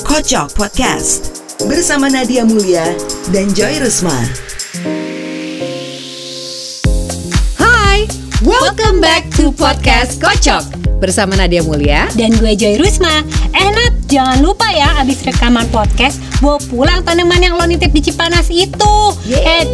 Kocok 0.00 0.56
Podcast 0.56 1.44
bersama 1.68 2.08
Nadia 2.08 2.40
Mulia 2.40 2.88
dan 3.28 3.52
Joy 3.52 3.84
Rusma. 3.84 4.16
Hai, 7.60 8.08
welcome 8.40 9.04
back 9.04 9.28
to 9.36 9.52
podcast 9.52 10.16
Kocok 10.16 10.64
bersama 11.04 11.36
Nadia 11.36 11.60
Mulia. 11.60 12.08
dan 12.16 12.32
gue 12.40 12.56
Joy 12.56 12.80
Rusma. 12.80 13.20
Enak, 13.52 14.08
jangan 14.08 14.40
lupa 14.40 14.64
ya 14.72 15.04
abis 15.04 15.20
rekaman 15.20 15.68
podcast 15.68 16.16
bawa 16.40 16.56
pulang 16.72 17.04
tanaman 17.04 17.44
yang 17.44 17.60
lo 17.60 17.68
nitip 17.68 17.92
di 17.92 18.00
Cipanas 18.08 18.48
itu. 18.48 18.96
Eh, 19.28 19.68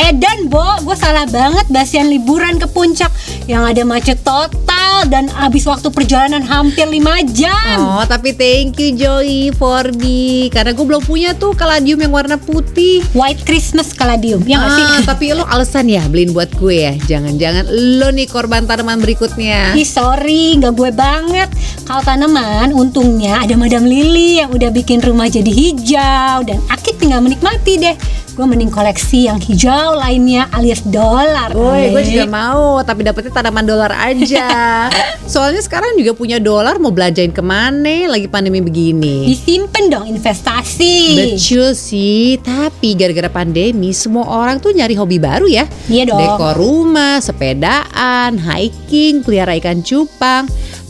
eh 0.00 0.12
dan 0.16 0.48
Bo, 0.48 0.80
gue 0.80 0.96
salah 0.96 1.28
banget 1.28 1.68
basian 1.68 2.08
liburan 2.08 2.56
ke 2.56 2.64
puncak 2.72 3.12
yang 3.44 3.68
ada 3.68 3.84
macet 3.84 4.16
total 4.24 4.85
dan 5.06 5.30
abis 5.38 5.66
waktu 5.66 5.88
perjalanan 5.90 6.42
hampir 6.42 6.86
5 6.86 7.02
jam. 7.34 7.78
Oh, 7.78 8.04
tapi 8.06 8.34
thank 8.34 8.78
you 8.82 8.94
Joy 8.94 9.54
for 9.54 9.86
me 9.96 10.50
karena 10.50 10.74
gue 10.74 10.86
belum 10.86 11.02
punya 11.06 11.32
tuh 11.38 11.54
kaladium 11.54 12.02
yang 12.02 12.12
warna 12.12 12.36
putih. 12.38 13.02
White 13.14 13.46
Christmas 13.46 13.94
Caladium, 13.94 14.42
ya 14.44 14.58
nggak 14.58 14.72
sih? 14.74 14.84
Ah, 14.84 15.02
tapi 15.06 15.24
lo 15.32 15.46
alasan 15.46 15.86
ya 15.86 16.02
beliin 16.10 16.34
buat 16.34 16.50
gue 16.58 16.76
ya. 16.76 16.92
Jangan-jangan 17.06 17.70
lo 17.70 18.10
nih 18.10 18.26
korban 18.26 18.66
tanaman 18.66 18.98
berikutnya. 18.98 19.78
Ih 19.78 19.86
sorry, 19.86 20.58
nggak 20.58 20.74
gue 20.74 20.90
banget. 20.90 21.48
Kalau 21.86 22.02
tanaman, 22.02 22.74
untungnya 22.74 23.46
ada 23.46 23.54
Madam 23.54 23.86
Lily 23.86 24.42
yang 24.42 24.50
udah 24.50 24.74
bikin 24.74 24.98
rumah 25.00 25.30
jadi 25.30 25.48
hijau 25.48 26.42
dan 26.42 26.58
Akit 26.66 26.98
tinggal 26.98 27.22
menikmati 27.22 27.78
deh. 27.78 27.96
Gue 28.36 28.44
mending 28.44 28.68
koleksi 28.68 29.32
yang 29.32 29.40
hijau 29.40 29.96
lainnya 29.96 30.44
alias 30.52 30.84
dolar. 30.84 31.56
Woi, 31.56 31.88
gue 31.88 32.02
juga 32.04 32.28
mau, 32.28 32.84
tapi 32.84 33.00
dapetnya 33.00 33.32
tanaman 33.32 33.64
dolar 33.64 33.88
aja. 33.96 34.92
Soalnya 35.32 35.64
sekarang 35.64 35.96
juga 35.96 36.12
punya 36.12 36.36
dolar, 36.36 36.76
mau 36.76 36.92
belanjain 36.92 37.32
ke 37.32 37.40
mana? 37.40 38.12
Lagi 38.12 38.28
pandemi 38.28 38.60
begini. 38.60 39.24
Disimpan 39.24 39.88
dong 39.88 40.04
investasi. 40.12 41.16
Betul 41.16 41.72
sih, 41.72 42.36
tapi 42.44 42.92
gara-gara 42.92 43.32
pandemi 43.32 43.96
semua 43.96 44.28
orang 44.28 44.60
tuh 44.60 44.76
nyari 44.76 44.92
hobi 44.92 45.16
baru 45.16 45.48
ya. 45.48 45.64
Iya 45.88 46.12
dong. 46.12 46.20
Dekor 46.20 46.60
rumah, 46.60 47.24
sepedaan, 47.24 48.36
hiking, 48.36 49.24
pelihara 49.24 49.56
ikan 49.56 49.80
cupang. 49.80 50.44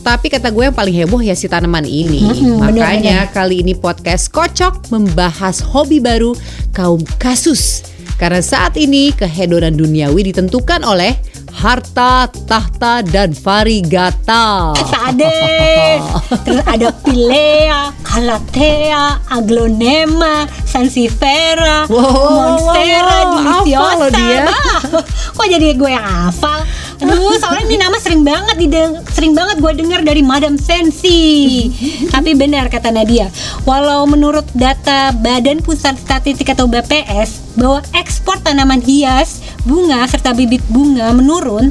Tapi 0.07 0.31
kata 0.31 0.55
gue 0.55 0.63
yang 0.63 0.71
paling 0.71 0.95
heboh 0.95 1.19
ya 1.19 1.35
si 1.35 1.51
tanaman 1.51 1.83
ini. 1.83 2.23
Mm-mm, 2.23 2.63
Makanya 2.63 3.27
kali 3.27 3.59
ini 3.59 3.75
podcast 3.75 4.31
Kocok 4.31 4.87
membahas 4.87 5.59
hobi 5.59 5.99
baru 5.99 6.31
kaum 6.71 7.03
kasus. 7.19 7.83
Karena 8.15 8.39
saat 8.39 8.79
ini 8.79 9.11
kehedonan 9.11 9.75
duniawi 9.75 10.31
ditentukan 10.31 10.87
oleh 10.87 11.11
harta, 11.51 12.31
tahta, 12.47 13.03
dan 13.03 13.35
varigata. 13.35 14.71
Sade. 14.79 15.27
Terus 16.47 16.63
ada 16.63 16.89
Pilea, 17.03 17.91
Calathea, 17.99 19.19
Aglonema, 19.27 20.47
Sansevieria, 20.63 21.83
Wow, 21.91 21.99
Monstera, 22.31 23.11
wow, 23.11 23.27
wow, 23.27 23.27
Deliciosa. 23.35 24.07
dia. 24.15 24.43
Bah, 24.47 25.03
Kok 25.35 25.47
jadi 25.51 25.67
gue 25.75 25.91
yang 25.91 26.07
hafal? 26.07 26.63
Aduh, 26.97 27.37
soalnya 27.37 27.69
ini 27.69 27.77
nama 27.77 27.97
sering 28.01 28.25
banget 28.25 28.57
dideng 28.57 29.05
sering 29.13 29.37
banget 29.37 29.61
gue 29.61 29.73
dengar 29.77 30.01
dari 30.01 30.25
Madam 30.25 30.57
Sensi. 30.57 31.69
Tapi 32.09 32.33
benar 32.33 32.73
kata 32.73 32.89
Nadia, 32.89 33.29
walau 33.69 34.09
menurut 34.09 34.45
data 34.57 35.13
Badan 35.13 35.61
Pusat 35.61 36.01
Statistik 36.01 36.49
atau 36.49 36.65
BPS 36.65 37.53
bahwa 37.53 37.85
ekspor 37.93 38.41
tanaman 38.41 38.81
hias, 38.81 39.45
bunga 39.65 40.05
serta 40.09 40.33
bibit 40.33 40.61
bunga 40.69 41.13
menurun, 41.13 41.69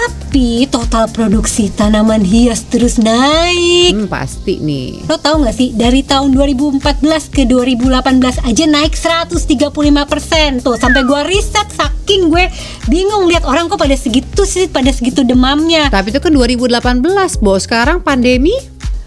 tapi 0.00 0.64
total 0.72 1.04
produksi 1.12 1.68
tanaman 1.68 2.24
hias 2.24 2.64
terus 2.72 2.96
naik. 2.96 3.92
Hmm, 3.92 4.08
pasti 4.08 4.56
nih. 4.56 5.04
Lo 5.04 5.20
tau 5.20 5.44
gak 5.44 5.52
sih 5.52 5.76
dari 5.76 6.00
tahun 6.00 6.32
2014 6.32 6.80
ke 7.28 7.44
2018 7.44 8.40
aja 8.40 8.64
naik 8.64 8.96
135% 8.96 10.64
tuh 10.64 10.76
sampai 10.80 11.02
gua 11.04 11.28
riset 11.28 11.68
saking 11.68 12.32
gue 12.32 12.46
bingung 12.88 13.28
lihat 13.28 13.44
orang 13.44 13.68
kok 13.68 13.78
pada 13.78 13.94
segitu 13.94 14.42
sih 14.48 14.66
pada 14.66 14.90
segitu 14.90 15.22
demamnya 15.22 15.92
Tapi 15.92 16.14
itu 16.14 16.18
kan 16.22 16.32
2018, 16.32 17.04
Bos. 17.44 17.68
Sekarang 17.68 18.00
pandemi 18.00 18.54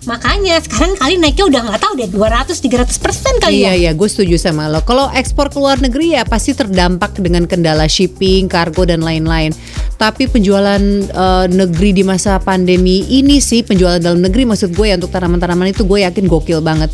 makanya 0.03 0.59
sekarang 0.59 0.95
kali 0.99 1.15
naiknya 1.19 1.45
udah 1.47 1.61
nggak 1.67 1.79
tahu 1.79 1.93
deh 1.99 2.09
200-300% 2.11 3.43
kali 3.43 3.63
iya 3.63 3.73
ya 3.73 3.83
iya 3.83 3.91
gue 3.95 4.09
setuju 4.09 4.35
sama 4.39 4.67
lo. 4.67 4.83
Kalau 4.83 5.09
ekspor 5.11 5.49
ke 5.49 5.57
luar 5.57 5.79
negeri 5.79 6.15
ya 6.19 6.27
pasti 6.27 6.51
terdampak 6.51 7.17
dengan 7.19 7.47
kendala 7.47 7.87
shipping, 7.87 8.51
kargo 8.51 8.83
dan 8.83 9.01
lain-lain. 9.01 9.55
Tapi 9.97 10.27
penjualan 10.27 10.81
eh, 11.07 11.45
negeri 11.47 11.95
di 11.95 12.03
masa 12.03 12.37
pandemi 12.37 13.07
ini 13.07 13.39
sih 13.39 13.63
penjualan 13.63 13.99
dalam 13.99 14.19
negeri 14.19 14.43
maksud 14.43 14.75
gue 14.75 14.91
ya 14.91 14.95
untuk 14.99 15.11
tanaman-tanaman 15.11 15.71
itu 15.71 15.87
gue 15.87 16.03
yakin 16.03 16.25
gokil 16.27 16.59
banget. 16.59 16.91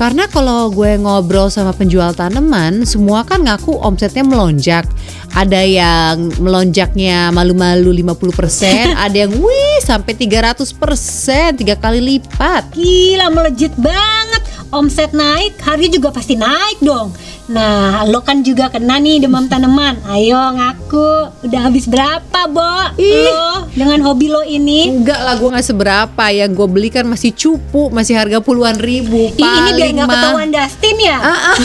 Karena 0.00 0.24
kalau 0.32 0.72
gue 0.72 0.96
ngobrol 0.96 1.52
sama 1.52 1.76
penjual 1.76 2.16
tanaman, 2.16 2.88
semua 2.88 3.20
kan 3.20 3.44
ngaku 3.44 3.84
omsetnya 3.84 4.24
melonjak. 4.24 4.88
Ada 5.36 5.60
yang 5.60 6.32
melonjaknya 6.40 7.28
malu-malu 7.28 7.92
50%, 7.92 8.96
ada 9.04 9.12
yang 9.28 9.28
wih 9.36 9.76
sampai 9.84 10.16
300%, 10.16 11.60
tiga 11.60 11.76
kali 11.76 12.00
lipat. 12.00 12.72
Gila 12.72 13.28
melejit 13.28 13.76
banget 13.76 14.40
Omset 14.70 15.10
naik, 15.10 15.58
harga 15.66 15.88
juga 15.90 16.14
pasti 16.14 16.38
naik 16.38 16.78
dong 16.78 17.10
Nah, 17.50 18.06
lo 18.06 18.22
kan 18.22 18.46
juga 18.46 18.70
kena 18.70 19.02
nih 19.02 19.26
demam 19.26 19.50
tanaman 19.50 19.98
Ayo 20.06 20.38
ngaku, 20.38 21.34
udah 21.42 21.60
habis 21.66 21.90
berapa, 21.90 22.46
Bo? 22.46 22.94
Ih. 22.94 23.26
Lo 23.26 23.66
dengan 23.70 24.02
hobi 24.02 24.26
lo 24.26 24.42
ini 24.42 24.90
Enggak 24.90 25.20
lah 25.22 25.34
gue 25.38 25.46
nggak 25.46 25.66
seberapa 25.66 26.24
yang 26.30 26.50
gue 26.54 26.66
beli 26.66 26.90
kan 26.90 27.06
masih 27.06 27.30
cupu 27.30 27.86
masih 27.90 28.18
harga 28.18 28.42
puluhan 28.42 28.78
ribu 28.78 29.30
Ih, 29.34 29.46
ini 29.46 29.70
biar 29.78 29.88
nggak 29.94 30.08
ketahuan 30.10 30.48
Dustin 30.50 30.96
ya 30.98 31.16
Ah, 31.18 31.30
ah. 31.54 31.56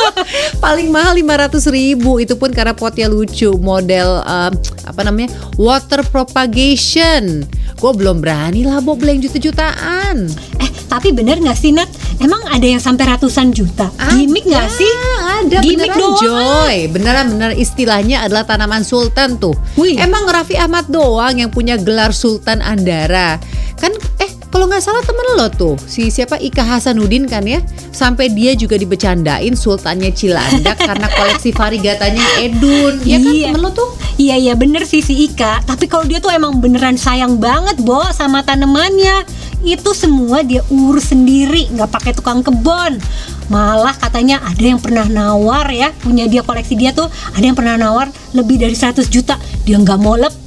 paling 0.64 0.88
mahal 0.88 1.12
500 1.12 1.60
ribu 1.68 2.16
itu 2.16 2.34
pun 2.34 2.48
karena 2.48 2.72
potnya 2.72 3.08
lucu 3.08 3.52
model 3.60 4.24
um, 4.24 4.52
apa 4.84 5.00
namanya 5.04 5.32
water 5.56 6.00
propagation 6.08 7.44
gue 7.74 7.92
belum 7.92 8.24
berani 8.24 8.64
lah 8.64 8.80
Bo 8.80 8.96
beli 8.96 9.20
yang 9.20 9.28
juta-jutaan 9.28 10.28
Eh, 10.64 10.70
tapi 10.88 11.12
bener 11.12 11.40
nggak 11.40 11.58
sih 11.58 11.74
Nat? 11.74 11.90
Emang 12.22 12.40
ada 12.48 12.64
yang 12.64 12.80
sampai 12.80 13.04
ratusan 13.04 13.52
juta? 13.52 13.90
Gimik 14.14 14.46
nggak 14.46 14.68
sih? 14.70 14.88
Ada 15.14 15.58
Gimik 15.60 15.86
beneran 15.86 15.98
doang. 15.98 16.20
Joy 16.20 16.76
Beneran 16.88 17.26
bener. 17.30 17.50
Istilahnya 17.54 18.22
adalah 18.22 18.42
tanaman 18.42 18.82
sultan 18.82 19.36
tuh. 19.36 19.54
Wih. 19.74 19.96
Emang 19.96 20.24
Raffi 20.24 20.54
Ahmad 20.54 20.86
doang 20.86 21.36
yang 21.36 21.48
punya 21.48 21.76
gelar 21.76 22.10
Sultan 22.10 22.58
Andara. 22.58 23.38
Kan 23.74 23.90
eh 24.18 24.30
kalau 24.48 24.70
nggak 24.70 24.80
salah 24.80 25.02
temen 25.02 25.34
lo 25.34 25.50
tuh 25.50 25.74
Si 25.82 26.08
siapa? 26.08 26.38
Ika 26.38 26.62
Hasanuddin 26.62 27.26
kan 27.26 27.42
ya? 27.42 27.58
Sampai 27.90 28.30
dia 28.30 28.54
juga 28.54 28.74
dibecandain 28.74 29.50
Sultannya 29.52 30.10
Cilandak 30.10 30.78
Karena 30.88 31.10
koleksi 31.10 31.50
varigatanya 31.50 32.22
Edun. 32.38 33.02
Ya 33.02 33.18
kan 33.18 33.34
Iya. 33.34 33.46
temen 33.50 33.60
lo 33.60 33.70
tuh? 33.70 33.90
Iya 34.14 34.38
iya 34.38 34.54
bener 34.54 34.86
sih 34.86 35.02
si 35.02 35.26
Ika. 35.26 35.66
Tapi 35.66 35.86
kalau 35.86 36.06
dia 36.06 36.22
tuh 36.22 36.30
emang 36.30 36.58
beneran 36.58 36.94
sayang 36.94 37.36
banget 37.36 37.82
Bo 37.82 37.98
sama 38.10 38.46
tanamannya. 38.46 39.26
Itu 39.64 39.90
semua 39.90 40.44
dia 40.44 40.60
urus 40.68 41.08
sendiri 41.08 41.72
nggak 41.72 41.88
pakai 41.88 42.12
tukang 42.12 42.44
kebon 42.44 43.00
Malah 43.46 43.92
katanya 43.94 44.40
ada 44.40 44.64
yang 44.64 44.80
pernah 44.80 45.04
nawar 45.04 45.68
ya 45.68 45.92
Punya 46.00 46.24
dia 46.24 46.40
koleksi 46.40 46.74
dia 46.74 46.90
tuh 46.90 47.06
Ada 47.36 47.44
yang 47.44 47.56
pernah 47.56 47.76
nawar 47.76 48.08
lebih 48.32 48.56
dari 48.56 48.72
100 48.72 49.04
juta 49.06 49.36
Dia 49.62 49.76
nggak 49.76 49.98
mau 50.00 50.16
lepas. 50.16 50.40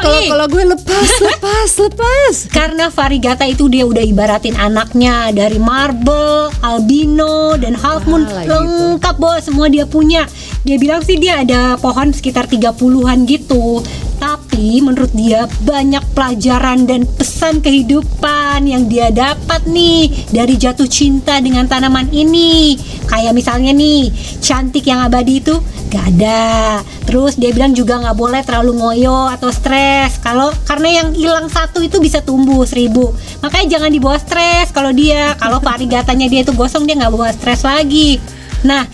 Kalau 0.00 0.20
kalau 0.26 0.46
gue 0.48 0.64
lepas 0.72 1.08
lepas 1.28 1.68
lepas 1.68 2.34
Karena 2.48 2.88
varigata 2.88 3.44
itu 3.44 3.68
dia 3.68 3.84
udah 3.84 4.00
ibaratin 4.00 4.56
anaknya 4.56 5.28
dari 5.30 5.60
marble, 5.60 6.48
albino, 6.64 7.60
dan 7.60 7.76
half 7.76 8.08
moon 8.08 8.24
Ah, 8.24 8.46
lengkap 8.48 9.16
bos 9.18 9.44
semua 9.44 9.66
dia 9.66 9.84
punya. 9.84 10.24
Dia 10.62 10.78
bilang 10.78 11.02
sih 11.02 11.18
dia 11.18 11.42
ada 11.42 11.74
pohon 11.76 12.14
sekitar 12.14 12.46
30-an 12.46 13.26
gitu. 13.26 13.82
Tapi 14.52 14.84
menurut 14.84 15.08
dia 15.16 15.48
banyak 15.64 16.12
pelajaran 16.12 16.84
dan 16.84 17.08
pesan 17.08 17.64
kehidupan 17.64 18.68
yang 18.68 18.84
dia 18.84 19.08
dapat 19.08 19.64
nih 19.64 20.12
dari 20.28 20.60
jatuh 20.60 20.84
cinta 20.84 21.40
dengan 21.40 21.64
tanaman 21.64 22.12
ini. 22.12 22.76
Kayak 23.08 23.32
misalnya 23.32 23.72
nih, 23.72 24.12
cantik 24.44 24.84
yang 24.84 25.08
abadi 25.08 25.40
itu 25.40 25.56
gak 25.88 26.04
ada. 26.04 26.84
Terus 27.08 27.40
dia 27.40 27.48
bilang 27.56 27.72
juga 27.72 27.96
nggak 28.04 28.12
boleh 28.12 28.44
terlalu 28.44 28.76
ngoyo 28.76 29.32
atau 29.32 29.48
stres. 29.48 30.20
Kalau 30.20 30.52
karena 30.68 31.00
yang 31.00 31.16
hilang 31.16 31.48
satu 31.48 31.80
itu 31.80 31.96
bisa 31.96 32.20
tumbuh 32.20 32.68
seribu. 32.68 33.08
Makanya 33.40 33.80
jangan 33.80 33.88
dibawa 33.88 34.20
stres 34.20 34.68
kalau 34.68 34.92
dia. 34.92 35.32
Kalau 35.40 35.64
varigatanya 35.64 36.28
dia 36.28 36.44
itu 36.44 36.52
gosong 36.52 36.84
dia 36.84 37.00
nggak 37.00 37.12
bawa 37.16 37.32
stres 37.32 37.64
lagi. 37.64 38.20
Nah, 38.68 38.84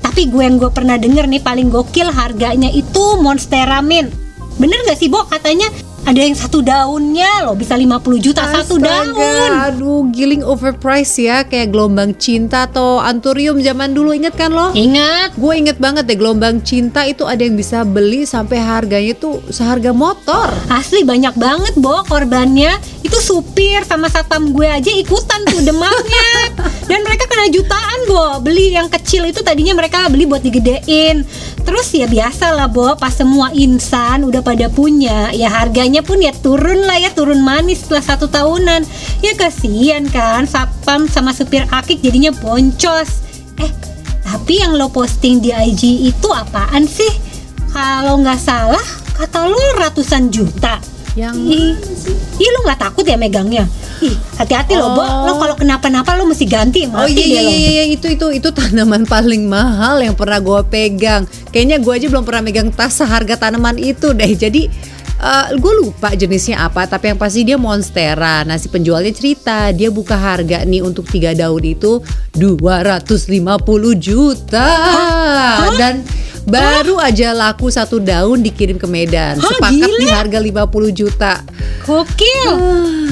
tapi 0.00 0.32
gue 0.32 0.40
yang 0.40 0.56
gue 0.56 0.72
pernah 0.72 0.96
denger 0.96 1.28
nih 1.28 1.44
paling 1.44 1.68
gokil 1.68 2.08
harganya 2.08 2.72
itu 2.72 3.20
Monstera 3.20 3.84
Mint. 3.84 4.21
Bener 4.60 4.78
gak 4.84 4.98
sih 4.98 5.08
Bo? 5.08 5.24
Katanya 5.28 5.68
ada 6.02 6.18
yang 6.18 6.34
satu 6.34 6.66
daunnya 6.66 7.46
loh 7.46 7.54
bisa 7.54 7.78
50 7.78 8.02
juta 8.18 8.42
satu 8.42 8.74
Astaga, 8.82 9.06
daun. 9.14 9.50
Aduh, 9.70 10.02
giling 10.10 10.42
overpriced 10.42 11.22
ya 11.22 11.46
Kayak 11.46 11.70
gelombang 11.70 12.18
cinta 12.18 12.66
atau 12.66 12.98
anturium 12.98 13.62
zaman 13.62 13.94
dulu 13.94 14.10
Ingat 14.10 14.34
kan 14.34 14.50
lo? 14.50 14.74
Ingat, 14.74 15.38
Gue 15.38 15.62
inget 15.62 15.78
banget 15.78 16.10
deh 16.10 16.18
gelombang 16.18 16.58
cinta 16.64 17.06
itu 17.06 17.22
ada 17.22 17.38
yang 17.42 17.54
bisa 17.54 17.86
beli 17.86 18.26
sampai 18.26 18.58
harganya 18.58 19.14
tuh 19.14 19.42
seharga 19.52 19.92
motor. 19.92 20.48
asli 20.72 21.04
banyak 21.04 21.36
banget 21.36 21.74
Bo 21.78 22.02
korbannya. 22.06 22.72
Itu 23.02 23.18
supir 23.18 23.82
sama 23.84 24.08
satpam 24.08 24.54
gue 24.54 24.66
aja 24.66 24.90
ikutan 24.90 25.42
tuh 25.50 25.60
demamnya. 25.62 26.30
Dan 26.90 27.04
mereka 27.04 27.28
kena 27.28 27.52
jutaan 27.52 27.98
Bo. 28.08 28.40
Beli 28.40 28.74
yang 28.74 28.88
kecil 28.88 29.28
itu 29.28 29.44
tadinya 29.44 29.76
mereka 29.76 30.08
beli 30.08 30.24
buat 30.26 30.42
digedein. 30.42 31.26
Terus 31.62 31.92
ya 31.94 32.08
biasa 32.08 32.56
lah 32.56 32.66
Bo, 32.72 32.96
pas 32.96 33.12
semua 33.12 33.52
insan 33.52 34.24
udah 34.24 34.40
pada 34.40 34.66
punya, 34.72 35.30
ya 35.30 35.46
harganya 35.52 35.91
pun 36.00 36.16
ya 36.16 36.32
turun 36.32 36.88
lah 36.88 36.96
ya, 36.96 37.12
turun 37.12 37.44
manis 37.44 37.84
setelah 37.84 38.16
satu 38.16 38.32
tahunan. 38.32 38.88
Ya 39.20 39.36
kasihan 39.36 40.08
kan, 40.08 40.48
satpam 40.48 41.04
sama 41.04 41.36
supir 41.36 41.68
akik 41.68 42.00
jadinya 42.00 42.32
boncos. 42.32 43.20
Eh, 43.60 43.68
tapi 44.24 44.64
yang 44.64 44.72
lo 44.72 44.88
posting 44.88 45.44
di 45.44 45.52
IG 45.52 46.08
itu 46.08 46.28
apaan 46.32 46.88
sih? 46.88 47.12
Kalau 47.68 48.16
nggak 48.24 48.40
salah, 48.40 48.84
kata 49.20 49.44
lo 49.44 49.60
ratusan 49.76 50.32
juta. 50.32 50.80
Yang 51.12 51.36
Ih, 51.44 51.72
ih 52.40 52.48
lo 52.48 52.64
nggak 52.64 52.80
takut 52.88 53.04
ya 53.04 53.20
megangnya? 53.20 53.68
Ih, 54.00 54.16
hati-hati 54.40 54.80
lo, 54.80 54.96
Bo. 54.96 55.04
Oh. 55.04 55.28
Lo 55.28 55.32
kalau 55.36 55.54
kenapa-napa 55.60 56.16
lo 56.16 56.24
mesti 56.24 56.48
ganti, 56.48 56.88
Oh 56.88 57.04
mati 57.04 57.20
iya 57.20 57.24
iya 57.28 57.40
lo. 57.44 57.50
iya 57.52 57.68
iya, 57.68 57.84
itu 57.92 58.06
itu 58.08 58.26
itu 58.32 58.48
tanaman 58.48 59.04
paling 59.04 59.44
mahal 59.44 60.00
yang 60.00 60.16
pernah 60.16 60.40
gue 60.40 60.60
pegang. 60.72 61.28
Kayaknya 61.52 61.84
gue 61.84 61.92
aja 61.92 62.06
belum 62.08 62.24
pernah 62.24 62.42
megang 62.42 62.72
tas 62.72 62.96
seharga 62.96 63.36
tanaman 63.36 63.76
itu 63.76 64.16
deh. 64.16 64.32
Jadi 64.32 64.72
gue 65.54 65.72
lupa 65.78 66.10
jenisnya 66.12 66.66
apa, 66.66 66.82
tapi 66.84 67.14
yang 67.14 67.18
pasti 67.20 67.46
dia 67.46 67.54
monstera. 67.54 68.42
Nah 68.42 68.58
si 68.58 68.66
penjualnya 68.66 69.14
cerita 69.14 69.70
dia 69.70 69.86
buka 69.88 70.18
harga 70.18 70.66
nih 70.66 70.82
untuk 70.82 71.06
tiga 71.06 71.30
daun 71.30 71.62
itu 71.62 72.02
250 72.34 73.14
juta 74.02 74.66
dan 75.78 76.02
baru 76.42 76.98
aja 76.98 77.30
laku 77.30 77.70
satu 77.70 78.02
daun 78.02 78.42
dikirim 78.42 78.82
ke 78.82 78.86
Medan. 78.90 79.38
Hah, 79.38 79.46
Sepakat 79.46 79.90
di 79.94 80.06
gila? 80.06 80.14
harga 80.18 80.38
50 80.42 80.90
juta. 80.90 81.32
Gokil, 81.86 82.52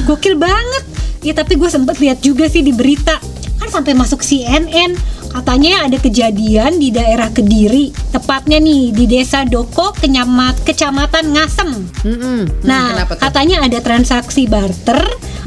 gokil 0.03 0.35
banget. 0.35 0.85
Ya 1.21 1.37
tapi 1.37 1.55
gue 1.55 1.69
sempet 1.69 2.01
lihat 2.01 2.25
juga 2.25 2.49
sih 2.49 2.65
di 2.65 2.73
berita 2.73 3.21
kan 3.61 3.69
sampai 3.69 3.93
masuk 3.93 4.25
CNN 4.25 4.97
katanya 5.31 5.87
ada 5.87 5.97
kejadian 5.97 6.77
di 6.77 6.91
daerah 6.91 7.31
Kediri 7.31 7.95
tepatnya 8.11 8.59
nih 8.59 8.91
di 8.91 9.05
desa 9.07 9.47
Doko 9.47 9.95
kenyamat 9.95 10.67
kecamatan 10.67 11.33
Ngasem 11.33 11.71
Mm-mm. 12.05 12.19
Hmm, 12.21 12.43
Nah, 12.67 13.07
katanya 13.17 13.65
ada 13.65 13.79
transaksi 13.81 14.45
barter 14.45 14.99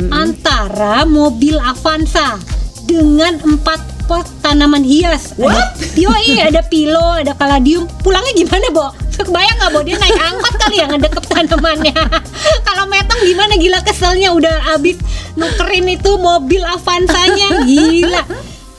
antara 0.10 1.04
mobil 1.04 1.60
Avanza 1.60 2.40
dengan 2.84 3.40
empat 3.40 3.80
pot 4.04 4.28
tanaman 4.44 4.84
hias. 4.84 5.32
What? 5.40 5.56
Ada, 5.80 5.96
yoi, 5.96 6.36
ada 6.44 6.62
pilo, 6.68 7.16
ada 7.16 7.32
kaladium. 7.32 7.88
Pulangnya 8.04 8.36
gimana, 8.36 8.68
Bo? 8.76 8.92
Kebayang 9.16 9.56
nggak, 9.56 9.72
Bo? 9.72 9.80
Dia 9.88 9.96
naik 9.96 10.20
angkot 10.20 10.54
kali 10.60 10.76
ya 10.84 10.86
ngedekep 10.92 11.24
tanamannya. 11.24 11.96
Kalau 12.68 12.84
metong 12.92 13.24
gimana 13.24 13.56
gila 13.56 13.80
keselnya 13.88 14.36
udah 14.36 14.76
abis 14.76 15.00
nukerin 15.40 15.88
itu 15.88 16.12
mobil 16.20 16.60
Avanzanya. 16.68 17.64
Gila. 17.64 18.24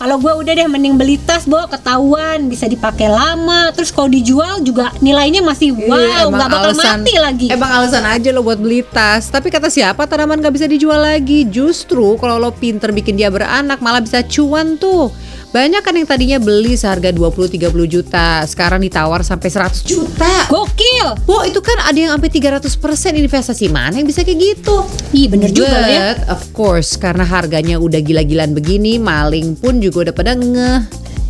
Kalau 0.04 0.20
gue 0.20 0.36
udah 0.36 0.52
deh 0.52 0.68
mending 0.68 1.00
beli 1.00 1.16
tas, 1.16 1.48
Bo, 1.48 1.64
ketahuan 1.64 2.52
bisa 2.52 2.68
dipakai 2.68 3.08
lama. 3.08 3.72
Terus 3.72 3.88
kalau 3.88 4.12
dijual 4.12 4.60
juga 4.60 4.92
nilainya 5.00 5.40
masih 5.40 5.72
Iya, 5.72 5.88
wow, 5.88 6.28
nggak 6.28 6.48
bakal 6.52 6.72
alasan- 6.76 7.00
mati 7.00 7.14
lagi. 7.16 7.46
Emang 7.48 7.72
alasan 7.72 8.04
aja 8.04 8.28
lo 8.28 8.44
buat 8.44 8.60
beli 8.60 8.84
tas. 8.84 9.32
Tapi 9.32 9.48
kata 9.48 9.72
siapa 9.72 10.04
tanaman 10.04 10.44
gak 10.44 10.60
bisa 10.60 10.68
dijual 10.68 11.00
lagi? 11.00 11.48
Justru 11.48 12.20
kalau 12.20 12.36
lo 12.36 12.52
pinter 12.52 12.92
bikin 12.92 13.16
dia 13.16 13.32
beranak 13.32 13.80
malah 13.80 14.04
bisa 14.04 14.20
cuan 14.28 14.76
tuh. 14.76 15.08
Banyak 15.54 15.86
kan 15.86 15.94
yang 15.94 16.02
tadinya 16.02 16.42
beli 16.42 16.74
seharga 16.74 17.14
20-30 17.14 17.70
juta, 17.86 18.42
sekarang 18.42 18.82
ditawar 18.82 19.22
sampai 19.22 19.46
100 19.46 19.86
juta. 19.86 20.50
Gokil. 20.50 21.14
Wow 21.30 21.46
itu 21.46 21.62
kan 21.62 21.78
ada 21.78 21.94
yang 21.94 22.10
sampai 22.18 22.26
300% 22.26 22.74
investasi 23.22 23.70
mana 23.70 24.02
yang 24.02 24.08
bisa 24.08 24.26
kayak 24.26 24.40
gitu 24.40 24.82
Ih 25.14 25.30
bener 25.30 25.54
juga 25.54 25.78
But, 25.78 25.90
ya. 25.94 26.06
of 26.32 26.42
course 26.50 26.98
karena 26.98 27.22
harganya 27.22 27.76
udah 27.78 28.00
gila-gilaan 28.02 28.50
begini 28.56 28.96
Maling 28.98 29.60
pun 29.60 29.78
juga 29.78 30.08
udah 30.10 30.14
pada 30.16 30.32
ngeh 30.32 30.80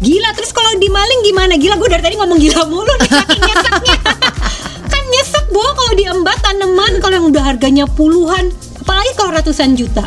Gila 0.04 0.30
terus 0.36 0.52
kalau 0.52 0.72
di 0.76 0.88
maling 0.92 1.20
gimana? 1.24 1.56
Gila 1.56 1.80
gue 1.80 1.88
dari 1.88 2.02
tadi 2.04 2.16
ngomong 2.20 2.38
gila 2.38 2.68
mulu 2.68 2.92
nih 3.00 3.08
saking 3.08 3.40
nyeseknya. 3.40 3.98
kan 4.88 5.02
nyesek 5.08 5.44
boh 5.54 5.70
kalau 5.72 5.92
diembat 5.96 6.38
tanaman 6.44 6.92
kalau 7.00 7.14
yang 7.16 7.26
udah 7.32 7.42
harganya 7.44 7.84
puluhan, 7.88 8.52
apalagi 8.84 9.12
kalau 9.16 9.30
ratusan 9.32 9.78
juta. 9.78 10.04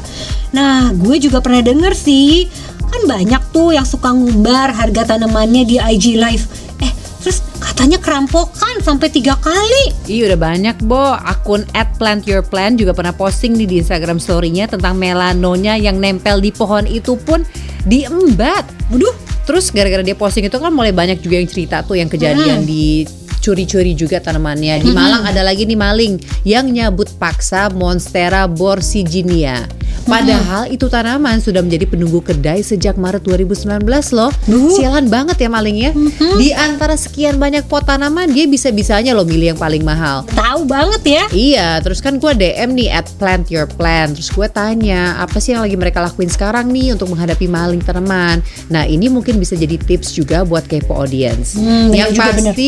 Nah, 0.54 0.94
gue 0.94 1.18
juga 1.18 1.42
pernah 1.42 1.66
denger 1.66 1.98
sih, 1.98 2.46
kan 2.88 3.02
banyak 3.06 3.42
tuh 3.52 3.76
yang 3.76 3.86
suka 3.86 4.10
ngumbar 4.12 4.72
harga 4.74 5.16
tanamannya 5.16 5.64
di 5.68 5.76
IG 5.78 6.18
live. 6.18 6.46
Eh, 6.82 6.92
terus 7.22 7.44
katanya 7.60 8.00
kerampokan 8.00 8.80
sampai 8.82 9.12
tiga 9.12 9.36
kali. 9.38 9.94
Iya 10.08 10.34
udah 10.34 10.40
banyak 10.40 10.76
Bo 10.88 11.14
Akun 11.16 11.68
at 11.76 11.94
plantyourplant 12.00 12.80
juga 12.80 12.96
pernah 12.96 13.12
posting 13.12 13.54
nih 13.60 13.68
di 13.68 13.76
Instagram 13.84 14.24
story-nya 14.24 14.72
Tentang 14.72 14.96
melanonya 14.96 15.76
yang 15.76 16.00
nempel 16.00 16.40
di 16.40 16.56
pohon 16.56 16.88
itu 16.88 17.20
pun 17.20 17.44
diembat 17.84 18.64
Waduh, 18.88 19.16
Terus 19.44 19.72
gara-gara 19.72 20.04
dia 20.04 20.16
posting 20.16 20.48
itu 20.48 20.60
kan 20.60 20.72
mulai 20.72 20.92
banyak 20.92 21.20
juga 21.20 21.40
yang 21.40 21.48
cerita 21.48 21.84
tuh 21.84 21.96
yang 21.96 22.12
kejadian 22.12 22.68
di 22.68 23.08
curi-curi 23.48 23.96
juga 23.96 24.20
tanamannya. 24.20 24.84
Di 24.84 24.92
Malang 24.92 25.24
ada 25.24 25.40
lagi 25.40 25.64
nih 25.64 25.80
maling 25.80 26.20
yang 26.44 26.68
nyabut 26.68 27.08
paksa 27.16 27.72
Monstera 27.72 28.44
borsiginia. 28.44 29.64
Padahal 30.08 30.72
itu 30.72 30.88
tanaman 30.88 31.44
sudah 31.44 31.60
menjadi 31.60 31.84
penunggu 31.84 32.24
kedai 32.24 32.64
sejak 32.64 32.96
Maret 32.96 33.28
2019 33.28 33.84
loh. 34.16 34.32
Duh. 34.48 34.72
Sialan 34.72 35.12
banget 35.12 35.36
ya 35.44 35.50
malingnya. 35.52 35.92
Di 36.40 36.56
antara 36.56 36.96
sekian 36.96 37.36
banyak 37.36 37.68
pot 37.68 37.84
tanaman 37.84 38.32
dia 38.32 38.48
bisa-bisanya 38.48 39.12
loh 39.12 39.28
milih 39.28 39.56
yang 39.56 39.60
paling 39.60 39.84
mahal. 39.84 40.24
tahu 40.32 40.64
banget 40.64 41.04
ya. 41.04 41.24
Iya, 41.36 41.70
terus 41.84 42.00
kan 42.00 42.24
gue 42.24 42.32
DM 42.40 42.72
nih 42.80 42.90
at 42.92 43.08
plant 43.20 43.52
your 43.52 43.68
plant. 43.68 44.16
Terus 44.16 44.32
gue 44.32 44.48
tanya 44.48 45.20
apa 45.20 45.44
sih 45.44 45.52
yang 45.56 45.64
lagi 45.68 45.76
mereka 45.76 46.00
lakuin 46.00 46.32
sekarang 46.32 46.72
nih 46.72 46.96
untuk 46.96 47.12
menghadapi 47.12 47.48
maling 47.52 47.84
tanaman. 47.84 48.40
Nah 48.72 48.88
ini 48.88 49.12
mungkin 49.12 49.36
bisa 49.36 49.60
jadi 49.60 49.76
tips 49.76 50.16
juga 50.16 50.48
buat 50.48 50.64
kepo 50.72 50.96
audience. 50.96 51.60
Hmm, 51.60 51.92
bener 51.92 52.00
yang 52.00 52.10
juga, 52.16 52.32
bener. 52.32 52.54
pasti 52.56 52.68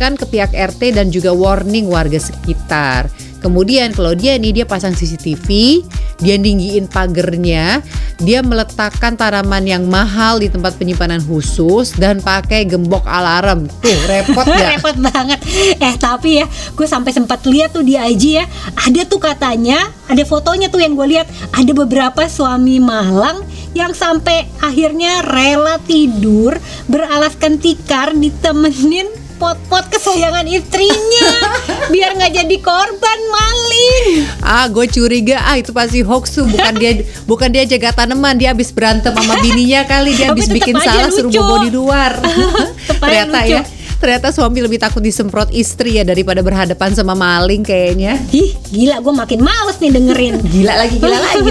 laporkan 0.00 0.16
ke 0.16 0.32
pihak 0.32 0.56
RT 0.56 0.96
dan 0.96 1.12
juga 1.12 1.36
warning 1.36 1.84
warga 1.84 2.16
sekitar. 2.16 3.12
Kemudian 3.44 3.92
kalau 3.92 4.16
dia 4.16 4.40
nih 4.40 4.52
dia 4.52 4.64
pasang 4.64 4.96
CCTV, 4.96 5.80
dia 6.24 6.40
ninggiin 6.40 6.88
pagernya, 6.88 7.84
dia 8.16 8.40
meletakkan 8.40 9.12
tanaman 9.16 9.60
yang 9.68 9.84
mahal 9.84 10.40
di 10.40 10.48
tempat 10.48 10.80
penyimpanan 10.80 11.20
khusus 11.20 11.92
dan 12.00 12.24
pakai 12.24 12.64
gembok 12.64 13.04
alarm. 13.04 13.68
Tuh 13.84 14.00
repot 14.08 14.48
ya. 14.56 14.72
repot 14.72 14.96
banget 14.96 15.40
eh 15.76 15.94
tapi 16.00 16.40
ya 16.40 16.48
gue 16.48 16.86
sampai 16.88 17.12
sempat 17.12 17.44
lihat 17.44 17.76
tuh 17.76 17.84
di 17.84 18.00
IG 18.00 18.40
ya 18.40 18.44
ada 18.80 19.04
tuh 19.04 19.20
katanya 19.20 19.88
ada 20.08 20.24
fotonya 20.24 20.72
tuh 20.72 20.80
yang 20.80 20.96
gue 20.96 21.08
lihat 21.12 21.28
ada 21.52 21.72
beberapa 21.76 22.24
suami 22.24 22.80
malang 22.80 23.44
yang 23.76 23.92
sampai 23.92 24.48
akhirnya 24.64 25.24
rela 25.24 25.76
tidur 25.84 26.56
beralaskan 26.88 27.56
tikar 27.60 28.12
ditemenin 28.16 29.19
pot-pot 29.40 29.88
kesayangan 29.88 30.44
istrinya 30.44 31.28
biar 31.92 32.12
nggak 32.20 32.32
jadi 32.44 32.56
korban 32.60 33.18
maling 33.32 34.28
Ah, 34.44 34.68
gue 34.68 34.84
curiga 34.84 35.40
ah 35.40 35.56
itu 35.56 35.72
pasti 35.72 36.04
hoax 36.04 36.36
tuh 36.36 36.44
bukan 36.44 36.74
dia 36.76 37.00
bukan 37.24 37.48
dia 37.48 37.64
jaga 37.64 38.04
tanaman 38.04 38.36
dia 38.36 38.52
habis 38.52 38.68
berantem 38.68 39.16
sama 39.16 39.40
bininya 39.40 39.88
kali 39.88 40.12
dia 40.12 40.28
habis 40.28 40.52
bikin 40.52 40.76
salah 40.76 41.08
suruh 41.08 41.32
lucu. 41.32 41.40
bobo 41.40 41.56
di 41.64 41.70
luar. 41.72 42.12
Ternyata 43.02 43.38
lucu. 43.40 43.56
ya 43.56 43.62
ternyata 44.00 44.32
suami 44.32 44.64
lebih 44.64 44.80
takut 44.80 45.04
disemprot 45.04 45.52
istri 45.52 46.00
ya 46.00 46.08
daripada 46.08 46.40
berhadapan 46.40 46.96
sama 46.96 47.12
maling 47.12 47.60
kayaknya. 47.60 48.16
Ih, 48.32 48.56
gila 48.72 48.96
gue 49.04 49.12
makin 49.12 49.40
males 49.44 49.76
nih 49.76 49.92
dengerin 49.92 50.40
Gila 50.40 50.72
lagi 50.72 50.96
gila 50.96 51.20
lagi. 51.20 51.44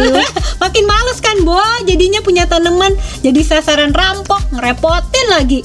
Makin 0.57 0.83
males 0.89 1.21
kan 1.21 1.37
Bo 1.45 1.61
Jadinya 1.85 2.25
punya 2.25 2.49
tanaman 2.49 2.97
Jadi 3.21 3.45
sasaran 3.45 3.93
rampok 3.93 4.41
Ngerepotin 4.49 5.27
lagi 5.29 5.61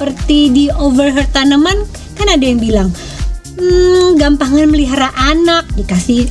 Seperti 0.00 0.48
di 0.48 0.64
overheard 0.72 1.28
tanaman 1.28 1.84
Kan 2.16 2.32
ada 2.32 2.40
yang 2.40 2.56
bilang 2.56 2.88
Hmm 3.60 4.16
gampangan 4.16 4.72
melihara 4.72 5.12
anak 5.12 5.68
Dikasih 5.76 6.24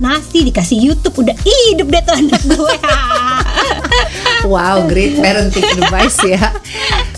nasi 0.00 0.48
Dikasih 0.48 0.80
Youtube 0.80 1.12
Udah 1.20 1.36
hidup 1.44 1.92
deh 1.92 2.00
tuh 2.00 2.16
anak 2.16 2.40
gue 2.48 2.74
Wow, 4.48 4.88
great 4.88 5.20
parenting 5.20 5.68
advice 5.84 6.16
ya. 6.24 6.40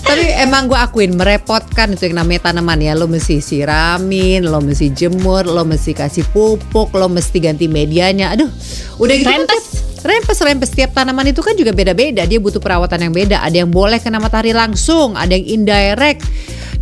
Tapi 0.02 0.26
emang 0.42 0.66
gue 0.66 0.74
akuin 0.74 1.14
merepotkan 1.14 1.94
itu 1.94 2.10
yang 2.10 2.18
namanya 2.18 2.50
tanaman 2.50 2.82
ya. 2.82 2.98
Lo 2.98 3.06
mesti 3.06 3.38
siramin, 3.38 4.42
lo 4.42 4.58
mesti 4.58 4.90
jemur, 4.90 5.46
lo 5.46 5.62
mesti 5.62 5.94
kasih 5.94 6.26
pupuk, 6.34 6.90
lo 6.98 7.06
mesti 7.06 7.38
ganti 7.38 7.70
medianya. 7.70 8.34
Aduh, 8.34 8.50
udah 8.98 9.14
gitu 9.14 9.30
kan 9.30 9.46
Rempes. 10.02 10.26
tiap- 10.28 10.32
Rempes 10.32 10.38
rempes 10.42 10.70
tiap 10.70 10.90
tanaman 10.92 11.26
itu 11.26 11.40
kan 11.40 11.54
juga 11.54 11.70
beda-beda. 11.70 12.22
Dia 12.22 12.38
butuh 12.38 12.58
perawatan 12.58 12.98
yang 13.00 13.12
beda. 13.12 13.40
Ada 13.40 13.62
yang 13.62 13.70
boleh 13.70 13.98
kena 13.98 14.18
matahari 14.18 14.50
langsung, 14.50 15.14
ada 15.14 15.30
yang 15.30 15.44
indirect. 15.44 16.22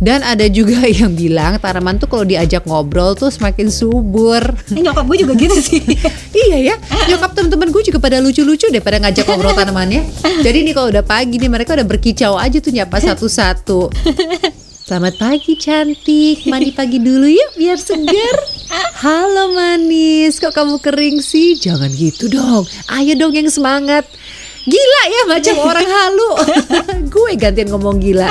Dan 0.01 0.25
ada 0.25 0.49
juga 0.49 0.81
yang 0.89 1.13
bilang 1.13 1.57
tanaman 1.57 1.95
tuh 1.95 2.05
kalau 2.05 2.25
diajak 2.25 2.65
ngobrol 2.65 3.13
tuh 3.13 3.29
semakin 3.29 3.69
subur. 3.69 4.41
Eh, 4.73 4.81
nyokap 4.81 5.05
gue 5.05 5.17
juga 5.19 5.33
gitu 5.35 5.57
sih. 5.57 5.77
iya 6.41 6.73
ya, 6.73 6.75
nyokap 7.07 7.33
temen-temen 7.33 7.69
gue 7.69 7.83
juga 7.85 8.01
pada 8.01 8.17
lucu-lucu 8.17 8.65
deh 8.67 8.81
pada 8.81 8.97
ngajak 8.97 9.23
ngobrol 9.23 9.53
tanamannya. 9.53 10.01
Jadi 10.41 10.65
nih 10.65 10.73
kalau 10.73 10.89
udah 10.89 11.05
pagi 11.05 11.37
nih 11.37 11.49
mereka 11.49 11.77
udah 11.77 11.85
berkicau 11.85 12.33
aja 12.33 12.57
tuh 12.57 12.73
nyapa 12.73 12.97
satu-satu. 12.97 13.79
Selamat 14.91 15.23
pagi 15.23 15.55
cantik, 15.55 16.43
mandi 16.51 16.75
pagi 16.83 16.99
dulu 16.99 17.23
yuk 17.23 17.55
biar 17.55 17.79
segar. 17.79 18.35
Halo 19.07 19.55
manis, 19.55 20.35
kok 20.35 20.51
kamu 20.51 20.83
kering 20.83 21.23
sih? 21.23 21.55
Jangan 21.55 21.95
gitu 21.95 22.27
dong, 22.27 22.67
ayo 22.91 23.15
dong 23.15 23.31
yang 23.31 23.47
semangat. 23.47 24.03
Gila 24.61 25.01
ya 25.09 25.21
macam 25.25 25.55
orang 25.65 25.89
halu. 25.89 26.31
Gue 27.13 27.33
gantian 27.33 27.73
ngomong 27.73 27.97
gila. 27.97 28.29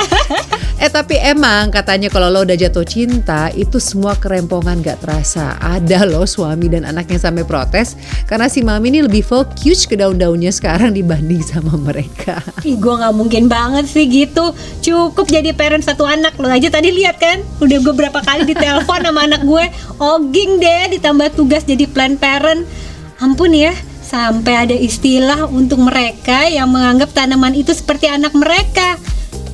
Eh 0.81 0.89
tapi 0.89 1.13
emang 1.21 1.69
katanya 1.69 2.09
kalau 2.09 2.33
lo 2.33 2.41
udah 2.41 2.57
jatuh 2.57 2.81
cinta 2.81 3.53
itu 3.53 3.77
semua 3.77 4.17
kerempongan 4.17 4.81
gak 4.81 5.05
terasa. 5.05 5.53
Ada 5.61 6.09
loh 6.09 6.25
suami 6.25 6.73
dan 6.73 6.89
anaknya 6.89 7.21
sampai 7.21 7.45
protes 7.45 7.93
karena 8.25 8.49
si 8.49 8.65
mami 8.65 8.89
ini 8.89 9.05
lebih 9.05 9.21
fokus 9.21 9.85
ke 9.85 9.93
daun-daunnya 9.93 10.49
sekarang 10.49 10.97
dibanding 10.97 11.45
sama 11.45 11.77
mereka. 11.77 12.41
Ih, 12.65 12.81
gue 12.81 12.93
nggak 12.97 13.13
mungkin 13.13 13.45
banget 13.45 13.85
sih 13.85 14.09
gitu. 14.09 14.57
Cukup 14.81 15.29
jadi 15.29 15.53
parent 15.53 15.85
satu 15.85 16.07
anak 16.07 16.33
lo 16.41 16.49
aja 16.49 16.73
tadi 16.73 16.89
lihat 16.89 17.21
kan? 17.21 17.45
Udah 17.61 17.77
gue 17.77 17.93
berapa 17.93 18.17
kali 18.17 18.49
ditelepon 18.49 19.05
sama 19.05 19.29
anak 19.29 19.45
gue, 19.45 19.65
oging 20.01 20.57
deh 20.57 20.97
ditambah 20.97 21.37
tugas 21.37 21.61
jadi 21.61 21.85
plan 21.85 22.17
parent. 22.17 22.65
Ampun 23.21 23.53
ya, 23.53 23.69
sampai 24.11 24.67
ada 24.67 24.75
istilah 24.75 25.47
untuk 25.47 25.79
mereka 25.79 26.43
yang 26.51 26.67
menganggap 26.67 27.15
tanaman 27.15 27.55
itu 27.55 27.71
seperti 27.71 28.11
anak 28.11 28.35
mereka. 28.35 28.99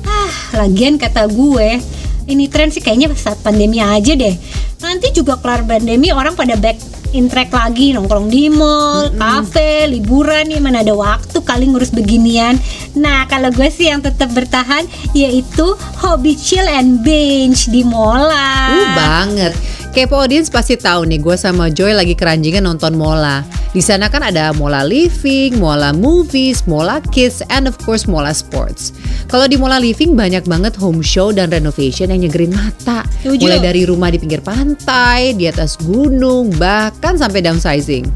Ah, 0.02 0.34
lagian 0.58 0.98
kata 0.98 1.30
gue, 1.30 1.78
ini 2.26 2.50
tren 2.50 2.74
sih 2.74 2.82
kayaknya 2.82 3.14
saat 3.14 3.38
pandemi 3.38 3.78
aja 3.78 4.18
deh. 4.18 4.34
Nanti 4.82 5.14
juga 5.14 5.38
kelar 5.38 5.62
pandemi 5.62 6.10
orang 6.10 6.34
pada 6.34 6.58
back 6.58 6.74
in 7.14 7.30
track 7.30 7.54
lagi 7.54 7.94
nongkrong 7.94 8.28
di 8.28 8.50
mall, 8.50 9.14
kafe, 9.14 9.86
liburan 9.88 10.50
nih 10.50 10.60
mana 10.60 10.82
ada 10.82 10.92
waktu 10.92 11.38
kali 11.38 11.70
ngurus 11.70 11.94
beginian. 11.94 12.58
Nah 12.98 13.30
kalau 13.30 13.54
gue 13.54 13.70
sih 13.70 13.88
yang 13.88 14.02
tetap 14.02 14.34
bertahan 14.34 14.84
yaitu 15.14 15.78
hobi 16.02 16.34
chill 16.34 16.66
and 16.66 17.06
binge 17.06 17.70
di 17.70 17.86
mola. 17.86 18.74
Uh 18.74 18.88
banget. 18.98 19.52
Kepo 19.88 20.20
audience 20.20 20.52
pasti 20.52 20.76
tahu 20.76 21.08
nih 21.08 21.18
gue 21.18 21.34
sama 21.34 21.72
Joy 21.72 21.96
lagi 21.96 22.12
keranjingan 22.12 22.62
nonton 22.68 22.94
Mola. 22.94 23.42
Di 23.72 23.80
sana 23.82 24.06
kan 24.12 24.20
ada 24.20 24.52
Mola 24.54 24.84
Living, 24.84 25.58
Mola 25.58 25.90
Movies, 25.96 26.68
Mola 26.68 27.00
Kids, 27.10 27.40
and 27.48 27.66
of 27.66 27.74
course 27.82 28.04
Mola 28.04 28.30
Sports. 28.36 28.94
Kalau 29.26 29.48
di 29.48 29.56
Mola 29.58 29.80
Living 29.80 30.14
banyak 30.14 30.44
banget 30.46 30.76
home 30.78 31.00
show 31.02 31.32
dan 31.34 31.50
renovation 31.50 32.12
yang 32.12 32.20
nyegerin 32.22 32.52
mata. 32.54 33.02
Mulai 33.24 33.58
dari 33.58 33.88
rumah 33.88 34.12
di 34.12 34.20
pinggir 34.20 34.44
pantai, 34.44 35.34
di 35.34 35.48
atas 35.48 35.74
gunung, 35.80 36.52
bahkan 36.60 37.16
sampai 37.16 37.42
downsizing. 37.42 38.06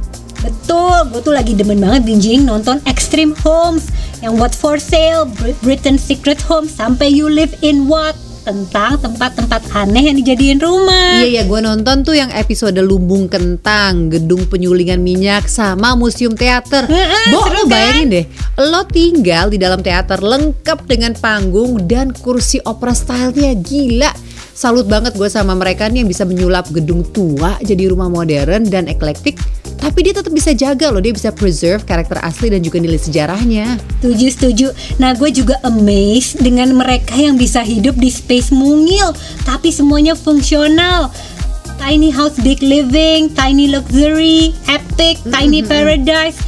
Betul, 0.45 1.09
gue 1.11 1.21
tuh 1.23 1.35
lagi 1.35 1.55
demen 1.55 1.79
banget 1.79 2.03
binging 2.07 2.47
nonton 2.47 2.83
Extreme 2.85 3.33
Homes 3.43 3.91
yang 4.21 4.39
What 4.39 4.55
for 4.55 4.79
Sale, 4.79 5.27
Brit- 5.27 5.59
Britain 5.63 5.99
Secret 5.99 6.39
Home 6.47 6.67
sampai 6.67 7.11
You 7.11 7.31
Live 7.31 7.55
in 7.63 7.87
What 7.87 8.15
tentang 8.43 8.99
tempat-tempat 8.99 9.71
aneh 9.73 10.11
yang 10.11 10.17
dijadiin 10.19 10.59
rumah. 10.59 11.23
Iya 11.23 11.41
ya, 11.41 11.43
gue 11.47 11.61
nonton 11.63 12.03
tuh 12.03 12.19
yang 12.19 12.29
episode 12.35 12.77
Lumbung 12.83 13.31
Kentang, 13.31 14.11
Gedung 14.11 14.51
Penyulingan 14.51 14.99
Minyak, 14.99 15.47
sama 15.47 15.95
Museum 15.95 16.35
Teater. 16.35 16.91
Heeh, 16.91 17.31
Bo, 17.31 17.47
lo 17.47 17.65
bayangin 17.71 18.09
deh, 18.11 18.25
lo 18.59 18.83
tinggal 18.85 19.49
di 19.49 19.63
dalam 19.63 19.81
teater 19.81 20.19
lengkap 20.19 20.85
dengan 20.91 21.15
panggung 21.15 21.87
dan 21.87 22.11
kursi 22.11 22.59
opera 22.67 22.93
stylenya 22.93 23.55
gila. 23.63 24.11
Salut 24.53 24.85
banget 24.85 25.17
gue 25.17 25.31
sama 25.33 25.57
mereka 25.57 25.89
nih 25.89 26.05
yang 26.05 26.11
bisa 26.13 26.29
menyulap 26.29 26.69
gedung 26.69 27.07
tua 27.09 27.57
jadi 27.65 27.89
rumah 27.89 28.13
modern 28.13 28.69
dan 28.69 28.85
eklektik. 28.85 29.41
Tapi 29.83 29.99
dia 30.07 30.15
tetap 30.15 30.31
bisa 30.31 30.55
jaga 30.55 30.95
loh, 30.95 31.03
dia 31.03 31.11
bisa 31.11 31.35
preserve 31.35 31.83
karakter 31.83 32.23
asli 32.23 32.55
dan 32.55 32.63
juga 32.63 32.79
nilai 32.79 33.03
sejarahnya. 33.03 33.83
Setuju, 33.99 34.27
setuju. 34.31 34.67
Nah, 35.03 35.11
gue 35.19 35.35
juga 35.35 35.59
amazed 35.67 36.39
dengan 36.39 36.71
mereka 36.71 37.19
yang 37.19 37.35
bisa 37.35 37.67
hidup 37.67 37.99
di 37.99 38.07
space 38.07 38.55
mungil, 38.55 39.11
tapi 39.43 39.75
semuanya 39.75 40.15
fungsional. 40.15 41.11
Tiny 41.83 42.15
house, 42.15 42.39
big 42.47 42.63
living, 42.63 43.35
tiny 43.35 43.75
luxury, 43.75 44.55
epic, 44.71 45.19
tiny 45.27 45.67
paradise. 45.67 46.39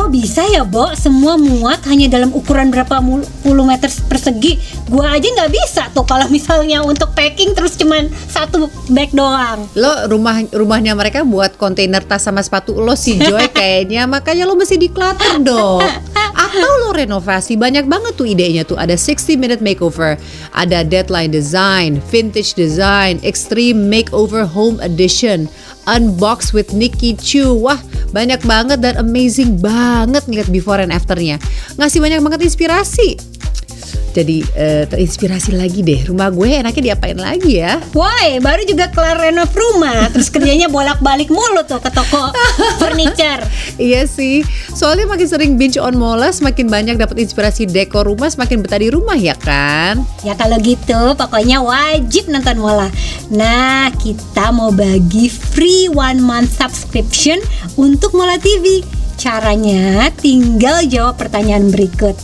Kok 0.00 0.16
bisa 0.16 0.40
ya, 0.48 0.64
Bo? 0.64 0.88
Semua 0.96 1.36
muat 1.36 1.84
hanya 1.84 2.08
dalam 2.08 2.32
ukuran 2.32 2.72
berapa 2.72 3.04
puluh 3.44 3.68
meter 3.68 3.92
persegi. 4.08 4.56
Gua 4.88 5.12
aja 5.12 5.28
nggak 5.28 5.52
bisa 5.52 5.92
tuh 5.92 6.08
kalau 6.08 6.24
misalnya 6.32 6.80
untuk 6.80 7.12
packing 7.12 7.52
terus 7.52 7.76
cuman 7.76 8.08
satu 8.08 8.72
bag 8.88 9.12
doang. 9.12 9.68
Lo 9.76 10.08
rumah 10.08 10.40
rumahnya 10.56 10.96
mereka 10.96 11.20
buat 11.20 11.60
kontainer 11.60 12.00
tas 12.00 12.24
sama 12.24 12.40
sepatu 12.40 12.80
lo 12.80 12.96
si 12.96 13.20
Joy 13.20 13.52
kayaknya 13.60 14.08
makanya 14.08 14.48
lo 14.48 14.56
mesti 14.56 14.80
declutter 14.80 15.36
dong. 15.44 15.84
Atau 16.16 16.72
lo 16.80 16.96
renovasi 16.96 17.60
banyak 17.60 17.84
banget 17.84 18.16
tuh 18.16 18.24
idenya 18.24 18.64
tuh 18.64 18.80
ada 18.80 18.96
60 18.96 19.36
minute 19.36 19.60
makeover, 19.60 20.16
ada 20.56 20.80
deadline 20.80 21.28
design, 21.28 22.00
vintage 22.08 22.56
design, 22.56 23.20
extreme 23.20 23.92
makeover 23.92 24.48
home 24.48 24.80
edition, 24.80 25.44
unbox 25.88 26.52
with 26.52 26.72
Nikki 26.76 27.16
Chu. 27.16 27.56
Wah, 27.56 27.80
banyak 28.10 28.42
banget 28.44 28.84
dan 28.84 28.98
amazing 29.00 29.60
banget 29.60 30.26
ngeliat 30.26 30.50
before 30.50 30.80
and 30.82 30.92
afternya. 30.92 31.40
Ngasih 31.78 32.00
banyak 32.02 32.20
banget 32.20 32.40
inspirasi. 32.44 33.39
Jadi 34.10 34.42
eh, 34.58 34.84
terinspirasi 34.90 35.54
lagi 35.54 35.86
deh. 35.86 36.10
Rumah 36.10 36.28
gue 36.34 36.48
enaknya 36.58 36.94
diapain 36.94 37.14
lagi 37.14 37.62
ya? 37.62 37.78
Woi, 37.94 38.42
baru 38.42 38.66
juga 38.66 38.90
kelar 38.90 39.22
renov 39.22 39.50
rumah, 39.54 40.10
terus 40.10 40.26
kerjanya 40.28 40.66
bolak-balik 40.66 41.30
mulu 41.30 41.62
tuh 41.62 41.78
ke 41.78 41.90
toko 41.94 42.34
furniture. 42.82 43.46
Iya 43.78 44.04
sih, 44.10 44.42
soalnya 44.74 45.06
makin 45.06 45.28
sering 45.30 45.52
binge 45.54 45.78
on 45.78 45.94
Mola, 45.94 46.34
semakin 46.34 46.66
banyak 46.66 46.96
dapat 46.98 47.22
inspirasi 47.22 47.70
dekor 47.70 48.02
rumah, 48.02 48.26
semakin 48.26 48.60
betah 48.60 48.82
di 48.82 48.90
rumah 48.90 49.14
ya 49.14 49.38
kan? 49.38 50.02
Ya 50.26 50.34
kalau 50.34 50.58
gitu, 50.58 51.14
pokoknya 51.14 51.62
wajib 51.62 52.26
nonton 52.26 52.58
Mola. 52.58 52.90
Nah, 53.30 53.94
kita 53.94 54.50
mau 54.50 54.74
bagi 54.74 55.30
free 55.30 55.86
one 55.86 56.18
month 56.18 56.58
subscription 56.58 57.38
untuk 57.78 58.10
Mola 58.12 58.36
TV. 58.42 58.82
Caranya 59.20 60.08
tinggal 60.16 60.82
jawab 60.88 61.20
pertanyaan 61.20 61.68
berikut. 61.68 62.16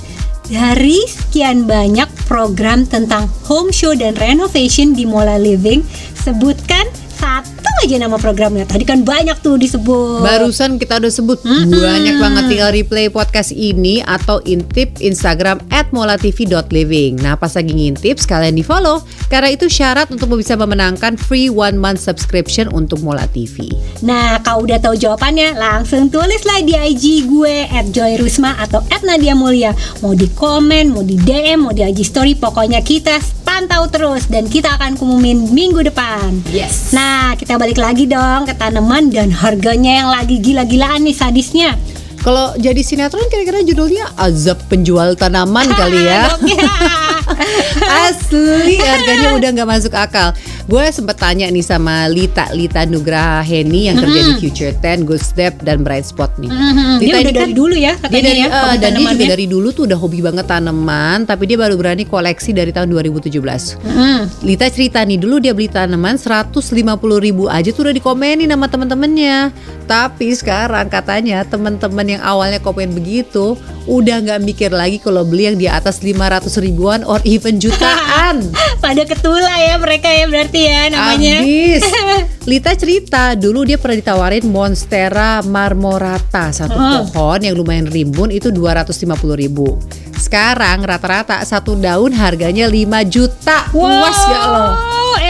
Dari 0.46 1.02
sekian 1.10 1.66
banyak 1.66 2.06
program 2.30 2.86
tentang 2.86 3.26
home 3.50 3.74
show 3.74 3.98
dan 3.98 4.14
renovation 4.14 4.94
di 4.94 5.02
Mola 5.02 5.42
Living, 5.42 5.82
sebutkan 6.14 6.86
satu 7.16 7.70
aja 7.84 7.96
nama 7.96 8.16
programnya. 8.20 8.68
Tadi 8.68 8.84
kan 8.84 9.02
banyak 9.02 9.40
tuh 9.40 9.56
disebut. 9.56 10.22
Barusan 10.22 10.76
kita 10.76 11.00
udah 11.00 11.12
sebut 11.12 11.40
banyak 11.66 12.16
banget 12.20 12.44
tinggal 12.48 12.70
replay 12.72 13.06
podcast 13.08 13.50
ini 13.52 14.04
atau 14.04 14.40
intip 14.44 14.96
Instagram 15.00 15.60
at 15.72 15.88
molatv.living. 15.90 17.20
Nah 17.20 17.34
pas 17.34 17.52
lagi 17.56 17.72
ngintip 17.72 18.20
sekalian 18.20 18.56
di 18.56 18.64
follow 18.64 19.02
karena 19.26 19.50
itu 19.50 19.66
syarat 19.66 20.12
untuk 20.12 20.38
bisa 20.38 20.54
memenangkan 20.54 21.18
free 21.18 21.48
one 21.48 21.80
month 21.80 21.98
subscription 21.98 22.68
untuk 22.70 23.00
Mola 23.00 23.24
TV. 23.32 23.72
Nah, 24.04 24.38
kau 24.44 24.62
udah 24.62 24.76
tahu 24.78 24.94
jawabannya, 24.94 25.56
langsung 25.56 26.12
tulislah 26.12 26.60
di 26.62 26.76
IG 26.76 27.26
gue 27.30 27.66
@joyrusma 27.90 28.60
atau 28.60 28.84
@nadia 29.02 29.32
mulia. 29.32 29.72
Mau 30.04 30.12
di 30.12 30.28
komen, 30.30 30.92
mau 30.92 31.02
di 31.02 31.16
DM, 31.16 31.64
mau 31.64 31.72
di 31.72 31.82
IG 31.82 32.06
story, 32.06 32.36
pokoknya 32.36 32.84
kita 32.84 33.18
pantau 33.46 33.86
terus 33.88 34.26
dan 34.26 34.50
kita 34.50 34.74
akan 34.76 34.98
kumumin 34.98 35.54
minggu 35.54 35.86
depan. 35.86 36.42
Yes. 36.50 36.92
Nah, 36.92 37.05
kita 37.36 37.60
balik 37.60 37.76
lagi 37.76 38.08
dong 38.08 38.48
ke 38.48 38.54
tanaman 38.56 39.12
dan 39.12 39.28
harganya 39.28 40.04
yang 40.04 40.08
lagi 40.10 40.40
gila-gilaan 40.40 41.04
nih 41.04 41.16
sadisnya. 41.16 41.76
Kalau 42.26 42.58
jadi 42.58 42.82
sinetron 42.82 43.30
kira-kira 43.30 43.62
judulnya 43.62 44.10
Azab 44.18 44.58
Penjual 44.66 45.14
Tanaman 45.14 45.70
kali 45.78 46.10
ya. 46.10 46.26
Asli 48.10 48.82
harganya 48.82 49.38
udah 49.38 49.48
nggak 49.54 49.68
masuk 49.70 49.94
akal. 49.94 50.34
Gue 50.66 50.82
sempet 50.90 51.14
tanya 51.14 51.46
nih 51.46 51.62
sama 51.62 52.10
Lita 52.10 52.50
Lita 52.50 52.82
Nugraha 52.82 53.38
Heni 53.38 53.86
yang 53.86 54.02
kerja 54.02 54.20
di 54.26 54.32
Future 54.42 54.74
10, 54.74 55.06
Good 55.06 55.22
Step 55.22 55.62
dan 55.62 55.86
Bright 55.86 56.10
Spot 56.10 56.34
nih. 56.42 56.50
Mhm, 56.50 56.98
dia 56.98 57.06
udah 57.06 57.22
ini 57.22 57.30
dari 57.30 57.54
dulu 57.54 57.74
ya 57.78 57.94
dia 57.94 58.02
katanya 58.02 58.26
dari, 58.26 58.42
ya, 58.42 58.48
hobi 58.50 58.76
dan 58.82 58.90
dia 58.98 59.06
juga 59.14 59.26
dari 59.30 59.46
dulu 59.46 59.68
tuh 59.70 59.82
udah 59.86 59.94
hobi 59.94 60.18
banget 60.26 60.50
tanaman, 60.50 61.22
tapi 61.22 61.46
dia 61.46 61.54
baru 61.54 61.78
berani 61.78 62.02
koleksi 62.02 62.50
dari 62.50 62.74
tahun 62.74 62.90
2017. 62.90 63.78
Mhm. 63.78 64.42
Lita 64.42 64.66
cerita 64.66 65.06
nih 65.06 65.22
dulu 65.22 65.38
dia 65.38 65.54
beli 65.54 65.70
tanaman 65.70 66.18
150 66.18 67.22
ribu 67.22 67.46
aja 67.46 67.70
tuh 67.70 67.86
udah 67.86 67.94
dikomenin 67.94 68.50
sama 68.50 68.66
temen-temennya. 68.66 69.54
Tapi 69.86 70.34
sekarang 70.34 70.90
katanya 70.90 71.46
temen-temen 71.46 72.18
yang 72.18 72.22
awalnya 72.26 72.58
komen 72.58 72.90
begitu 72.90 73.54
udah 73.86 74.18
nggak 74.18 74.42
mikir 74.42 74.74
lagi 74.74 74.98
kalau 74.98 75.22
beli 75.22 75.46
yang 75.46 75.58
di 75.62 75.70
atas 75.70 76.02
500 76.02 76.58
ribuan 76.58 77.06
or 77.06 77.22
even 77.22 77.54
jutaan. 77.62 78.42
Pada 78.82 79.06
ketula 79.06 79.54
ya 79.62 79.78
mereka 79.78 80.10
ya 80.10 80.26
berarti 80.26 80.55
ya 80.56 80.88
namanya. 80.88 81.44
Abis. 81.44 81.82
Lita 82.50 82.72
cerita 82.78 83.34
dulu 83.34 83.66
dia 83.66 83.76
pernah 83.76 83.98
ditawarin 83.98 84.46
Monstera 84.46 85.42
marmorata 85.42 86.54
satu 86.54 86.78
pohon 87.10 87.40
yang 87.42 87.58
lumayan 87.58 87.90
rimbun 87.90 88.30
itu 88.32 88.48
250 88.54 89.12
ribu. 89.36 89.76
Sekarang 90.16 90.82
rata-rata 90.82 91.40
satu 91.44 91.76
daun 91.76 92.12
harganya 92.16 92.66
5 92.66 93.12
juta. 93.12 93.68
Puas 93.70 94.18
gak 94.26 94.44
lo? 94.50 94.66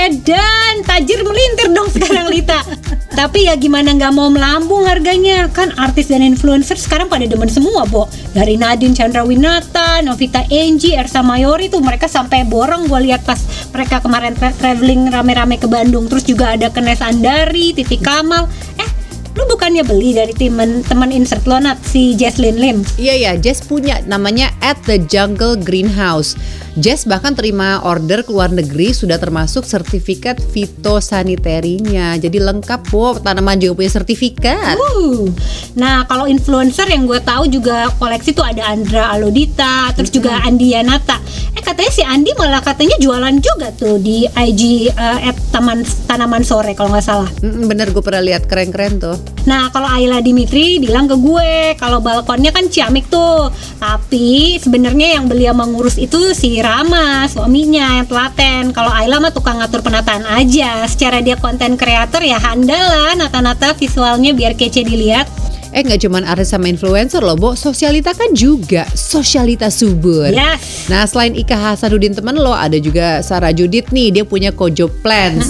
Edan, 0.06 0.86
tajir 0.86 1.22
melintir 1.26 1.70
dong 1.74 1.90
sekarang 1.90 2.30
Lita. 2.30 2.62
Tapi 3.18 3.48
ya 3.48 3.56
gimana 3.56 3.96
nggak 3.96 4.12
mau 4.12 4.28
melambung 4.28 4.84
harganya 4.84 5.48
Kan 5.48 5.72
artis 5.80 6.12
dan 6.12 6.20
influencer 6.20 6.76
sekarang 6.76 7.08
pada 7.08 7.24
demen 7.24 7.48
semua 7.48 7.88
Bo 7.88 8.12
Dari 8.36 8.60
Nadine 8.60 8.92
Chandrawinata, 8.92 10.04
Novita 10.04 10.44
Enji, 10.52 10.92
Ersa 10.92 11.24
Mayori 11.24 11.72
tuh 11.72 11.80
Mereka 11.80 12.12
sampai 12.12 12.44
borong 12.44 12.92
gue 12.92 13.00
lihat 13.08 13.24
pas 13.24 13.40
mereka 13.72 14.04
kemarin 14.04 14.36
tra- 14.36 14.52
traveling 14.52 15.08
rame-rame 15.08 15.56
ke 15.56 15.64
Bandung 15.64 16.12
Terus 16.12 16.28
juga 16.28 16.60
ada 16.60 16.68
Kenes 16.68 17.00
Andari, 17.00 17.72
Titi 17.72 17.96
Kamal 17.96 18.52
Eh 18.76 18.95
lu 19.36 19.44
bukannya 19.44 19.84
beli 19.84 20.16
dari 20.16 20.32
temen 20.32 20.80
teman 20.80 21.12
insert 21.12 21.44
lo 21.44 21.60
si 21.84 22.16
Jesslyn 22.16 22.56
Lim 22.56 22.82
Iya 22.96 23.14
ya, 23.14 23.32
Jess 23.36 23.60
punya 23.60 24.00
namanya 24.08 24.48
At 24.64 24.80
the 24.88 24.96
Jungle 24.96 25.60
Greenhouse. 25.60 26.32
Jess 26.76 27.08
bahkan 27.08 27.32
terima 27.32 27.80
order 27.88 28.20
ke 28.20 28.28
luar 28.28 28.52
negeri 28.52 28.92
sudah 28.92 29.16
termasuk 29.16 29.64
sertifikat 29.64 30.36
fitosaniterinya. 30.52 32.20
Jadi 32.20 32.36
lengkap, 32.36 32.92
Bo. 32.92 33.16
Tanaman 33.16 33.56
juga 33.56 33.80
punya 33.80 33.92
sertifikat. 33.96 34.76
Uh. 34.76 35.32
Nah, 35.72 36.04
kalau 36.04 36.28
influencer 36.28 36.84
yang 36.92 37.08
gue 37.08 37.16
tahu 37.24 37.48
juga 37.48 37.88
koleksi 37.96 38.36
tuh 38.36 38.44
ada 38.44 38.68
Andra 38.68 39.08
Alodita, 39.08 39.88
terus 39.96 40.12
juga 40.12 40.36
Andi 40.44 40.76
Yanata. 40.76 41.16
Eh 41.56 41.64
katanya 41.64 41.92
si 41.92 42.04
Andi 42.04 42.36
malah 42.36 42.60
katanya 42.60 43.00
jualan 43.00 43.40
juga 43.40 43.72
tuh 43.72 43.96
di 43.96 44.28
IG 44.28 44.92
eh, 44.92 45.28
at 45.32 45.36
taman 45.48 45.80
tanaman 46.04 46.44
sore 46.44 46.76
kalau 46.76 46.92
nggak 46.92 47.06
salah. 47.08 47.30
Mm, 47.40 47.72
bener 47.72 47.88
gue 47.88 48.04
pernah 48.04 48.20
lihat 48.20 48.44
keren-keren 48.44 49.00
tuh. 49.00 49.16
Nah, 49.48 49.72
kalau 49.72 49.88
Ayla 49.88 50.20
Dimitri 50.20 50.76
bilang 50.76 51.08
ke 51.08 51.16
gue 51.16 51.78
kalau 51.80 52.04
balkonnya 52.04 52.52
kan 52.52 52.68
ciamik 52.68 53.08
tuh. 53.08 53.48
Tapi 53.80 54.60
sebenarnya 54.60 55.16
yang 55.16 55.30
beliau 55.30 55.56
mengurus 55.56 55.96
itu 55.96 56.36
si 56.36 56.60
Rama, 56.66 57.30
suaminya 57.30 58.02
yang 58.02 58.10
telaten. 58.10 58.74
Kalau 58.74 58.90
Ayla 58.90 59.22
mah 59.22 59.30
tukang 59.30 59.62
ngatur 59.62 59.86
penataan 59.86 60.26
aja. 60.26 60.82
Secara 60.90 61.22
dia 61.22 61.38
konten 61.38 61.78
kreator 61.78 62.18
ya 62.26 62.42
lah 62.42 63.14
nata-nata 63.14 63.70
visualnya 63.78 64.34
biar 64.34 64.58
kece 64.58 64.82
dilihat. 64.82 65.30
Eh 65.70 65.86
nggak 65.86 66.08
cuman 66.08 66.26
artis 66.26 66.50
sama 66.50 66.66
influencer 66.66 67.22
loh, 67.22 67.38
Bo. 67.38 67.54
Sosialita 67.54 68.16
kan 68.18 68.34
juga 68.34 68.82
sosialita 68.96 69.70
subur. 69.70 70.32
Yes. 70.32 70.90
Nah 70.90 71.06
selain 71.06 71.38
Ika 71.38 71.54
Hasanuddin 71.54 72.16
temen 72.18 72.34
lo, 72.34 72.50
ada 72.50 72.80
juga 72.82 73.22
Sarah 73.22 73.54
Judit 73.54 73.94
nih, 73.94 74.08
dia 74.10 74.24
punya 74.26 74.50
Kojo 74.50 74.90
Plants. 74.90 75.46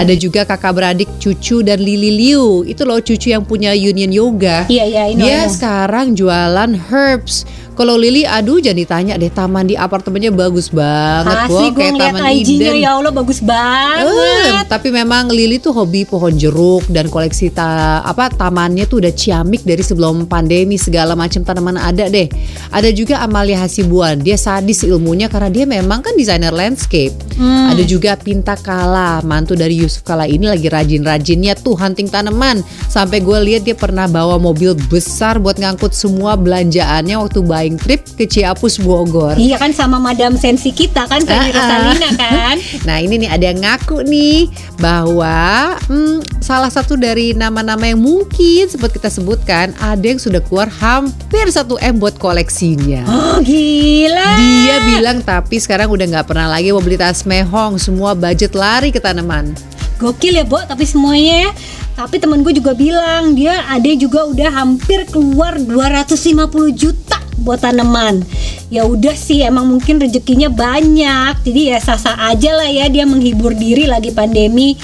Ada 0.00 0.14
juga 0.16 0.48
kakak 0.48 0.72
beradik 0.78 1.10
Cucu 1.20 1.60
dan 1.60 1.82
Lili 1.82 2.14
Liu. 2.14 2.64
Itu 2.64 2.86
loh 2.88 3.04
Cucu 3.04 3.34
yang 3.34 3.44
punya 3.44 3.76
Union 3.76 4.14
Yoga. 4.14 4.64
Iya, 4.70 4.84
iya, 4.88 5.02
I 5.10 5.12
know, 5.12 5.26
Dia 5.26 5.40
know. 5.44 5.52
sekarang 5.52 6.06
jualan 6.14 6.70
herbs. 6.88 7.44
Kalau 7.74 7.98
Lili, 7.98 8.22
aduh 8.22 8.62
jangan 8.62 8.78
ditanya 8.78 9.14
deh, 9.18 9.30
taman 9.34 9.66
di 9.66 9.74
apartemennya 9.74 10.30
bagus 10.30 10.70
banget. 10.70 11.50
Asli 11.50 11.66
gue 11.74 11.82
Kayak 11.84 11.94
Taman 11.98 12.22
IG-nya 12.30 12.72
ya 12.78 12.90
Allah 12.94 13.10
bagus 13.10 13.42
banget. 13.42 14.64
tapi 14.70 14.88
memang 14.94 15.26
Lili 15.28 15.58
tuh 15.58 15.74
hobi 15.74 16.06
pohon 16.06 16.30
jeruk 16.38 16.86
dan 16.88 17.10
koleksi 17.10 17.50
ta 17.50 18.00
apa 18.06 18.30
tamannya 18.30 18.86
tuh 18.86 19.02
udah 19.02 19.12
ciamik 19.12 19.66
dari 19.66 19.82
sebelum 19.82 20.30
pandemi 20.30 20.78
segala 20.78 21.18
macam 21.18 21.42
tanaman 21.42 21.74
ada 21.74 22.06
deh. 22.06 22.30
Ada 22.70 22.94
juga 22.94 23.18
Amalia 23.20 23.58
Hasibuan, 23.58 24.22
dia 24.22 24.38
sadis 24.38 24.86
ilmunya 24.86 25.26
karena 25.26 25.50
dia 25.50 25.66
memang 25.66 26.00
kan 26.00 26.14
desainer 26.14 26.54
landscape. 26.54 27.12
Hmm. 27.34 27.74
Ada 27.74 27.82
juga 27.82 28.14
Pinta 28.14 28.54
Kala, 28.54 29.18
mantu 29.26 29.58
dari 29.58 29.82
Yusuf 29.82 30.06
Kala 30.06 30.30
ini 30.30 30.46
lagi 30.46 30.70
rajin-rajinnya 30.70 31.58
tuh 31.58 31.74
hunting 31.74 32.06
tanaman. 32.06 32.62
Sampai 32.86 33.18
gue 33.18 33.38
lihat 33.42 33.66
dia 33.66 33.74
pernah 33.74 34.06
bawa 34.06 34.38
mobil 34.38 34.78
besar 34.86 35.42
buat 35.42 35.58
ngangkut 35.58 35.90
semua 35.90 36.38
belanjaannya 36.38 37.18
waktu 37.18 37.40
buying 37.64 37.80
trip 37.80 38.04
ke 38.20 38.28
Ciapus 38.28 38.76
Bogor. 38.84 39.40
Iya 39.40 39.56
kan 39.56 39.72
sama 39.72 39.96
Madam 39.96 40.36
Sensi 40.36 40.68
kita 40.68 41.08
kan 41.08 41.24
Feni 41.24 41.48
Ah, 41.48 41.48
ah. 41.48 41.56
Rosalina 41.56 42.10
kan. 42.12 42.56
Nah 42.86 43.00
ini 43.00 43.24
nih 43.24 43.30
ada 43.32 43.44
yang 43.48 43.64
ngaku 43.64 44.04
nih 44.04 44.52
bahwa 44.76 45.72
hmm, 45.88 46.44
salah 46.44 46.68
satu 46.68 47.00
dari 47.00 47.32
nama-nama 47.32 47.88
yang 47.88 48.04
mungkin 48.04 48.68
sempat 48.68 48.92
kita 48.92 49.08
sebutkan 49.08 49.72
ada 49.80 50.04
yang 50.04 50.20
sudah 50.20 50.44
keluar 50.44 50.68
hampir 50.68 51.48
1 51.48 51.64
m 51.80 51.94
buat 51.96 52.20
koleksinya. 52.20 53.08
Oh 53.24 53.40
gila. 53.40 54.36
Dia 54.36 54.76
bilang 54.84 55.24
tapi 55.24 55.56
sekarang 55.56 55.88
udah 55.88 56.04
nggak 56.04 56.26
pernah 56.28 56.50
lagi 56.50 56.74
mau 56.74 56.82
beli 56.84 57.00
tas 57.00 57.24
mehong, 57.24 57.80
semua 57.80 58.12
budget 58.12 58.52
lari 58.52 58.92
ke 58.92 59.00
tanaman. 59.00 59.56
Gokil 59.96 60.36
ya 60.36 60.44
Bo, 60.44 60.58
tapi 60.66 60.84
semuanya 60.84 61.48
ya. 61.48 61.50
Tapi 61.94 62.18
temen 62.18 62.42
gue 62.42 62.50
juga 62.58 62.74
bilang 62.74 63.38
dia 63.38 63.62
ada 63.70 63.86
juga 63.94 64.26
udah 64.26 64.50
hampir 64.50 65.06
keluar 65.06 65.54
250 65.54 66.50
juta 66.74 67.18
buat 67.38 67.62
tanaman. 67.62 68.26
Ya 68.66 68.82
udah 68.82 69.14
sih 69.14 69.46
emang 69.46 69.70
mungkin 69.70 70.02
rezekinya 70.02 70.50
banyak. 70.50 71.46
Jadi 71.46 71.70
ya 71.70 71.78
sasa 71.78 72.18
aja 72.18 72.50
lah 72.58 72.66
ya 72.66 72.90
dia 72.90 73.06
menghibur 73.06 73.54
diri 73.54 73.86
lagi 73.86 74.10
pandemi. 74.10 74.74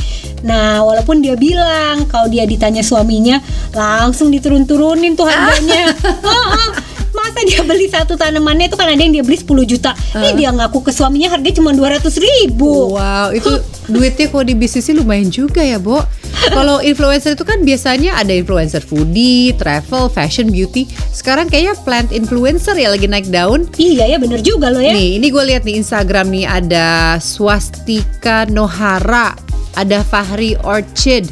Nah, 0.47 0.81
walaupun 0.87 1.21
dia 1.21 1.35
bilang 1.35 2.07
kalau 2.07 2.31
dia 2.31 2.47
ditanya 2.47 2.81
suaminya 2.81 3.43
langsung 3.75 4.31
diturun-turunin 4.31 5.19
tuh 5.19 5.27
harganya. 5.27 5.91
Heeh. 6.27 6.90
Masa 7.11 7.41
dia 7.43 7.61
beli 7.67 7.91
satu 7.91 8.15
tanamannya 8.15 8.71
itu 8.71 8.77
kan 8.79 8.87
ada 8.87 9.01
yang 9.01 9.11
dia 9.11 9.25
beli 9.27 9.39
10 9.39 9.67
juta. 9.67 9.91
Ini 10.15 10.39
dia 10.39 10.51
ngaku 10.55 10.87
ke 10.87 10.93
suaminya 10.95 11.35
harganya 11.35 11.59
cuma 11.59 11.75
200 11.75 12.07
ribu. 12.19 12.95
Wow, 12.95 13.35
itu 13.35 13.51
duitnya 13.91 14.31
kalau 14.31 14.45
di 14.47 14.55
bisnisnya 14.55 15.03
lumayan 15.03 15.29
juga 15.29 15.61
ya, 15.61 15.83
Bo. 15.83 16.01
Kalau 16.57 16.81
influencer 16.81 17.37
itu 17.37 17.45
kan 17.45 17.61
biasanya 17.67 18.17
ada 18.17 18.33
influencer 18.33 18.81
foodie, 18.81 19.53
travel, 19.61 20.09
fashion, 20.09 20.49
beauty. 20.49 20.89
Sekarang 21.13 21.51
kayaknya 21.53 21.77
plant 21.85 22.11
influencer 22.17 22.73
ya 22.81 22.89
lagi 22.89 23.05
naik 23.05 23.29
daun. 23.29 23.69
Iya 23.77 24.09
ya 24.09 24.17
bener 24.17 24.41
juga 24.41 24.73
loh 24.73 24.81
ya. 24.81 24.95
Nih, 24.97 25.21
ini 25.21 25.27
gue 25.29 25.45
lihat 25.45 25.69
di 25.69 25.77
Instagram 25.77 26.33
nih 26.33 26.47
ada 26.49 27.19
Swastika 27.21 28.49
Nohara, 28.49 29.37
ada 29.77 30.01
Fahri 30.01 30.57
Orchid, 30.65 31.29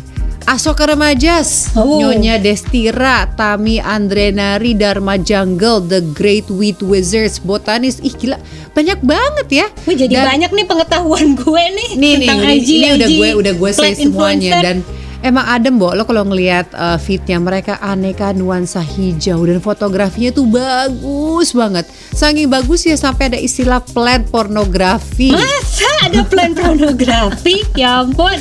Asoka 0.48 0.88
Remajas, 0.88 1.76
Oh. 1.76 2.00
Nyonya 2.00 2.40
Destira, 2.40 3.28
Tami 3.28 3.76
Andrenari, 3.76 4.72
Dharma 4.72 5.20
Jungle, 5.20 5.84
The 5.84 6.00
Great 6.10 6.48
Wheat 6.48 6.80
Wizards, 6.80 7.36
Botanis. 7.38 8.00
Ih 8.00 8.10
gila, 8.10 8.40
banyak 8.72 8.96
banget 8.98 9.48
ya. 9.54 9.66
Wih 9.84 9.92
jadi 9.94 10.14
Dan- 10.14 10.24
banyak 10.26 10.50
nih 10.50 10.64
pengetahuan 10.64 11.36
gue 11.36 11.64
nih 11.68 11.90
nih 11.90 12.12
nih 12.14 12.14
tentang 12.24 12.40
ini, 12.40 12.56
IG, 12.56 12.68
ini 12.70 12.88
udah 12.90 13.06
IG, 13.06 13.14
gue 13.14 13.30
udah 13.36 13.52
gue 13.54 13.70
say 13.70 13.92
semuanya 13.92 14.08
influencer. 14.48 14.62
dan 14.64 14.76
emang 15.22 15.46
adem 15.46 15.76
Bo 15.76 15.94
lo 15.94 16.06
kalau 16.06 16.26
ngelihat 16.26 16.70
uh, 16.74 16.98
feednya 16.98 17.38
mereka 17.42 17.78
aneka 17.82 18.30
nuansa 18.34 18.82
hijau 18.82 19.42
dan 19.46 19.58
fotografinya 19.58 20.30
tuh 20.34 20.46
bagus 20.46 21.54
banget. 21.54 21.84
Saking 22.14 22.50
bagus 22.50 22.86
ya 22.86 22.94
sampai 22.94 23.34
ada 23.34 23.38
istilah 23.38 23.82
plant 23.82 24.30
pornografi. 24.30 25.34
Masa 25.34 25.90
ada 26.06 26.22
plan 26.26 26.54
pornografi? 26.54 27.62
Ya 27.74 28.02
ampun. 28.02 28.38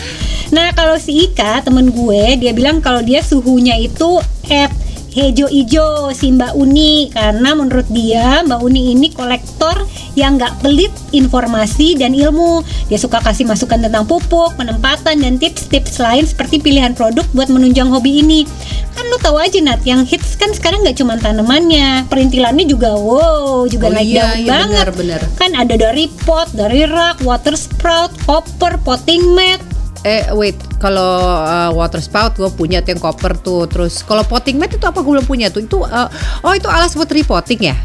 Nah 0.53 0.71
kalau 0.71 0.95
si 0.95 1.27
Ika 1.27 1.65
temen 1.65 1.91
gue 1.91 2.39
dia 2.39 2.51
bilang 2.55 2.79
kalau 2.79 3.03
dia 3.03 3.19
suhunya 3.19 3.75
itu 3.81 4.21
at 4.47 4.71
hejo-ijo 5.17 6.13
si 6.13 6.29
Mbak 6.29 6.53
Uni 6.53 7.09
karena 7.09 7.57
menurut 7.57 7.89
dia 7.89 8.45
Mbak 8.45 8.61
Uni 8.61 8.93
ini 8.93 9.09
kolektor 9.09 9.73
yang 10.13 10.37
nggak 10.37 10.61
pelit 10.61 10.93
informasi 11.09 11.97
dan 11.97 12.13
ilmu 12.13 12.61
dia 12.85 13.01
suka 13.01 13.17
kasih 13.25 13.49
masukan 13.49 13.81
tentang 13.81 14.05
pupuk 14.05 14.53
penempatan 14.53 15.17
dan 15.17 15.41
tips-tips 15.41 15.97
lain 15.97 16.21
seperti 16.21 16.61
pilihan 16.61 16.93
produk 16.93 17.25
buat 17.33 17.49
menunjang 17.49 17.89
hobi 17.89 18.21
ini 18.21 18.45
kan 18.93 19.05
lu 19.09 19.17
tahu 19.17 19.37
aja 19.41 19.57
Nat 19.61 19.81
yang 19.85 20.05
hits 20.05 20.37
kan 20.37 20.53
sekarang 20.53 20.85
nggak 20.85 20.97
cuma 21.01 21.17
tanamannya 21.17 22.05
perintilannya 22.09 22.65
juga 22.69 22.93
wow 22.93 23.65
juga 23.65 23.89
Oh 23.89 23.93
naik 23.93 24.09
iya, 24.09 24.21
daun 24.21 24.37
iya, 24.41 24.49
banget 24.49 24.85
benar, 24.89 24.89
benar. 24.93 25.21
kan 25.37 25.51
ada 25.53 25.75
dari 25.77 26.05
pot, 26.25 26.49
dari 26.53 26.83
rak, 26.85 27.21
water 27.23 27.53
sprout, 27.53 28.11
copper, 28.25 28.75
potting 28.81 29.21
mat. 29.33 29.61
Eh 30.05 30.29
wait 30.33 30.57
kalau 30.77 31.21
uh, 31.41 31.71
water 31.73 32.01
spout 32.01 32.37
gue 32.37 32.49
punya 32.53 32.83
tuh 32.85 32.93
yang 32.97 33.01
copper 33.01 33.33
tuh 33.39 33.65
terus 33.65 34.05
kalau 34.05 34.21
potting 34.25 34.61
mat 34.61 34.69
itu 34.69 34.85
apa 34.85 35.01
gue 35.01 35.11
belum 35.17 35.25
punya 35.25 35.49
tuh 35.49 35.63
itu 35.65 35.81
uh, 35.81 36.09
oh 36.45 36.53
itu 36.53 36.69
alas 36.69 36.93
buat 36.93 37.09
repotting 37.09 37.73
ya 37.73 37.77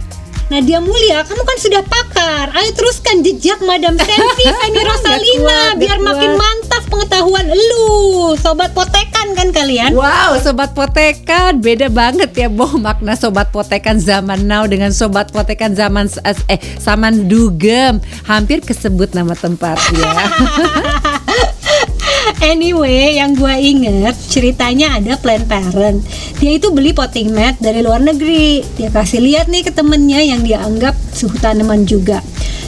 Nadia 0.53 0.85
Mulia, 0.85 1.25
kamu 1.25 1.42
kan 1.48 1.59
sudah 1.64 1.81
pakar. 1.81 2.53
Ayo 2.53 2.77
teruskan 2.77 3.25
jejak 3.25 3.57
Madam 3.64 3.96
Sensi 3.96 4.44
Feni 4.61 4.85
Rosalina 4.85 5.48
kuat, 5.48 5.81
biar 5.81 5.96
nggak 5.96 6.09
makin 6.12 6.31
kuat. 6.37 6.40
mantap 6.44 6.83
pengetahuan 6.92 7.46
lu. 7.48 7.88
Sobat 8.37 8.77
potekan 8.77 9.33
kan 9.33 9.48
kalian? 9.48 9.96
Wow, 9.96 10.37
sobat 10.44 10.77
potekan 10.77 11.64
beda 11.64 11.88
banget 11.88 12.37
ya 12.37 12.53
boh 12.53 12.77
makna 12.77 13.16
sobat 13.16 13.48
potekan 13.48 13.96
zaman 13.96 14.44
now 14.44 14.68
dengan 14.68 14.92
sobat 14.92 15.33
potekan 15.33 15.72
zaman 15.72 16.12
eh 16.20 16.61
zaman 16.77 17.33
dugem. 17.33 17.96
Hampir 18.29 18.61
kesebut 18.61 19.16
nama 19.16 19.33
tempatnya. 19.33 20.12
Anyway, 22.42 23.22
yang 23.22 23.38
gue 23.38 23.55
inget 23.55 24.18
ceritanya 24.26 24.98
ada 24.98 25.14
plan 25.14 25.46
parent. 25.46 26.02
Dia 26.42 26.59
itu 26.59 26.74
beli 26.74 26.90
potting 26.90 27.31
mat 27.31 27.55
dari 27.62 27.87
luar 27.87 28.02
negeri. 28.02 28.66
Dia 28.74 28.90
kasih 28.90 29.22
lihat 29.22 29.46
nih 29.46 29.62
ke 29.62 29.70
temennya 29.70 30.18
yang 30.18 30.42
dia 30.42 30.59
anggap 30.59 30.98
suhu 31.14 31.38
tanaman 31.38 31.87
juga. 31.87 32.18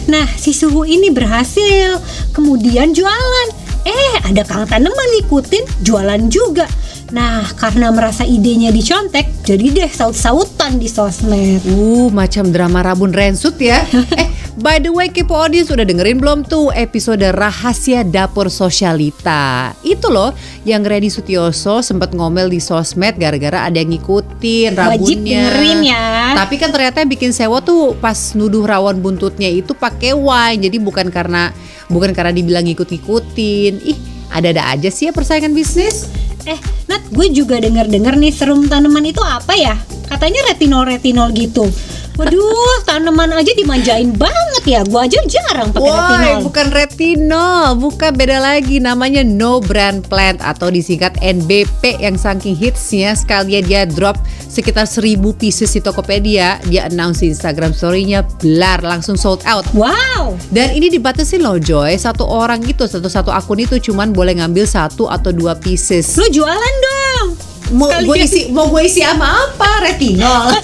Nah, 0.06 0.30
si 0.38 0.54
suhu 0.54 0.87
ini 0.87 1.10
berhasil. 1.10 1.98
Kemudian 2.30 2.94
jualan. 2.94 3.48
Eh, 3.82 4.16
ada 4.22 4.46
kang 4.46 4.62
tanaman 4.70 5.08
ngikutin 5.18 5.82
jualan 5.82 6.22
juga. 6.30 6.70
Nah, 7.10 7.42
karena 7.58 7.90
merasa 7.90 8.24
idenya 8.24 8.70
dicontek, 8.72 9.44
jadi 9.44 9.84
deh 9.84 9.90
saut-sautan 9.90 10.80
di 10.80 10.88
sosmed. 10.88 11.60
Uh, 11.68 12.08
macam 12.14 12.48
drama 12.48 12.80
Rabun 12.80 13.12
Rensut 13.12 13.58
ya. 13.60 13.82
eh, 14.22 14.28
by 14.58 14.78
the 14.78 14.90
way, 14.90 15.10
Kepo 15.10 15.34
Audience 15.34 15.70
udah 15.70 15.82
dengerin 15.82 16.22
belum 16.22 16.46
tuh 16.46 16.70
episode 16.74 17.22
Rahasia 17.34 18.06
Dapur 18.06 18.46
Sosialita? 18.52 19.74
Itu 19.82 20.10
loh, 20.10 20.34
yang 20.62 20.86
Reni 20.86 21.10
Sutioso 21.10 21.82
sempat 21.82 22.14
ngomel 22.14 22.50
di 22.50 22.60
sosmed 22.62 23.18
gara-gara 23.18 23.66
ada 23.66 23.76
yang 23.80 23.94
ngikutin 23.94 24.78
rabunnya. 24.78 25.00
Wajib 25.00 25.18
dengerin 25.24 25.78
ya. 25.82 26.06
Tapi 26.38 26.54
kan 26.60 26.70
ternyata 26.70 27.02
yang 27.02 27.10
bikin 27.10 27.30
sewa 27.34 27.58
tuh 27.62 27.98
pas 27.98 28.16
nuduh 28.38 28.62
rawon 28.62 29.02
buntutnya 29.02 29.50
itu 29.50 29.74
pakai 29.74 30.14
wine. 30.14 30.60
Jadi 30.62 30.76
bukan 30.78 31.10
karena 31.10 31.50
bukan 31.90 32.14
karena 32.14 32.30
dibilang 32.30 32.64
ngikut-ngikutin. 32.66 33.72
Ih, 33.82 33.98
ada-ada 34.30 34.70
aja 34.70 34.88
sih 34.90 35.10
ya 35.10 35.12
persaingan 35.12 35.54
bisnis. 35.54 36.10
Eh, 36.44 36.60
Nat, 36.90 37.00
gue 37.08 37.32
juga 37.32 37.56
denger-denger 37.56 38.20
nih 38.20 38.32
serum 38.34 38.68
tanaman 38.68 39.08
itu 39.08 39.24
apa 39.24 39.56
ya? 39.56 39.74
Katanya 40.04 40.52
retinol-retinol 40.52 41.32
gitu. 41.32 41.64
Waduh, 42.14 42.87
tanaman 42.87 43.35
aja 43.35 43.50
dimanjain 43.59 44.14
banget 44.14 44.62
ya. 44.62 44.81
Gue 44.87 45.03
aja 45.03 45.18
jarang 45.27 45.74
pakai 45.74 45.90
retinol. 45.90 46.38
Bukan 46.46 46.66
retinol, 46.70 47.66
bukan 47.74 48.11
beda 48.14 48.38
lagi. 48.38 48.79
Namanya 48.79 49.27
No 49.27 49.59
Brand 49.59 50.07
Plant 50.07 50.38
atau 50.38 50.70
disingkat 50.70 51.18
NBP 51.18 51.98
yang 51.98 52.14
saking 52.14 52.55
hitsnya 52.55 53.18
sekalian 53.18 53.66
dia 53.66 53.83
drop 53.83 54.14
sekitar 54.46 54.87
1000 54.87 55.18
pieces 55.35 55.74
di 55.74 55.83
Tokopedia. 55.83 56.62
Dia 56.70 56.87
announce 56.87 57.27
di 57.27 57.35
Instagram 57.35 57.74
story-nya, 57.74 58.22
blar 58.38 58.79
langsung 58.87 59.18
sold 59.18 59.42
out. 59.50 59.66
Wow. 59.74 60.38
Dan 60.55 60.70
ini 60.70 60.94
dibatasi 60.94 61.42
loh 61.42 61.59
Joy, 61.59 61.98
satu 61.98 62.22
orang 62.22 62.62
gitu, 62.62 62.87
satu-satu 62.87 63.35
akun 63.35 63.59
itu 63.59 63.83
cuman 63.90 64.14
boleh 64.14 64.38
ngambil 64.38 64.70
satu 64.70 65.11
atau 65.11 65.35
dua 65.35 65.59
pieces. 65.59 66.14
Lu 66.14 66.31
jualan 66.31 66.74
dong. 66.79 67.53
Mau 67.74 67.90
gue 67.90 68.18
isi 68.22 68.48
mau 68.54 68.70
gue 68.70 68.87
isi 68.87 69.02
sama 69.02 69.28
apa? 69.28 69.90
Retinol. 69.90 70.46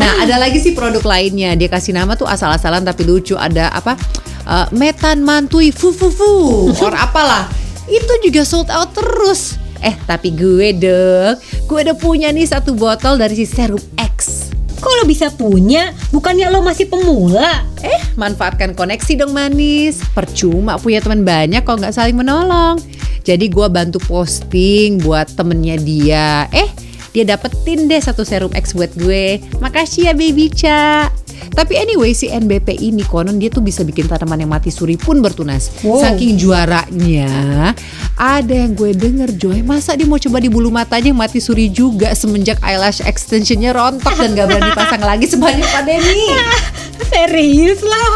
Nah 0.00 0.24
ada 0.24 0.40
lagi 0.40 0.56
sih 0.56 0.72
produk 0.72 1.04
lainnya. 1.04 1.52
Dia 1.60 1.68
kasih 1.68 1.92
nama 1.92 2.16
tuh 2.16 2.24
asal-asalan 2.24 2.80
tapi 2.88 3.04
lucu. 3.04 3.36
Ada 3.36 3.68
apa? 3.68 4.00
Eh, 4.48 4.66
metan 4.72 5.20
mantui 5.20 5.70
fu 5.76 5.92
fu 5.92 6.08
fu. 6.08 6.72
Or 6.80 6.96
apalah. 6.96 7.52
Itu 7.84 8.16
juga 8.24 8.48
sold 8.48 8.72
out 8.72 8.96
terus. 8.96 9.60
Eh 9.84 9.92
tapi 10.08 10.32
gue 10.32 10.76
dong 10.76 11.36
gue 11.68 11.78
udah 11.84 11.96
punya 11.96 12.28
nih 12.32 12.48
satu 12.48 12.72
botol 12.72 13.20
dari 13.20 13.36
si 13.36 13.44
serum 13.44 13.80
X. 13.96 14.48
Kok 14.80 14.92
lo 14.96 15.04
bisa 15.04 15.28
punya? 15.28 15.92
Bukannya 16.08 16.48
lo 16.48 16.64
masih 16.64 16.88
pemula? 16.88 17.68
Eh, 17.84 18.00
manfaatkan 18.16 18.72
koneksi 18.72 19.20
dong 19.20 19.36
manis. 19.36 20.00
Percuma 20.16 20.80
punya 20.80 21.04
teman 21.04 21.20
banyak 21.20 21.60
kalau 21.68 21.84
nggak 21.84 21.92
saling 21.92 22.16
menolong. 22.16 22.80
Jadi 23.24 23.48
gua 23.52 23.68
bantu 23.68 24.00
posting 24.04 25.00
buat 25.02 25.30
temennya 25.34 25.76
dia. 25.80 26.48
Eh, 26.50 26.68
dia 27.10 27.26
dapetin 27.26 27.90
deh 27.90 27.98
satu 27.98 28.22
serum 28.22 28.54
X 28.54 28.70
buat 28.74 28.94
gue. 28.94 29.42
Makasih 29.58 30.10
ya 30.10 30.14
baby 30.14 30.46
Ca. 30.50 31.10
Tapi 31.50 31.74
anyway 31.74 32.14
si 32.14 32.30
NBP 32.30 32.78
ini 32.78 33.02
konon 33.02 33.42
dia 33.42 33.50
tuh 33.50 33.58
bisa 33.58 33.82
bikin 33.82 34.06
tanaman 34.06 34.38
yang 34.38 34.52
mati 34.54 34.70
suri 34.70 34.94
pun 34.94 35.18
bertunas. 35.18 35.82
Wow. 35.82 35.98
Saking 35.98 36.38
juaranya, 36.38 37.74
ada 38.14 38.54
yang 38.54 38.78
gue 38.78 38.94
denger 38.94 39.34
Joy, 39.34 39.66
masa 39.66 39.98
dia 39.98 40.06
mau 40.06 40.20
coba 40.20 40.38
di 40.38 40.46
bulu 40.46 40.70
matanya 40.70 41.10
yang 41.10 41.18
mati 41.18 41.42
suri 41.42 41.66
juga 41.66 42.14
semenjak 42.14 42.62
eyelash 42.62 43.02
extensionnya 43.02 43.74
rontok 43.74 44.14
dan 44.14 44.38
gak 44.38 44.46
berani 44.46 44.70
pasang 44.78 45.02
lagi 45.02 45.26
sebanyak 45.26 45.66
pandemi. 45.74 46.30
Serius 47.10 47.80
lah 47.82 48.08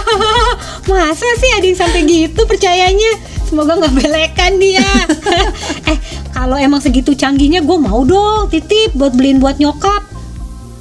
Masa 0.87 1.27
sih 1.41 1.51
ada 1.57 1.67
yang 1.67 1.75
sampai 1.75 2.05
gitu 2.07 2.47
percayanya 2.47 3.34
Semoga 3.45 3.77
nggak 3.79 3.95
belekan 3.95 4.53
dia. 4.59 4.85
Eh 5.85 5.99
kalau 6.33 6.57
emang 6.57 6.81
segitu 6.81 7.13
canggihnya 7.13 7.61
gue 7.61 7.79
mau 7.79 8.03
dong 8.03 8.49
titip 8.49 8.97
buat 8.97 9.13
beliin 9.13 9.39
buat 9.39 9.61
nyokap. 9.61 10.03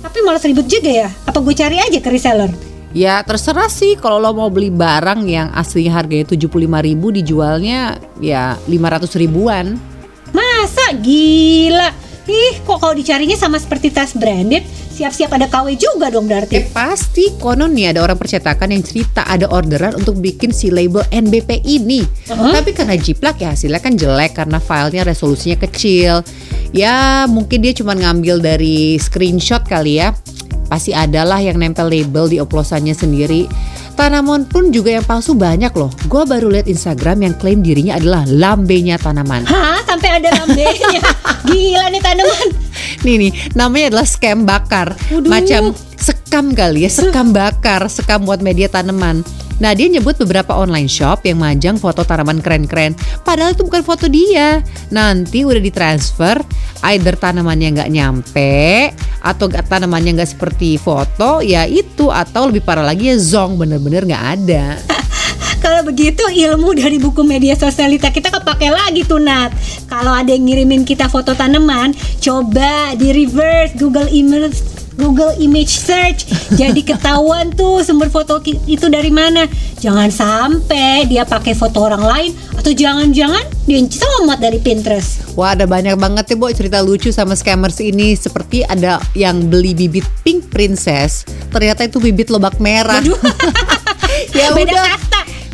Tapi 0.04 0.17
malah 0.23 0.39
ribet 0.43 0.67
juga 0.67 0.91
ya? 1.06 1.10
Apa 1.28 1.39
gue 1.39 1.56
cari 1.56 1.80
aja 1.80 1.99
ke 1.99 2.10
reseller? 2.12 2.52
Ya 2.93 3.19
terserah 3.26 3.67
sih. 3.67 3.97
Kalau 3.97 4.21
lo 4.21 4.32
mau 4.32 4.47
beli 4.54 4.69
barang 4.69 5.26
yang 5.26 5.49
aslinya 5.52 5.97
harganya 5.97 6.30
75.000 6.30 7.17
dijualnya 7.23 7.97
ya 8.21 8.56
500 8.69 9.21
ribuan. 9.21 9.76
Masa? 10.32 10.93
Gila. 10.93 11.89
Ih 12.23 12.63
kok 12.63 12.80
kalau 12.80 12.95
dicarinya 12.95 13.36
sama 13.36 13.60
seperti 13.60 13.91
tas 13.91 14.15
branded 14.15 14.63
Siap-siap 14.93 15.34
ada 15.34 15.49
KW 15.49 15.73
juga 15.73 16.13
dong 16.13 16.29
Eh 16.29 16.38
berarti 16.38 16.69
pasti 16.69 17.34
konon 17.41 17.73
nih 17.73 17.97
ada 17.97 18.06
orang 18.06 18.13
percetakan 18.13 18.69
yang 18.77 18.86
cerita 18.86 19.25
ada 19.25 19.49
orderan 19.49 19.97
untuk 19.97 20.21
bikin 20.21 20.53
si 20.53 20.69
label 20.69 21.01
NBP 21.10 21.65
ini. 21.65 22.06
Uh-huh. 22.29 22.53
Tapi 22.53 22.77
karena 22.77 22.93
jiplak 22.93 23.41
ya 23.41 23.58
hasilnya 23.58 23.82
kan 23.82 23.97
jelek 23.97 24.38
karena 24.38 24.62
filenya 24.62 25.01
resolusinya 25.01 25.58
kecil. 25.65 26.21
Ya 26.77 27.25
mungkin 27.25 27.65
dia 27.65 27.73
cuma 27.73 27.97
ngambil 27.97 28.38
dari 28.38 29.01
screenshot 29.01 29.65
kali 29.65 29.97
ya. 29.97 30.13
Pasti 30.69 30.93
adalah 30.93 31.41
yang 31.41 31.58
nempel 31.58 31.89
label 31.89 32.29
di 32.29 32.38
oplosannya 32.38 32.93
sendiri. 32.93 33.49
Tanaman 34.04 34.44
pun 34.44 34.68
juga 34.68 35.00
yang 35.00 35.06
palsu 35.08 35.32
banyak 35.32 35.72
loh. 35.80 35.88
Gua 36.12 36.28
baru 36.28 36.52
lihat 36.52 36.68
Instagram 36.68 37.24
yang 37.24 37.39
klaim 37.39 37.63
dirinya 37.63 37.96
adalah 37.96 38.28
lambenya 38.28 39.00
tanaman. 39.00 39.48
Hah 39.48 39.80
sampai 39.88 40.20
ada 40.20 40.44
lambenya 40.44 41.00
Gila 41.48 41.88
nih 41.88 42.04
tanaman 42.04 42.48
Nih 43.08 43.16
nih, 43.16 43.32
namanya 43.56 43.96
adalah 43.96 44.04
scam 44.04 44.44
bakar. 44.44 44.92
Waduh. 45.08 45.32
Macam 45.32 45.72
sekam 46.34 46.50
kali 46.58 46.82
ya, 46.82 46.89
sekam 46.89 47.30
bakar, 47.30 47.86
sekam 47.93 48.26
buat 48.26 48.41
media 48.41 48.65
tanaman. 48.65 49.22
Nah 49.62 49.69
dia 49.78 49.86
nyebut 49.86 50.17
beberapa 50.17 50.58
online 50.58 50.89
shop 50.89 51.22
yang 51.30 51.38
majang 51.38 51.78
foto 51.78 52.02
tanaman 52.02 52.41
keren-keren. 52.41 52.98
Padahal 53.22 53.54
itu 53.54 53.62
bukan 53.62 53.86
foto 53.86 54.10
dia. 54.10 54.65
Nanti 54.89 55.46
udah 55.46 55.62
ditransfer 55.62 56.41
Either 56.89 57.13
tanamannya 57.22 57.78
nggak 57.78 57.91
nyampe 57.93 58.89
Atau 59.22 59.46
tanamannya 59.46 60.17
nggak 60.17 60.34
seperti 60.34 60.82
foto 60.82 61.46
Ya 61.46 61.69
itu. 61.69 62.10
Atau 62.10 62.50
lebih 62.50 62.65
parah 62.65 62.82
lagi 62.82 63.13
ya 63.13 63.17
zong 63.22 63.62
Bener-bener 63.62 64.02
nggak 64.02 64.26
ada. 64.41 64.82
Kalau 65.63 65.86
begitu 65.86 66.26
ilmu 66.34 66.74
dari 66.74 66.98
buku 66.98 67.22
media 67.22 67.54
sosialita 67.54 68.10
kita 68.10 68.34
kepake 68.34 68.74
lagi 68.74 69.06
tuh 69.06 69.22
Nat. 69.22 69.54
Kalau 69.86 70.10
ada 70.10 70.34
yang 70.34 70.50
ngirimin 70.50 70.82
kita 70.82 71.06
foto 71.13 71.38
tanaman 71.38 71.93
Coba 72.17 72.98
di 72.98 73.13
reverse 73.13 73.78
Google 73.78 74.10
Image 74.10 74.83
Google 74.97 75.34
Image 75.41 75.82
Search. 75.82 76.27
Jadi 76.53 76.82
ketahuan 76.89 77.53
tuh 77.53 77.82
sumber 77.82 78.10
foto 78.10 78.39
itu 78.45 78.88
dari 78.89 79.10
mana. 79.10 79.45
Jangan 79.82 80.10
sampai 80.10 81.06
dia 81.12 81.27
pakai 81.27 81.51
foto 81.51 81.84
orang 81.84 81.99
lain 81.99 82.32
Atau 82.56 82.71
jangan-jangan 82.71 83.43
dia 83.67 83.84
comot 83.99 84.39
dari 84.39 84.60
Pinterest. 84.63 85.36
Wah 85.36 85.51
ada 85.51 85.67
banyak 85.67 85.99
banget 85.99 86.32
ya 86.32 86.36
Bo 86.39 86.47
cerita 86.53 86.79
lucu 86.79 87.12
sama 87.12 87.36
scammers 87.36 87.82
ini. 87.84 88.15
Seperti 88.15 88.63
ada 88.63 89.03
yang 89.17 89.51
beli 89.51 89.75
bibit 89.75 90.08
pink 90.23 90.47
princess 90.47 91.27
Ternyata 91.51 91.86
itu 91.89 91.99
bibit 91.99 92.32
lobak 92.32 92.58
merah. 92.63 93.01
Ya 94.34 94.53
Beda 94.53 94.77
udah 94.77 94.97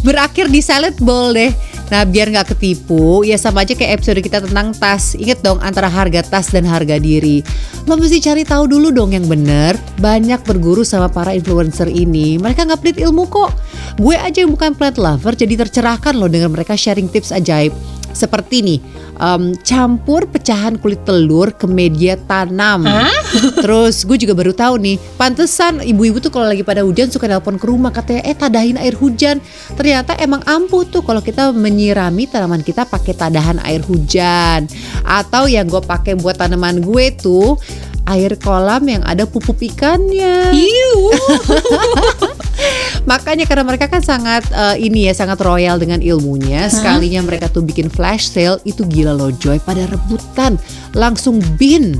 berakhir 0.04 0.52
di 0.52 0.60
salad 0.63 0.95
bowl 0.99 1.32
deh. 1.36 1.52
Nah 1.89 2.06
biar 2.06 2.30
nggak 2.30 2.54
ketipu 2.56 3.25
ya 3.25 3.36
sama 3.36 3.65
aja 3.65 3.73
kayak 3.73 4.02
episode 4.02 4.21
kita 4.21 4.45
tentang 4.45 4.73
tas. 4.78 5.17
Ingat 5.17 5.41
dong 5.41 5.58
antara 5.62 5.89
harga 5.89 6.21
tas 6.21 6.54
dan 6.54 6.65
harga 6.69 7.02
diri. 7.02 7.41
Lo 7.89 7.97
mesti 7.97 8.21
cari 8.21 8.45
tahu 8.45 8.69
dulu 8.69 8.93
dong 8.93 9.17
yang 9.17 9.25
bener. 9.25 9.73
Banyak 9.97 10.45
berguru 10.45 10.86
sama 10.86 11.10
para 11.10 11.34
influencer 11.34 11.89
ini. 11.89 12.38
Mereka 12.38 12.69
nggak 12.69 12.80
pelit 12.86 12.97
ilmu 13.02 13.25
kok. 13.25 13.52
Gue 13.97 14.15
aja 14.15 14.45
yang 14.45 14.54
bukan 14.54 14.78
plant 14.78 15.02
lover 15.02 15.34
jadi 15.34 15.65
tercerahkan 15.65 16.13
loh 16.13 16.30
dengan 16.30 16.54
mereka 16.54 16.78
sharing 16.78 17.10
tips 17.10 17.34
ajaib. 17.34 17.73
Seperti 18.13 18.62
nih 18.65 18.80
em, 19.20 19.54
Campur 19.62 20.26
pecahan 20.26 20.80
kulit 20.80 21.04
telur 21.04 21.52
ke 21.54 21.68
media 21.68 22.16
tanam 22.28 22.88
Hah? 22.88 23.12
Terus 23.64 24.08
gue 24.08 24.18
juga 24.18 24.34
baru 24.34 24.56
tahu 24.56 24.82
nih, 24.82 24.98
pantesan 25.20 25.84
ibu-ibu 25.86 26.18
tuh 26.18 26.34
kalau 26.34 26.50
lagi 26.50 26.66
pada 26.66 26.82
hujan 26.82 27.12
suka 27.12 27.30
nelpon 27.30 27.62
ke 27.62 27.66
rumah 27.70 27.94
katanya 27.94 28.26
eh 28.26 28.36
tadahin 28.36 28.80
air 28.80 28.96
hujan. 28.98 29.38
Ternyata 29.78 30.18
emang 30.18 30.42
ampuh 30.48 30.88
tuh 30.88 31.06
kalau 31.06 31.22
kita 31.22 31.54
menyirami 31.54 32.26
tanaman 32.26 32.66
kita 32.66 32.90
pakai 32.90 33.14
tadahan 33.14 33.62
air 33.68 33.84
hujan. 33.86 34.66
Atau 35.06 35.46
yang 35.46 35.70
gue 35.70 35.82
pakai 35.84 36.18
buat 36.18 36.40
tanaman 36.40 36.82
gue 36.82 37.14
tuh 37.14 37.60
air 38.10 38.34
kolam 38.42 38.90
yang 38.90 39.04
ada 39.06 39.30
pupuk 39.30 39.62
ikannya. 39.62 40.50
Iu. 40.56 41.14
Makanya 43.06 43.45
karena 43.48 43.63
mereka 43.65 43.88
kan 43.88 44.04
sangat 44.04 44.45
eh, 44.52 44.76
ini 44.82 45.08
ya 45.10 45.13
sangat 45.15 45.39
royal 45.41 45.80
dengan 45.80 46.00
ilmunya. 46.00 46.67
Sekalinya 46.67 47.24
mereka 47.24 47.50
tuh 47.50 47.63
bikin 47.63 47.88
flash 47.89 48.30
sale 48.30 48.60
itu 48.63 48.86
gila 48.86 49.15
loh 49.15 49.32
Joy 49.32 49.58
pada 49.62 49.88
rebutan 49.88 50.60
langsung 50.93 51.39
bin. 51.58 51.98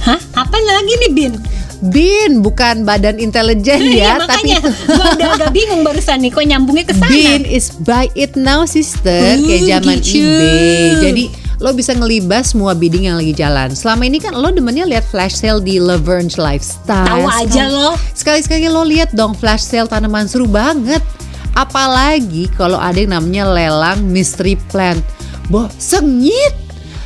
Hah? 0.00 0.16
Apa 0.32 0.56
lagi 0.56 0.92
nih 0.96 1.12
Bin? 1.12 1.32
Bin 1.80 2.44
bukan 2.44 2.84
badan 2.84 3.16
intelijen 3.16 3.80
Iya, 3.80 3.96
ya, 3.96 4.10
tapi 4.20 4.28
makanya 4.28 4.56
itu 4.60 4.70
gua 4.84 5.06
udah 5.16 5.28
agak 5.36 5.50
bingung 5.56 5.80
barusan 5.80 6.20
nih 6.20 6.30
kok 6.32 6.44
nyambungnya 6.44 6.84
ke 6.88 6.94
sana. 6.96 7.08
Bin 7.08 7.42
is 7.44 7.72
buy 7.84 8.08
it 8.12 8.32
now 8.36 8.64
sister 8.64 9.12
Uh, 9.12 9.40
kayak 9.44 9.62
zaman 9.64 9.96
gitu. 10.00 10.20
eBay. 10.20 10.88
Jadi 11.00 11.24
lo 11.60 11.76
bisa 11.76 11.92
ngelibas 11.92 12.56
semua 12.56 12.72
bidding 12.72 13.12
yang 13.12 13.20
lagi 13.20 13.36
jalan. 13.36 13.76
Selama 13.76 14.08
ini 14.08 14.16
kan 14.16 14.32
lo 14.32 14.48
demennya 14.48 14.88
lihat 14.88 15.04
flash 15.04 15.36
sale 15.36 15.60
di 15.60 15.76
Laverne 15.76 16.32
Lifestyle. 16.40 17.04
Tahu 17.04 17.28
aja 17.28 17.68
lo. 17.68 17.92
Sekali-sekali 18.16 18.66
lo 18.72 18.80
lihat 18.80 19.12
dong 19.12 19.36
flash 19.36 19.68
sale 19.68 19.84
tanaman 19.84 20.24
seru 20.24 20.48
banget. 20.48 21.04
Apalagi 21.52 22.48
kalau 22.56 22.80
ada 22.80 22.96
yang 22.96 23.12
namanya 23.12 23.44
lelang 23.44 24.00
mystery 24.08 24.56
plant. 24.72 25.04
Boh, 25.52 25.68
sengit. 25.76 26.56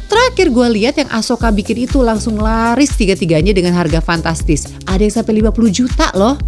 Terakhir 0.07 0.55
gue 0.55 0.69
lihat 0.79 0.95
yang 1.01 1.11
Asoka 1.11 1.51
bikin 1.51 1.91
itu 1.91 1.99
langsung 1.99 2.39
laris 2.39 2.95
tiga-tiganya 2.95 3.51
dengan 3.51 3.75
harga 3.75 3.99
fantastis. 3.99 4.71
Ada 4.87 5.03
yang 5.03 5.15
sampai 5.19 5.43
50 5.43 5.75
juta 5.75 6.15
loh. 6.15 6.39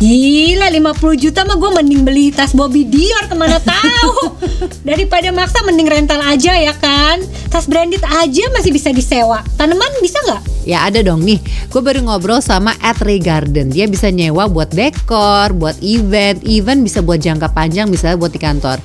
Gila 0.00 0.72
50 0.72 0.96
juta 1.20 1.44
mah 1.44 1.60
gue 1.60 1.70
mending 1.76 2.08
beli 2.08 2.32
tas 2.32 2.56
Bobby 2.56 2.88
Dior 2.88 3.28
ke 3.28 3.36
mana 3.36 3.60
tahu? 3.60 4.32
Daripada 4.88 5.28
maksa 5.28 5.60
mending 5.60 5.92
rental 5.92 6.24
aja 6.24 6.56
ya 6.56 6.72
kan? 6.72 7.20
Tas 7.52 7.68
branded 7.68 8.00
aja 8.08 8.48
masih 8.56 8.72
bisa 8.72 8.96
disewa. 8.96 9.44
Tanaman 9.60 9.92
bisa 10.00 10.16
nggak? 10.24 10.64
Ya 10.64 10.88
ada 10.88 11.04
dong 11.04 11.20
nih, 11.20 11.36
gue 11.68 11.82
baru 11.84 12.00
ngobrol 12.00 12.40
sama 12.40 12.72
at 12.80 12.96
Ray 13.04 13.20
Garden. 13.20 13.68
Dia 13.68 13.84
bisa 13.92 14.08
nyewa 14.08 14.48
buat 14.48 14.72
dekor, 14.72 15.52
buat 15.52 15.76
event. 15.84 16.48
Even 16.48 16.80
bisa 16.80 17.04
buat 17.04 17.20
jangka 17.20 17.52
panjang 17.52 17.92
misalnya 17.92 18.16
buat 18.16 18.32
di 18.32 18.40
kantor 18.40 18.80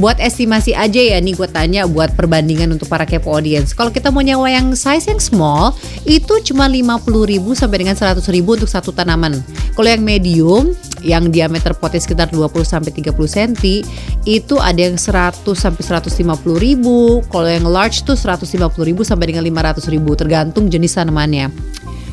Buat 0.00 0.20
estimasi 0.24 0.72
aja 0.72 0.96
ya 0.96 1.20
nih 1.20 1.36
gue 1.36 1.48
tanya 1.52 1.84
buat 1.84 2.16
perbandingan 2.16 2.72
untuk 2.72 2.88
para 2.88 3.04
kepo 3.04 3.28
audience. 3.28 3.76
Kalau 3.76 3.92
kita 3.92 4.08
mau 4.08 4.24
nyewa 4.24 4.48
yang 4.48 4.72
size 4.72 5.08
yang 5.08 5.20
small 5.20 5.76
Itu 6.08 6.40
cuma 6.42 6.66
50 6.66 7.04
ribu 7.28 7.52
sampai 7.52 7.84
dengan 7.84 7.94
100 7.94 8.24
ribu 8.32 8.56
untuk 8.56 8.70
satu 8.70 8.90
tanaman. 8.90 9.38
Kalau 9.76 9.88
yang 9.88 10.00
medium 10.00 10.72
yang 11.02 11.34
diameter 11.34 11.74
potnya 11.74 11.98
sekitar 11.98 12.30
20 12.30 12.62
sampai 12.62 12.94
30 12.94 13.10
cm 13.18 13.52
itu 14.22 14.54
ada 14.62 14.80
yang 14.80 14.94
100 14.94 15.42
sampai 15.52 15.82
150 15.82 16.22
ribu. 16.56 17.20
Kalau 17.28 17.48
yang 17.50 17.66
large 17.66 18.06
tuh 18.06 18.14
150 18.14 18.58
ribu 18.86 19.02
sampai 19.02 19.34
dengan 19.34 19.44
500 19.44 19.82
ribu 19.90 20.14
tergantung 20.14 20.70
jenis 20.70 20.94
tanamannya 20.94 21.50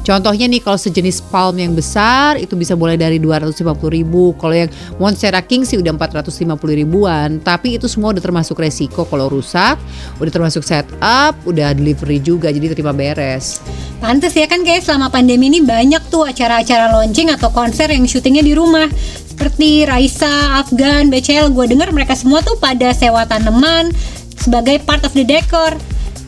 Contohnya 0.10 0.50
nih 0.50 0.58
kalau 0.65 0.82
sejenis 0.82 1.22
palm 1.30 1.62
yang 1.62 1.78
besar 1.78 2.41
itu 2.41 2.58
bisa 2.58 2.74
mulai 2.74 2.98
dari 2.98 3.22
250 3.22 3.62
ribu. 3.93 4.34
Kalau 4.41 4.58
yang 4.58 4.74
Monstera 4.98 5.45
King 5.45 5.69
sih 5.69 5.78
udah 5.78 5.93
450 5.93 6.50
ribuan. 6.74 7.38
Tapi 7.38 7.78
itu 7.78 7.86
semua 7.86 8.10
udah 8.17 8.24
termasuk 8.26 8.58
resiko. 8.58 9.06
Kalau 9.06 9.30
rusak 9.30 9.78
Udah 10.17 10.34
termasuk 10.34 10.65
setup, 10.65 11.38
udah 11.45 11.78
delivery 11.78 12.17
juga 12.17 12.50
jadi 12.50 12.74
terima 12.74 12.89
beres. 12.89 13.62
Pantes 14.02 14.34
ya 14.34 14.50
kan 14.50 14.65
guys? 14.65 14.89
Selama 14.89 15.13
pandemi 15.13 15.45
ini 15.54 15.62
banyak 15.62 16.10
tuh 16.10 16.26
acara-acara 16.26 16.89
launching 16.89 17.30
atau 17.30 17.54
konser 17.54 17.93
yang 17.93 18.10
syutingnya 18.10 18.41
di 18.41 18.58
rumah. 18.58 18.89
Seperti 19.30 19.86
Raisa, 19.86 20.58
Afgan, 20.60 21.13
BCL 21.13 21.54
Gue 21.54 21.69
denger 21.69 21.93
mereka 21.93 22.17
semua 22.17 22.41
tuh 22.41 22.58
pada 22.58 22.91
sewa 22.98 23.30
tanaman 23.30 23.93
sebagai 24.39 24.82
part 24.88 25.06
of 25.06 25.13
the 25.13 25.24
decor 25.24 25.76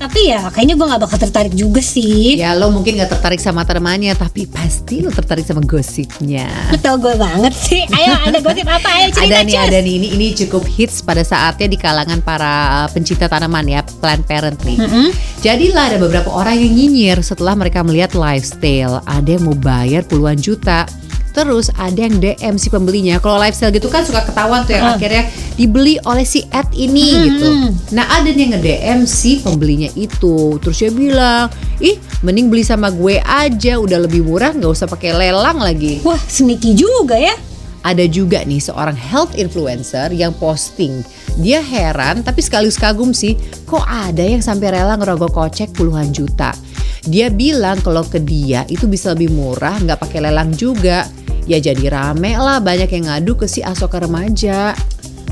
tapi 0.01 0.33
ya 0.33 0.49
kayaknya 0.49 0.73
gue 0.73 0.87
gak 0.89 1.01
bakal 1.05 1.19
tertarik 1.21 1.53
juga 1.53 1.77
sih. 1.77 2.33
Ya 2.41 2.57
lo 2.57 2.73
mungkin 2.73 2.97
gak 2.97 3.13
tertarik 3.13 3.37
sama 3.37 3.61
tanamannya 3.61 4.17
Tapi 4.17 4.49
pasti 4.49 5.05
lo 5.05 5.13
tertarik 5.13 5.45
sama 5.45 5.61
gosipnya. 5.61 6.49
Betul 6.73 6.97
gue 7.05 7.13
banget 7.21 7.53
sih. 7.53 7.85
Ayo 7.93 8.17
ada 8.25 8.41
gosip 8.41 8.65
apa? 8.65 8.89
Ayo 8.97 9.13
cerita 9.13 9.45
Ada 9.45 9.45
nih, 9.45 9.53
Cus. 9.53 9.65
ada 9.69 9.77
nih. 9.85 9.93
Ini, 10.01 10.07
ini 10.17 10.27
cukup 10.33 10.63
hits 10.65 11.05
pada 11.05 11.21
saatnya 11.21 11.69
di 11.69 11.77
kalangan 11.77 12.17
para 12.25 12.81
uh, 12.81 12.87
pencinta 12.89 13.29
tanaman 13.29 13.69
ya 13.69 13.85
Plant 14.01 14.25
parent 14.25 14.57
nih. 14.65 14.81
Mm-mm. 14.81 15.07
Jadilah 15.45 15.93
ada 15.93 15.97
beberapa 16.01 16.33
orang 16.33 16.57
yang 16.57 16.73
nyinyir 16.73 17.21
setelah 17.21 17.53
mereka 17.53 17.85
melihat 17.85 18.17
lifestyle. 18.17 19.05
Ada 19.05 19.37
yang 19.37 19.45
mau 19.45 19.53
bayar 19.53 20.01
puluhan 20.09 20.41
juta 20.41 20.89
Terus 21.31 21.71
ada 21.73 21.95
yang 21.95 22.19
DM 22.19 22.55
si 22.55 22.67
pembelinya 22.67 23.17
Kalau 23.17 23.39
lifestyle 23.39 23.71
gitu 23.71 23.87
kan 23.87 24.03
suka 24.03 24.21
ketahuan 24.21 24.61
tuh 24.63 24.75
yang 24.75 24.85
Ah. 24.85 24.95
akhirnya 24.95 25.23
dibeli 25.55 25.95
oleh 26.03 26.23
si 26.23 26.43
ad 26.47 26.67
ini 26.71 27.07
Hmm, 27.07 27.23
gitu 27.23 27.47
hmm. 27.47 27.69
Nah 27.91 28.05
ada 28.11 28.27
yang 28.27 28.51
nge-DM 28.53 28.99
si 29.03 29.39
pembelinya 29.39 29.87
itu 29.95 30.59
Terus 30.59 30.77
dia 30.77 30.91
bilang 30.91 31.47
Ih 31.79 31.95
mending 32.19 32.51
beli 32.51 32.61
sama 32.61 32.91
gue 32.91 33.17
aja 33.17 33.79
Udah 33.79 34.03
lebih 34.03 34.21
murah 34.21 34.51
nggak 34.51 34.71
usah 34.71 34.85
pakai 34.85 35.15
lelang 35.15 35.57
lagi 35.57 36.03
Wah 36.03 36.19
sneaky 36.19 36.75
juga 36.75 37.15
ya 37.15 37.33
ada 37.81 38.05
juga 38.05 38.45
nih 38.45 38.61
seorang 38.61 38.93
health 38.93 39.33
influencer 39.33 40.13
yang 40.13 40.37
posting. 40.37 41.01
Dia 41.41 41.65
heran 41.65 42.21
tapi 42.21 42.37
sekaligus 42.37 42.77
kagum 42.77 43.09
sih, 43.09 43.33
kok 43.65 43.81
ada 43.81 44.21
yang 44.21 44.37
sampai 44.37 44.77
rela 44.77 44.93
ngerogoh 45.01 45.33
kocek 45.33 45.73
puluhan 45.73 46.13
juta. 46.13 46.53
Dia 47.01 47.33
bilang 47.33 47.81
kalau 47.81 48.05
ke 48.05 48.21
dia 48.21 48.69
itu 48.69 48.85
bisa 48.85 49.17
lebih 49.17 49.33
murah, 49.33 49.81
nggak 49.81 49.97
pakai 49.97 50.21
lelang 50.21 50.53
juga. 50.53 51.09
Ya 51.51 51.59
jadi 51.59 51.91
rame 51.91 52.39
lah 52.39 52.63
banyak 52.63 52.87
yang 52.87 53.11
ngadu 53.11 53.35
ke 53.35 53.43
si 53.43 53.59
Asoka 53.59 53.99
remaja. 53.99 54.71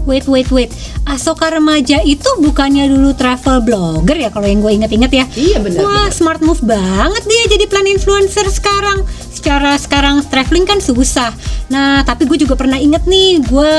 Wait 0.04 0.26
wait 0.32 0.48
wait 0.50 0.72
Asoka 1.04 1.52
remaja 1.52 2.00
itu 2.02 2.26
bukannya 2.40 2.88
dulu 2.88 3.12
travel 3.14 3.60
blogger 3.62 4.16
ya 4.16 4.32
Kalau 4.32 4.48
yang 4.48 4.64
gue 4.64 4.72
inget-inget 4.72 5.12
ya 5.12 5.26
Iya, 5.36 5.58
benar, 5.60 5.80
Wah 5.84 6.08
benar. 6.08 6.16
smart 6.16 6.40
move 6.40 6.64
banget 6.64 7.24
dia 7.28 7.44
jadi 7.52 7.68
plan 7.68 7.84
influencer 7.84 8.48
sekarang 8.48 9.04
Secara 9.28 9.76
sekarang 9.76 10.24
traveling 10.26 10.64
kan 10.64 10.80
susah 10.80 11.36
Nah 11.68 12.02
tapi 12.08 12.26
gue 12.26 12.40
juga 12.40 12.56
pernah 12.56 12.80
inget 12.80 13.04
nih 13.06 13.44
Gue 13.44 13.70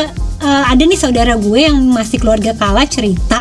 eh, 0.45 0.65
ada 0.69 0.83
nih 0.85 1.01
saudara 1.01 1.41
gue 1.41 1.61
yang 1.67 1.81
masih 1.89 2.21
keluarga 2.21 2.53
kala 2.53 2.85
cerita 2.85 3.41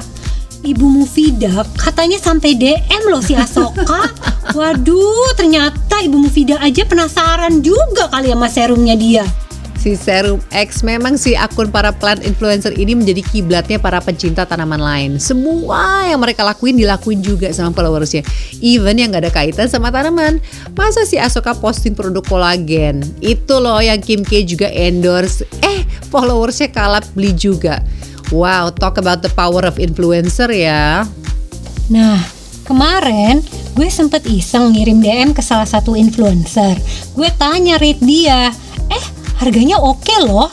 Ibu 0.59 0.85
Mufida 0.91 1.63
katanya 1.79 2.19
sampai 2.19 2.51
DM 2.59 3.03
loh 3.07 3.23
si 3.23 3.31
Asoka 3.31 4.11
Waduh 4.51 5.31
ternyata 5.39 6.03
Ibu 6.03 6.19
Mufida 6.19 6.59
aja 6.59 6.83
penasaran 6.83 7.63
juga 7.63 8.11
kali 8.11 8.35
sama 8.35 8.47
serumnya 8.51 8.95
dia 8.99 9.23
Si 9.79 9.95
Serum 9.95 10.43
X 10.51 10.83
memang 10.83 11.15
si 11.15 11.39
akun 11.39 11.71
para 11.71 11.95
plant 11.95 12.19
influencer 12.27 12.75
ini 12.75 12.99
menjadi 12.99 13.23
kiblatnya 13.23 13.79
para 13.79 14.03
pencinta 14.03 14.43
tanaman 14.43 14.75
lain. 14.75 15.11
Semua 15.23 16.03
yang 16.03 16.19
mereka 16.19 16.43
lakuin 16.43 16.75
dilakuin 16.75 17.23
juga 17.23 17.47
sama 17.55 17.71
followersnya. 17.71 18.27
Even 18.59 18.99
yang 18.99 19.15
gak 19.15 19.23
ada 19.23 19.31
kaitan 19.31 19.71
sama 19.71 19.87
tanaman. 19.87 20.43
Masa 20.75 21.07
si 21.07 21.15
Asoka 21.15 21.55
posting 21.55 21.95
produk 21.95 22.19
kolagen? 22.27 23.07
Itu 23.23 23.63
loh 23.63 23.79
yang 23.79 24.03
Kim 24.03 24.27
K 24.27 24.43
juga 24.43 24.67
endorse. 24.67 25.47
Eh 25.63 25.87
followersnya 26.11 26.75
kalap 26.75 27.07
beli 27.15 27.31
juga. 27.31 27.79
Wow, 28.29 28.69
talk 28.69 29.01
about 29.01 29.25
the 29.25 29.31
power 29.33 29.65
of 29.65 29.81
influencer 29.81 30.53
ya. 30.53 31.01
Nah, 31.89 32.21
kemarin 32.61 33.41
gue 33.73 33.89
sempet 33.89 34.29
iseng 34.29 34.77
ngirim 34.77 35.01
DM 35.01 35.33
ke 35.33 35.41
salah 35.41 35.65
satu 35.65 35.97
influencer. 35.97 36.77
Gue 37.17 37.33
tanya 37.41 37.81
rate 37.81 38.05
dia, 38.05 38.53
eh 38.93 39.05
harganya 39.41 39.81
oke 39.81 40.13
loh. 40.21 40.45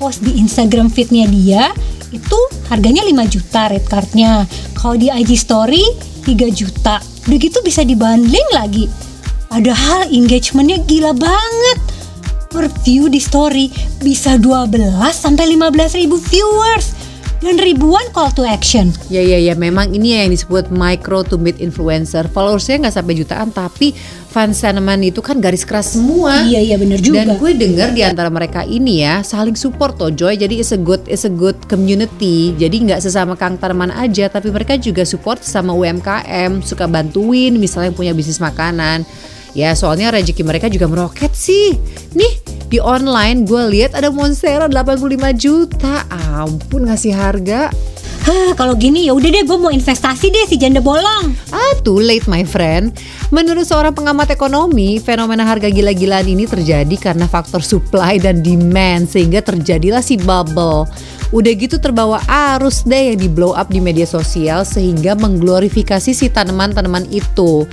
Post 0.00 0.24
di 0.24 0.40
Instagram 0.40 0.88
feednya 0.88 1.28
dia 1.28 1.68
itu 2.08 2.38
harganya 2.72 3.04
5 3.04 3.28
juta 3.28 3.68
rate 3.76 3.88
cardnya. 3.92 4.48
Kalau 4.72 4.96
di 4.96 5.12
IG 5.12 5.36
story 5.36 5.84
3 6.24 6.48
juta. 6.48 6.96
Udah 7.28 7.38
gitu 7.40 7.60
bisa 7.60 7.84
dibanding 7.84 8.48
lagi. 8.56 8.88
Padahal 9.52 10.08
engagementnya 10.08 10.80
gila 10.88 11.12
banget. 11.12 11.78
Per 12.48 12.72
view 12.80 13.12
di 13.12 13.20
story 13.20 13.68
bisa 14.00 14.40
12 14.40 14.72
sampai 15.12 15.44
15 15.52 16.00
ribu 16.00 16.16
viewers 16.16 16.97
dan 17.38 17.54
ribuan 17.58 18.02
call 18.10 18.34
to 18.34 18.42
action. 18.42 18.90
Ya 19.06 19.22
ya 19.22 19.38
ya 19.38 19.54
memang 19.54 19.94
ini 19.94 20.18
yang 20.18 20.30
disebut 20.34 20.74
micro 20.74 21.22
to 21.22 21.38
mid 21.38 21.58
influencer. 21.62 22.26
Followersnya 22.26 22.86
nggak 22.86 22.94
sampai 22.98 23.14
jutaan 23.14 23.48
tapi 23.54 23.94
fans 24.28 24.60
tanaman 24.60 25.00
itu 25.06 25.22
kan 25.22 25.38
garis 25.38 25.62
keras 25.62 25.94
semua. 25.94 26.42
Iya 26.44 26.60
iya 26.60 26.76
bener 26.76 26.98
juga. 26.98 27.24
Dan 27.24 27.38
gue 27.38 27.52
denger 27.54 27.88
di 27.94 28.02
antara 28.02 28.28
mereka 28.28 28.66
ini 28.66 29.06
ya 29.06 29.22
saling 29.22 29.54
support 29.54 29.96
toh 29.96 30.10
Joy. 30.10 30.34
Jadi 30.34 30.58
it's 30.58 30.74
a 30.74 30.80
good 30.80 31.02
it's 31.06 31.24
a 31.24 31.32
good 31.32 31.56
community. 31.70 32.52
Jadi 32.58 32.90
nggak 32.90 33.00
sesama 33.02 33.38
kang 33.38 33.54
tanaman 33.56 33.94
aja, 33.94 34.26
tapi 34.26 34.50
mereka 34.50 34.74
juga 34.74 35.06
support 35.06 35.40
sama 35.46 35.70
UMKM, 35.74 36.60
suka 36.66 36.90
bantuin 36.90 37.54
misalnya 37.54 37.94
yang 37.94 37.98
punya 37.98 38.12
bisnis 38.12 38.42
makanan. 38.42 39.06
Ya 39.56 39.72
soalnya 39.72 40.12
rezeki 40.12 40.44
mereka 40.44 40.66
juga 40.68 40.86
meroket 40.90 41.32
sih. 41.32 41.74
Nih 42.12 42.47
di 42.68 42.76
online 42.76 43.48
gue 43.48 43.62
lihat 43.72 43.96
ada 43.96 44.12
Monstera 44.12 44.68
85 44.68 45.08
juta. 45.40 46.04
Ampun 46.12 46.84
ngasih 46.84 47.16
harga. 47.16 47.72
Hah, 48.28 48.52
kalau 48.52 48.76
gini 48.76 49.08
ya 49.08 49.16
udah 49.16 49.30
deh 49.32 49.40
gue 49.48 49.56
mau 49.56 49.72
investasi 49.72 50.28
deh 50.28 50.44
si 50.44 50.60
janda 50.60 50.84
bolong. 50.84 51.32
Ah, 51.48 51.72
too 51.80 51.96
late 51.96 52.28
my 52.28 52.44
friend. 52.44 52.92
Menurut 53.32 53.64
seorang 53.64 53.96
pengamat 53.96 54.28
ekonomi, 54.28 55.00
fenomena 55.00 55.48
harga 55.48 55.72
gila-gilaan 55.72 56.28
ini 56.28 56.44
terjadi 56.44 56.92
karena 57.00 57.24
faktor 57.24 57.64
supply 57.64 58.20
dan 58.20 58.44
demand 58.44 59.08
sehingga 59.08 59.40
terjadilah 59.40 60.04
si 60.04 60.20
bubble. 60.20 60.84
Udah 61.28 61.52
gitu 61.52 61.76
terbawa 61.76 62.24
arus 62.56 62.82
deh 62.82 63.12
yang 63.12 63.18
di 63.18 63.28
blow 63.28 63.52
up 63.52 63.68
di 63.68 63.78
media 63.78 64.04
sosial 64.04 64.64
sehingga 64.64 65.12
mengglorifikasi 65.12 66.10
si 66.10 66.26
tanaman-tanaman 66.26 67.04
itu. 67.08 67.68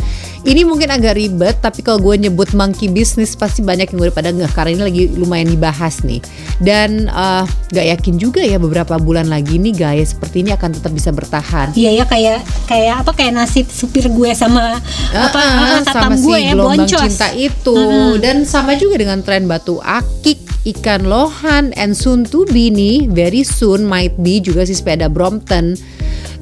Ini 0.45 0.61
mungkin 0.61 0.91
agak 0.91 1.15
ribet 1.15 1.57
tapi 1.57 1.81
kalau 1.81 1.97
gue 1.97 2.21
nyebut 2.21 2.53
monkey 2.53 2.85
business 2.85 3.33
pasti 3.33 3.63
banyak 3.63 3.89
yang 3.89 3.99
udah 4.03 4.13
pada 4.13 4.29
ngeh 4.29 4.51
karena 4.51 4.71
ini 4.71 4.83
lagi 4.83 5.03
lumayan 5.15 5.49
dibahas 5.49 6.03
nih. 6.03 6.19
Dan 6.59 7.07
eh, 7.07 7.43
gak 7.71 7.87
yakin 7.95 8.19
juga 8.19 8.43
ya 8.43 8.59
beberapa 8.59 8.99
bulan 8.99 9.25
lagi 9.25 9.55
nih 9.55 9.73
gaya 9.73 10.03
seperti 10.03 10.43
ini 10.43 10.51
akan 10.51 10.75
tetap 10.75 10.91
bisa 10.91 11.09
bertahan. 11.09 11.71
Iya 11.73 12.03
ya 12.03 12.05
kayak 12.05 12.39
kayak 12.67 12.95
apa 13.01 13.11
kayak 13.13 13.33
nasib 13.33 13.65
supir 13.65 14.05
gue 14.05 14.29
sama 14.35 14.77
apa 15.09 15.39
Ah, 15.39 15.79
ah, 15.79 15.81
satpam 15.81 16.11
sama 16.11 16.15
si 16.19 16.23
gue 16.23 16.37
ya 16.37 16.51
gelombang 16.53 16.77
boncos. 16.83 17.01
cinta 17.07 17.27
itu 17.31 17.73
Mm-mm. 17.73 18.19
dan 18.19 18.35
sama 18.43 18.75
juga 18.75 18.99
dengan 18.99 19.19
tren 19.19 19.47
batu 19.47 19.79
akik 19.79 20.43
ikan 20.65 21.05
lohan 21.05 21.69
and 21.77 21.93
soon 21.93 22.25
to 22.25 22.41
be 22.49 22.73
nih 22.73 23.05
very 23.05 23.45
soon 23.45 23.85
might 23.85 24.17
be 24.17 24.41
juga 24.41 24.65
si 24.65 24.73
sepeda 24.73 25.05
Brompton. 25.05 25.77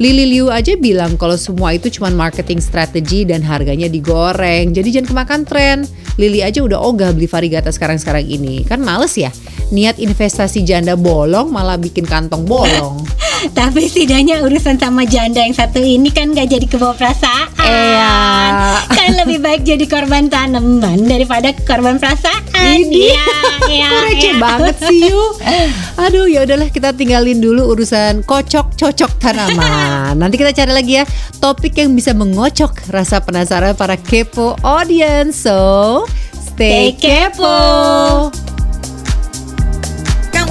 Lili 0.01 0.25
Liu 0.25 0.49
aja 0.49 0.73
bilang 0.73 1.19
kalau 1.21 1.37
semua 1.37 1.77
itu 1.77 1.91
cuma 1.91 2.09
marketing 2.09 2.57
strategi 2.63 3.27
dan 3.27 3.45
harganya 3.45 3.85
digoreng. 3.85 4.73
Jadi 4.73 4.89
jangan 4.89 5.07
kemakan 5.11 5.41
tren. 5.45 5.77
Lili 6.17 6.41
aja 6.41 6.65
udah 6.65 6.81
ogah 6.81 7.13
beli 7.13 7.29
varigata 7.29 7.69
sekarang-sekarang 7.69 8.25
ini. 8.25 8.65
Kan 8.65 8.81
males 8.81 9.13
ya? 9.13 9.29
Niat 9.69 10.01
investasi 10.01 10.65
janda 10.65 10.97
bolong 10.97 11.53
malah 11.53 11.77
bikin 11.77 12.05
kantong 12.05 12.45
bolong 12.45 13.01
Tapi 13.51 13.91
setidaknya 13.91 14.39
urusan 14.47 14.79
sama 14.79 15.03
janda 15.03 15.43
yang 15.43 15.51
satu 15.51 15.83
ini 15.83 16.07
kan 16.15 16.31
gak 16.31 16.47
jadi 16.47 16.63
kebawa 16.63 16.95
perasaan. 16.95 17.51
Iya. 17.59 18.15
Kan 18.87 19.11
lebih 19.19 19.43
baik 19.43 19.67
jadi 19.67 19.83
korban 19.83 20.31
tanaman 20.31 21.03
daripada 21.03 21.51
korban 21.67 21.99
perasaan. 21.99 22.39
Ini 22.63 23.11
Iya, 23.11 23.27
iya, 23.67 23.89
Kok 23.91 24.01
receh 24.07 24.33
iya. 24.33 24.39
banget 24.39 24.75
sih 24.87 24.99
you 25.11 25.19
Aduh 26.07 26.31
ya 26.31 26.47
udahlah 26.47 26.71
kita 26.71 26.95
tinggalin 26.95 27.43
dulu 27.43 27.75
urusan 27.75 28.23
kocok 28.23 28.79
cocok 28.79 29.11
tanaman 29.19 30.15
Nanti 30.21 30.39
kita 30.39 30.55
cari 30.55 30.71
lagi 30.71 30.93
ya 31.01 31.05
topik 31.43 31.75
yang 31.75 31.91
bisa 31.91 32.15
mengocok 32.15 32.87
rasa 32.87 33.19
penasaran 33.19 33.75
para 33.75 33.99
kepo 33.99 34.55
audience 34.63 35.43
So 35.43 36.07
stay 36.55 36.95
Stay 36.95 37.27
kepo. 37.27 38.52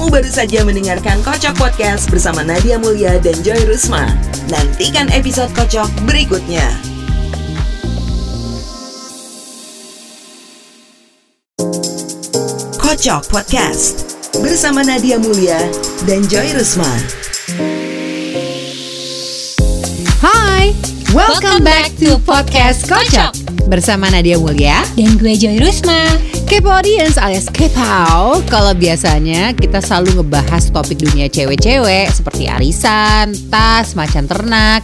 Kamu 0.03 0.19
baru 0.19 0.31
saja 0.35 0.67
mendengarkan 0.67 1.23
Kocok 1.23 1.55
Podcast 1.55 2.11
bersama 2.11 2.43
Nadia 2.43 2.75
Mulia 2.75 3.23
dan 3.23 3.39
Joy 3.39 3.55
Rusma. 3.63 4.03
Nantikan 4.51 5.07
episode 5.15 5.47
Kocok 5.55 5.87
berikutnya. 6.03 6.67
Kocok 12.83 13.31
Podcast 13.31 14.19
bersama 14.43 14.83
Nadia 14.83 15.15
Mulia 15.15 15.63
dan 16.03 16.27
Joy 16.27 16.51
Rusma. 16.51 16.91
Hai 20.19 20.75
Welcome, 21.15 21.63
Welcome 21.63 21.63
back 21.63 21.95
to 22.03 22.19
Podcast 22.27 22.91
Kocok 22.91 23.42
Bersama 23.63 24.11
Nadia 24.11 24.35
Mulia. 24.35 24.83
Dan 24.99 25.15
gue 25.15 25.39
Joy 25.39 25.55
Rusma. 25.63 26.19
Kepo 26.43 26.67
Audience 26.67 27.15
alias 27.15 27.47
Kepau 27.47 28.43
Kalau 28.51 28.75
biasanya 28.75 29.55
kita 29.55 29.79
selalu 29.79 30.19
ngebahas 30.21 30.69
topik 30.69 30.99
dunia 30.99 31.31
cewek-cewek 31.31 32.11
Seperti 32.11 32.51
arisan, 32.51 33.31
tas, 33.47 33.95
macan 33.95 34.27
ternak. 34.27 34.83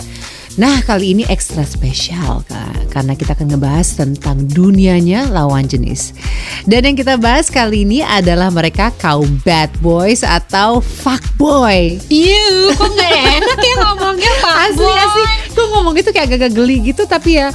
Nah 0.56 0.80
kali 0.82 1.14
ini 1.14 1.24
ekstra 1.28 1.68
spesial 1.68 2.42
Kak 2.48 2.90
Karena 2.90 3.14
kita 3.14 3.36
akan 3.36 3.54
ngebahas 3.54 4.00
tentang 4.00 4.48
dunianya 4.48 5.28
lawan 5.30 5.68
jenis. 5.68 6.16
Dan 6.64 6.88
yang 6.88 6.98
kita 6.98 7.20
bahas 7.20 7.52
kali 7.52 7.84
ini 7.84 8.00
adalah 8.02 8.48
mereka 8.50 8.96
kaum 8.98 9.28
bad 9.44 9.70
boys 9.84 10.24
atau 10.24 10.80
fuckboy 10.80 12.00
Yuh, 12.08 12.74
kok 12.74 12.92
gak 12.96 13.14
enak 13.14 13.60
ya 13.60 13.76
ngomongnya 13.84 14.32
Pak 14.40 14.56
Asli 14.72 14.94
asli. 14.96 15.24
Gue 15.54 15.66
ngomong 15.76 15.94
itu 16.00 16.10
kayak 16.16 16.32
agak-agak 16.32 16.56
geli 16.56 16.78
gitu 16.82 17.04
Tapi 17.04 17.44
ya 17.44 17.52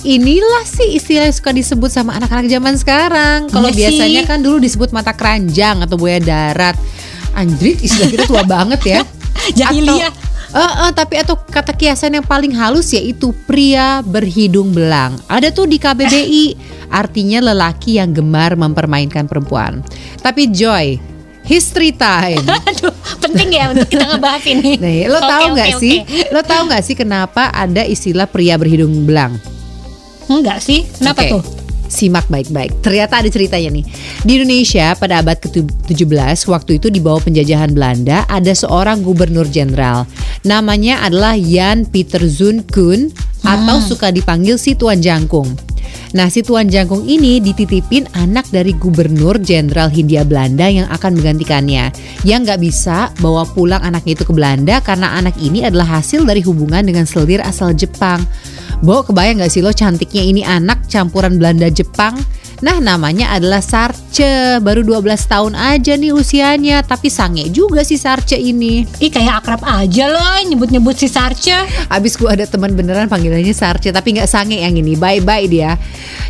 Inilah 0.00 0.62
sih 0.62 0.94
istilah 0.94 1.26
yang 1.26 1.34
suka 1.34 1.50
disebut 1.50 1.90
sama 1.90 2.14
anak-anak 2.14 2.46
zaman 2.46 2.74
sekarang. 2.74 3.38
Kalau 3.48 3.66
Iya 3.66 3.74
sih. 3.74 3.80
biasanya 3.98 4.22
kan 4.24 4.38
dulu 4.38 4.56
disebut 4.58 4.90
mata 4.90 5.10
keranjang 5.10 5.82
atau 5.82 5.98
buaya 5.98 6.18
darat. 6.18 6.78
Anjrit 7.34 7.78
istilah 7.78 8.08
kita 8.08 8.24
tua 8.24 8.42
banget 8.56 8.80
ya. 8.84 9.00
Jahiliyah. 9.54 10.10
Atau, 10.48 10.56
eh, 10.56 10.74
eh, 10.86 10.90
tapi 10.92 11.14
atau 11.18 11.34
kata 11.36 11.72
kiasan 11.72 12.14
yang 12.14 12.24
paling 12.24 12.54
halus 12.54 12.90
yaitu 12.90 13.34
pria 13.44 14.00
berhidung 14.00 14.70
belang. 14.70 15.18
Ada 15.26 15.50
tuh 15.50 15.66
di 15.66 15.76
KBBI, 15.76 16.44
artinya 16.88 17.42
lelaki 17.44 17.98
yang 17.98 18.14
gemar 18.14 18.54
mempermainkan 18.54 19.26
perempuan. 19.26 19.84
Tapi 20.18 20.48
Joy, 20.48 20.96
history 21.42 21.92
time. 21.92 22.40
Aduh, 22.70 22.94
penting 23.20 23.50
ya 23.50 23.70
untuk 23.70 23.88
kita 23.88 24.08
ngebahas 24.08 24.44
ini. 24.46 24.78
Nih, 24.78 25.00
lo 25.06 25.18
Oke, 25.18 25.26
tahu 25.26 25.44
nggak 25.52 25.70
oke. 25.70 25.80
sih? 25.80 25.94
Lo 26.30 26.40
tahu 26.40 26.62
nggak 26.70 26.82
sih 26.82 26.94
kenapa 26.94 27.50
ada 27.50 27.82
istilah 27.82 28.24
pria 28.24 28.56
berhidung 28.56 29.04
belang? 29.04 29.36
Enggak 30.28 30.60
sih, 30.60 30.84
kenapa 31.00 31.24
Oke. 31.24 31.30
tuh? 31.34 31.42
Simak 31.88 32.28
baik-baik. 32.28 32.84
Ternyata 32.84 33.24
ada 33.24 33.32
ceritanya 33.32 33.80
nih. 33.80 33.84
Di 34.20 34.36
Indonesia 34.36 34.92
pada 34.92 35.24
abad 35.24 35.40
ke-17, 35.40 36.36
waktu 36.44 36.76
itu 36.76 36.92
di 36.92 37.00
bawah 37.00 37.24
penjajahan 37.24 37.72
Belanda, 37.72 38.28
ada 38.28 38.52
seorang 38.52 39.00
gubernur 39.00 39.48
jenderal. 39.48 40.04
Namanya 40.44 41.00
adalah 41.00 41.32
Jan 41.32 41.88
Pieter 41.88 42.28
Zoon 42.28 42.60
Koen 42.68 43.08
atau 43.40 43.80
suka 43.80 44.12
dipanggil 44.12 44.60
si 44.60 44.76
Tuan 44.76 45.00
Jangkung. 45.00 45.48
Nah, 46.12 46.28
si 46.32 46.40
Tuan 46.40 46.68
Jangkung 46.68 47.04
ini 47.04 47.40
dititipin 47.40 48.08
anak 48.16 48.48
dari 48.52 48.72
gubernur 48.76 49.40
jenderal 49.40 49.88
Hindia 49.88 50.24
Belanda 50.24 50.68
yang 50.68 50.88
akan 50.88 51.16
menggantikannya. 51.16 51.92
Yang 52.24 52.40
nggak 52.44 52.60
bisa 52.60 53.12
bawa 53.20 53.44
pulang 53.48 53.80
anaknya 53.80 54.16
itu 54.16 54.24
ke 54.28 54.32
Belanda 54.32 54.80
karena 54.80 55.16
anak 55.16 55.36
ini 55.40 55.64
adalah 55.64 56.00
hasil 56.00 56.24
dari 56.28 56.40
hubungan 56.44 56.84
dengan 56.84 57.04
selir 57.04 57.44
asal 57.44 57.72
Jepang. 57.72 58.24
Bo, 58.78 59.02
kebayang 59.02 59.42
gak 59.42 59.50
sih 59.50 59.58
lo 59.58 59.74
cantiknya 59.74 60.22
ini 60.22 60.46
anak 60.46 60.86
campuran 60.86 61.34
Belanda 61.34 61.66
Jepang? 61.66 62.14
Nah 62.58 62.82
namanya 62.82 63.38
adalah 63.38 63.62
Sarce 63.62 64.58
Baru 64.58 64.82
12 64.82 65.14
tahun 65.30 65.54
aja 65.54 65.94
nih 65.94 66.10
usianya 66.10 66.82
Tapi 66.82 67.06
sange 67.06 67.46
juga 67.54 67.86
si 67.86 67.94
Sarce 67.94 68.34
ini. 68.34 68.82
Ih 68.98 69.10
kayak 69.10 69.42
akrab 69.42 69.62
aja 69.62 70.10
loh 70.10 70.42
nyebut-nyebut 70.46 70.94
si 70.98 71.06
Sarce. 71.06 71.54
Abis 71.86 72.18
gue 72.18 72.26
ada 72.26 72.46
teman 72.46 72.74
beneran 72.74 73.06
panggilannya 73.06 73.54
Sarce 73.54 73.94
Tapi 73.94 74.18
nggak 74.18 74.30
sange 74.30 74.58
yang 74.62 74.74
ini. 74.74 74.98
Bye-bye 74.98 75.46
dia. 75.46 75.78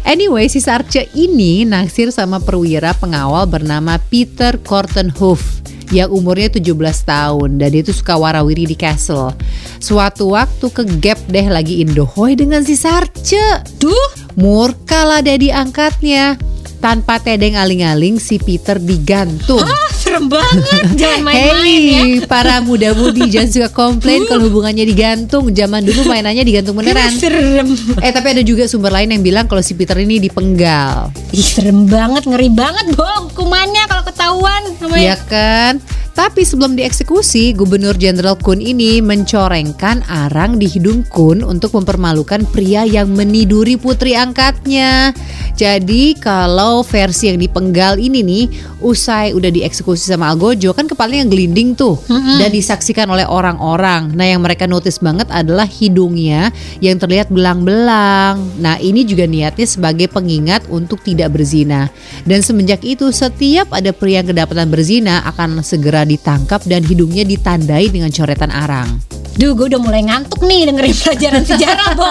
Anyway 0.05 0.49
si 0.53 0.61
Sarce 0.61 1.09
ini 1.17 1.65
naksir 1.65 2.13
sama 2.13 2.41
perwira 2.41 2.93
pengawal 2.97 3.49
bernama 3.49 3.97
Peter 4.09 4.57
Kortenhof 4.61 5.65
yang 5.89 6.13
umurnya 6.13 6.53
17 6.53 6.77
tahun 7.05 7.57
dan 7.57 7.69
dia 7.73 7.83
tuh 7.85 7.97
suka 7.97 8.17
warawiri 8.17 8.69
di 8.69 8.77
castle. 8.77 9.33
Suatu 9.79 10.37
waktu 10.37 10.67
ke 10.69 10.83
gap 11.01 11.21
deh 11.31 11.47
lagi 11.49 11.81
indohoy 11.81 12.37
dengan 12.37 12.61
si 12.65 12.77
Sarce. 12.77 13.65
Duh, 13.81 14.09
Murka 14.37 15.05
lah 15.09 15.25
daddy 15.25 15.49
angkatnya. 15.51 16.37
Tanpa 16.79 17.19
tedeng 17.19 17.59
aling-aling 17.59 18.23
si 18.23 18.39
Peter 18.39 18.79
digantung. 18.79 19.67
ah, 19.67 19.91
serem 20.09 20.25
banget. 20.27 20.83
Jangan 20.97 21.21
main-main 21.21 21.81
ya. 21.85 22.01
Hey, 22.01 22.13
para 22.25 22.59
muda-mudi 22.59 23.29
jangan 23.29 23.51
suka 23.53 23.69
komplain 23.69 24.25
kalau 24.25 24.49
hubungannya 24.49 24.83
digantung. 24.83 25.53
Zaman 25.53 25.85
dulu 25.85 26.09
mainannya 26.09 26.43
digantung 26.43 26.75
beneran. 26.75 27.13
Serem. 27.13 27.69
Eh 28.01 28.11
tapi 28.11 28.33
ada 28.33 28.43
juga 28.43 28.65
sumber 28.65 28.91
lain 28.91 29.13
yang 29.13 29.23
bilang 29.23 29.45
kalau 29.45 29.61
si 29.61 29.77
Peter 29.77 29.95
ini 29.95 30.17
dipenggal. 30.19 31.13
Ih 31.31 31.45
serem 31.45 31.85
banget, 31.85 32.25
ngeri 32.25 32.49
banget 32.49 32.97
bohong 32.97 33.29
hukumannya 33.31 33.85
kalau 33.87 34.03
ketahuan. 34.03 34.63
Namanya- 34.81 35.05
Iya 35.05 35.17
kan? 35.29 35.75
Tapi 36.19 36.43
sebelum 36.43 36.75
dieksekusi, 36.75 37.55
Gubernur 37.55 37.95
Jenderal 37.95 38.35
Kun 38.35 38.59
ini 38.59 38.99
mencorengkan 38.99 40.03
arang 40.11 40.59
di 40.59 40.67
hidung 40.67 41.07
Kun 41.07 41.47
untuk 41.47 41.79
mempermalukan 41.79 42.43
pria 42.51 42.83
yang 42.83 43.15
meniduri 43.15 43.79
putri 43.79 44.19
angkatnya. 44.19 45.15
Jadi 45.55 46.19
kalau 46.19 46.83
versi 46.83 47.31
yang 47.31 47.39
dipenggal 47.39 48.03
ini 48.03 48.27
nih, 48.27 48.45
usai 48.79 49.31
udah 49.31 49.47
dieksekusi 49.47 49.98
sama 50.05 50.31
Algojo 50.31 50.71
kan 50.77 50.87
kepalanya 50.87 51.27
gelinding 51.27 51.75
tuh 51.75 51.99
dan 52.09 52.51
disaksikan 52.53 53.11
oleh 53.11 53.27
orang-orang. 53.27 54.15
Nah 54.15 54.27
yang 54.29 54.45
mereka 54.45 54.71
notice 54.71 55.03
banget 55.03 55.27
adalah 55.35 55.67
hidungnya 55.67 56.55
yang 56.79 57.01
terlihat 57.01 57.33
belang-belang. 57.33 58.39
Nah 58.63 58.79
ini 58.79 59.03
juga 59.03 59.27
niatnya 59.27 59.67
sebagai 59.67 60.07
pengingat 60.13 60.69
untuk 60.71 61.03
tidak 61.03 61.35
berzina. 61.35 61.91
Dan 62.23 62.45
semenjak 62.45 62.85
itu 62.87 63.11
setiap 63.11 63.75
ada 63.75 63.91
pria 63.91 64.21
yang 64.21 64.31
kedapatan 64.35 64.69
berzina 64.69 65.23
akan 65.27 65.63
segera 65.63 66.03
ditangkap 66.03 66.63
dan 66.67 66.83
hidungnya 66.83 67.23
ditandai 67.23 67.91
dengan 67.91 68.11
coretan 68.11 68.51
arang. 68.51 68.99
Duh, 69.39 69.55
gue 69.55 69.71
udah 69.71 69.79
mulai 69.79 70.03
ngantuk 70.03 70.43
nih 70.43 70.67
dengerin 70.67 70.97
pelajaran 70.99 71.45
sejarah, 71.47 71.89
Bo. 71.95 72.11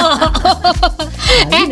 eh, 1.60 1.66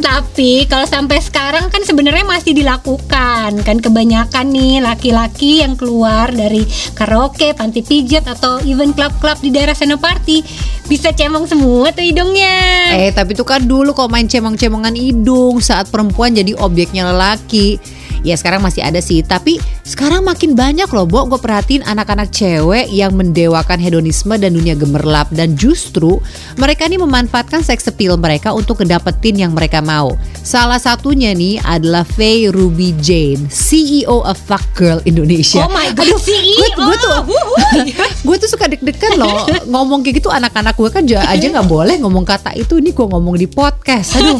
tapi 0.00 0.64
kalau 0.64 0.88
sampai 0.88 1.20
sekarang 1.20 1.68
kan 1.68 1.84
sebenarnya 1.84 2.24
masih 2.24 2.56
dilakukan 2.56 3.60
kan 3.60 3.76
kebanyakan 3.76 4.48
nih 4.48 4.80
laki-laki 4.80 5.61
yang 5.62 5.78
keluar 5.78 6.28
dari 6.34 6.66
karaoke, 6.92 7.54
panti 7.54 7.86
pijat 7.86 8.26
atau 8.26 8.58
even 8.66 8.90
klub-klub 8.90 9.38
di 9.38 9.54
daerah 9.54 9.72
Senopati 9.72 10.42
bisa 10.90 11.14
cemong 11.14 11.46
semua 11.46 11.94
tuh 11.94 12.02
hidungnya. 12.02 12.92
Eh 12.98 13.14
tapi 13.14 13.38
itu 13.38 13.46
kan 13.46 13.62
dulu 13.62 13.94
kalau 13.94 14.10
main 14.10 14.26
cemong-cemongan 14.26 14.98
hidung 14.98 15.62
saat 15.62 15.86
perempuan 15.88 16.34
jadi 16.34 16.58
objeknya 16.58 17.14
lelaki. 17.14 17.78
Ya 18.22 18.38
sekarang 18.38 18.62
masih 18.62 18.86
ada 18.86 19.02
sih, 19.02 19.22
tapi 19.22 19.58
sekarang 19.82 20.22
makin 20.22 20.54
banyak 20.54 20.86
loh, 20.88 21.06
Bo. 21.06 21.26
Gue 21.26 21.38
perhatiin 21.38 21.82
anak-anak 21.82 22.30
cewek 22.30 22.86
yang 22.88 23.14
mendewakan 23.14 23.82
hedonisme 23.82 24.34
dan 24.38 24.54
dunia 24.54 24.78
gemerlap 24.78 25.26
dan 25.34 25.58
justru 25.58 26.22
mereka 26.54 26.86
nih 26.86 27.02
memanfaatkan 27.02 27.60
seks 27.60 27.90
appeal 27.90 28.14
mereka 28.14 28.54
untuk 28.54 28.80
kedapetin 28.80 29.42
yang 29.42 29.52
mereka 29.52 29.82
mau. 29.82 30.14
Salah 30.40 30.78
satunya 30.78 31.34
nih 31.34 31.58
adalah 31.62 32.06
Faye 32.06 32.48
Ruby 32.48 32.94
Jane, 32.98 33.50
CEO 33.50 34.22
of 34.22 34.38
Fuck 34.38 34.78
Girl 34.78 35.02
Indonesia. 35.02 35.66
Oh 35.66 35.70
my 35.70 35.90
God, 35.92 36.06
E 36.06 36.14
CEO. 36.16 36.62
Gue 36.72 36.96
tuh, 36.96 37.14
gue 38.22 38.36
tuh 38.38 38.48
suka 38.48 38.70
deg-degan 38.70 39.18
loh 39.18 39.44
ngomong 39.66 40.02
kayak 40.02 40.22
gitu 40.22 40.28
anak-anak 40.28 40.74
gue 40.74 40.90
kan 40.90 41.02
ja- 41.04 41.26
aja 41.26 41.46
nggak 41.48 41.66
boleh 41.66 41.96
ngomong 41.98 42.22
kata 42.22 42.54
itu 42.54 42.78
ini 42.78 42.92
gue 42.92 43.06
ngomong 43.06 43.34
di 43.34 43.46
podcast 43.46 44.14
aduh 44.18 44.38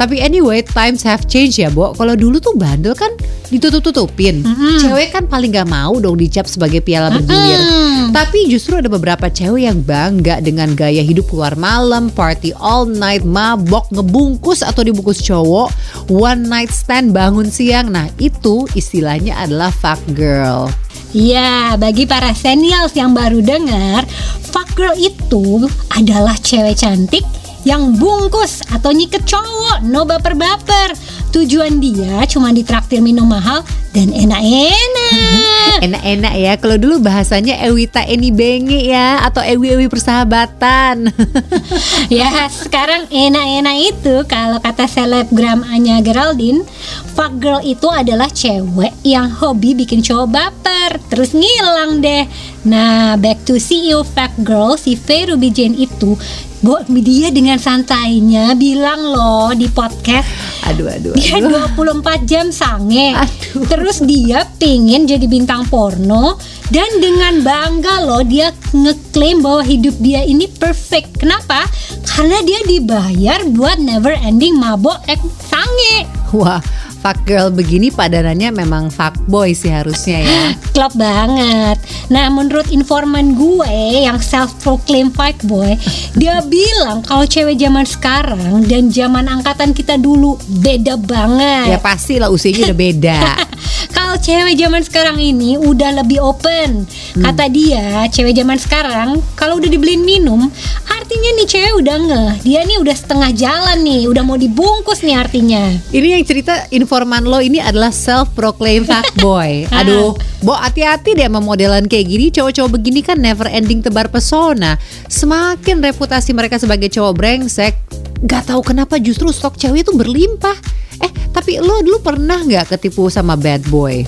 Tapi 0.00 0.16
anyway, 0.24 0.64
times 0.64 1.04
have 1.04 1.28
changed 1.28 1.60
ya, 1.60 1.68
Bo. 1.68 1.92
Kalau 1.92 2.16
dulu 2.16 2.40
tuh 2.40 2.56
bandel 2.56 2.96
kan 2.96 3.12
ditutup-tutupin. 3.52 4.40
Cewek 4.80 5.12
kan 5.12 5.28
paling 5.28 5.52
gak 5.52 5.68
mau 5.68 5.92
dong 6.00 6.16
dicap 6.16 6.48
sebagai 6.48 6.80
piala 6.80 7.12
bergilir. 7.12 7.60
Tapi 8.08 8.48
justru 8.48 8.80
ada 8.80 8.88
beberapa 8.88 9.28
cewek 9.28 9.68
yang 9.68 9.84
bangga 9.84 10.40
dengan 10.40 10.72
gaya 10.72 11.04
hidup 11.04 11.28
keluar 11.28 11.52
malam, 11.60 12.08
party 12.08 12.56
all 12.56 12.88
night, 12.88 13.28
mabok, 13.28 13.92
ngebungkus 13.92 14.64
atau 14.64 14.80
dibungkus 14.80 15.20
cowok, 15.20 15.68
one 16.08 16.48
night 16.48 16.72
stand 16.72 17.12
bangun 17.12 17.52
siang. 17.52 17.92
Nah, 17.92 18.08
itu 18.16 18.64
istilahnya 18.72 19.36
adalah 19.36 19.68
fuck 19.68 20.00
girl. 20.16 20.72
Ya, 21.12 21.76
bagi 21.76 22.08
para 22.08 22.32
senials 22.32 22.96
yang 22.96 23.12
baru 23.12 23.44
dengar, 23.44 24.08
fuck 24.48 24.70
girl 24.78 24.96
itu 24.96 25.68
adalah 25.92 26.38
cewek 26.40 26.78
cantik 26.80 27.26
yang 27.64 27.96
bungkus 28.00 28.64
atau 28.72 28.90
nyiket 28.92 29.24
cowok, 29.28 29.84
no 29.84 30.08
baper-baper. 30.08 30.96
Tujuan 31.30 31.78
dia 31.78 32.26
cuma 32.26 32.50
ditraktir 32.50 32.98
minum 32.98 33.22
mahal 33.22 33.62
dan 33.94 34.10
enak-enak. 34.10 35.78
Enak-enak 35.86 36.34
ya. 36.34 36.52
Kalau 36.58 36.76
dulu 36.76 36.98
bahasanya 37.06 37.54
Ewita 37.62 38.02
Eni 38.02 38.34
Benge 38.34 38.82
ya 38.82 39.22
atau 39.22 39.38
Ewi-ewi 39.38 39.86
persahabatan. 39.86 41.08
ya, 42.12 42.50
sekarang 42.50 43.06
enak-enak 43.08 43.76
itu 43.78 44.14
kalau 44.26 44.58
kata 44.58 44.90
selebgram 44.90 45.62
Anya 45.70 46.02
Geraldine, 46.02 46.66
fuck 47.14 47.38
girl 47.38 47.62
itu 47.62 47.86
adalah 47.86 48.26
cewek 48.26 48.90
yang 49.06 49.30
hobi 49.30 49.78
bikin 49.78 50.02
cowok 50.02 50.28
baper, 50.34 50.98
terus 51.08 51.30
ngilang 51.30 52.02
deh. 52.02 52.26
Nah, 52.66 53.14
back 53.16 53.46
to 53.46 53.56
CEO 53.56 54.02
fuck 54.02 54.34
girl 54.42 54.74
si 54.74 54.98
Faye 54.98 55.30
Ruby 55.30 55.48
Jane 55.54 55.78
itu 55.78 56.18
Bo, 56.60 56.76
dia 56.92 57.32
dengan 57.32 57.56
santainya 57.56 58.52
bilang 58.52 59.00
loh 59.16 59.48
di 59.56 59.64
podcast 59.72 60.28
aduh 60.68 60.92
aduh. 60.92 61.12
dia 61.16 61.40
aduh. 61.40 61.72
24 61.72 62.28
jam 62.28 62.52
sange 62.52 63.16
Aduh. 63.16 63.64
terus 63.64 64.04
dia 64.04 64.44
pingin 64.60 65.08
jadi 65.08 65.24
bintang 65.24 65.64
porno 65.72 66.36
dan 66.70 66.90
dengan 67.02 67.42
bangga 67.42 68.06
loh 68.06 68.22
dia 68.22 68.54
ngeklaim 68.70 69.42
bahwa 69.42 69.62
hidup 69.66 69.94
dia 69.98 70.22
ini 70.22 70.46
perfect 70.46 71.18
kenapa 71.18 71.66
karena 72.06 72.38
dia 72.46 72.60
dibayar 72.66 73.42
buat 73.50 73.82
never 73.82 74.14
ending 74.22 74.54
mabok 74.54 75.02
eh, 75.10 75.18
sange 75.50 76.06
Wah, 76.30 76.62
fuck 77.02 77.26
girl 77.26 77.50
begini 77.50 77.90
padanannya 77.90 78.54
memang 78.54 78.86
fuck 78.86 79.18
boy 79.26 79.50
sih 79.50 79.72
harusnya 79.72 80.22
ya. 80.22 80.40
klop 80.76 80.94
banget. 80.94 81.74
Nah, 82.06 82.30
menurut 82.30 82.70
informan 82.70 83.34
gue 83.34 84.06
yang 84.06 84.22
self 84.22 84.54
proclaim 84.62 85.10
fuck 85.10 85.34
boy, 85.42 85.74
dia 86.14 86.38
bilang 86.46 87.02
kalau 87.02 87.26
cewek 87.26 87.58
zaman 87.58 87.82
sekarang 87.82 88.62
dan 88.68 88.94
zaman 88.94 89.26
angkatan 89.26 89.74
kita 89.74 89.98
dulu 89.98 90.38
beda 90.62 90.94
banget. 91.02 91.74
Ya 91.74 91.82
pasti 91.82 92.22
lah 92.22 92.30
usianya 92.30 92.70
udah 92.70 92.78
beda. 92.78 93.18
Kalau 94.10 94.26
cewek 94.26 94.58
zaman 94.58 94.82
sekarang 94.82 95.22
ini 95.22 95.54
udah 95.54 96.02
lebih 96.02 96.18
open. 96.18 96.82
Hmm. 96.82 97.22
Kata 97.30 97.46
dia, 97.46 98.10
cewek 98.10 98.34
zaman 98.34 98.58
sekarang 98.58 99.22
kalau 99.38 99.62
udah 99.62 99.70
dibeliin 99.70 100.02
minum, 100.02 100.50
artinya 100.90 101.30
nih 101.38 101.46
cewek 101.46 101.78
udah 101.78 101.96
ngeh. 102.10 102.32
Dia 102.42 102.66
nih 102.66 102.82
udah 102.82 102.90
setengah 102.90 103.30
jalan 103.30 103.78
nih, 103.86 104.10
udah 104.10 104.26
mau 104.26 104.34
dibungkus 104.34 105.06
nih 105.06 105.14
artinya. 105.14 105.62
Ini 105.94 106.18
yang 106.18 106.26
cerita 106.26 106.66
informan 106.74 107.22
lo 107.22 107.38
ini 107.38 107.62
adalah 107.62 107.94
self 107.94 108.34
proclaimed 108.34 108.90
fuckboy. 108.90 109.70
Aduh, 109.78 110.18
Bo 110.42 110.58
hati-hati 110.58 111.14
deh 111.14 111.30
sama 111.30 111.38
modelan 111.38 111.86
kayak 111.86 112.10
gini. 112.10 112.34
Cowok-cowok 112.34 112.82
begini 112.82 113.06
kan 113.06 113.14
never 113.14 113.46
ending 113.46 113.78
tebar 113.78 114.10
pesona. 114.10 114.74
Semakin 115.06 115.86
reputasi 115.86 116.34
mereka 116.34 116.58
sebagai 116.58 116.90
cowok 116.90 117.14
brengsek, 117.14 117.78
gak 118.26 118.50
tahu 118.50 118.66
kenapa 118.66 118.98
justru 118.98 119.30
stok 119.30 119.54
cewek 119.54 119.86
itu 119.86 119.94
berlimpah. 119.94 120.58
Eh, 121.00 121.10
tapi 121.32 121.58
lo 121.60 121.80
dulu 121.80 121.98
pernah 122.04 122.40
nggak 122.40 122.76
ketipu 122.76 123.08
sama 123.08 123.34
bad 123.34 123.64
boy? 123.68 124.04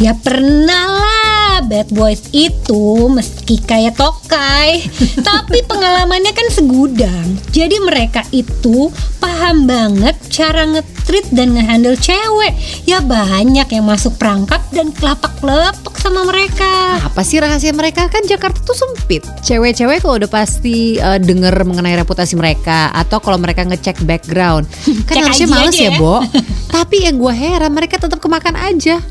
Ya 0.00 0.16
pernah 0.16 0.84
lah 0.88 1.21
Bad 1.60 1.92
boys 1.92 2.24
itu 2.32 3.12
meski 3.12 3.60
kayak 3.60 4.00
tokai 4.00 4.88
Tapi 5.28 5.60
pengalamannya 5.68 6.32
kan 6.32 6.48
segudang 6.48 7.36
Jadi 7.52 7.76
mereka 7.84 8.24
itu 8.32 8.88
paham 9.20 9.68
banget 9.68 10.16
cara 10.32 10.64
ngetrit 10.64 11.28
dan 11.36 11.52
ngehandle 11.52 12.00
cewek 12.00 12.56
Ya 12.88 13.04
banyak 13.04 13.68
yang 13.68 13.84
masuk 13.84 14.16
perangkap 14.16 14.64
dan 14.72 14.88
kelapak-lepek 14.96 15.94
sama 16.00 16.24
mereka 16.24 17.02
Apa 17.04 17.20
sih 17.26 17.42
rahasia 17.42 17.74
mereka? 17.74 18.06
Kan 18.06 18.24
Jakarta 18.24 18.62
tuh 18.62 18.78
sempit. 18.78 19.26
Cewek-cewek 19.42 19.98
kalau 20.04 20.16
udah 20.22 20.30
pasti 20.30 20.96
eh, 20.96 21.18
denger 21.18 21.52
mengenai 21.66 21.98
reputasi 21.98 22.38
mereka 22.38 22.94
atau 22.94 23.18
kalau 23.18 23.36
mereka 23.40 23.66
ngecek 23.66 24.04
background, 24.06 24.64
kan 25.08 25.14
Cek 25.18 25.24
harusnya 25.26 25.48
males 25.50 25.76
ya, 25.76 25.90
ya. 25.90 25.98
Bo. 25.98 26.22
Tapi 26.76 27.08
yang 27.08 27.18
gue 27.18 27.34
heran 27.34 27.72
mereka 27.74 27.98
tetap 27.98 28.22
kemakan 28.22 28.54
aja. 28.54 29.02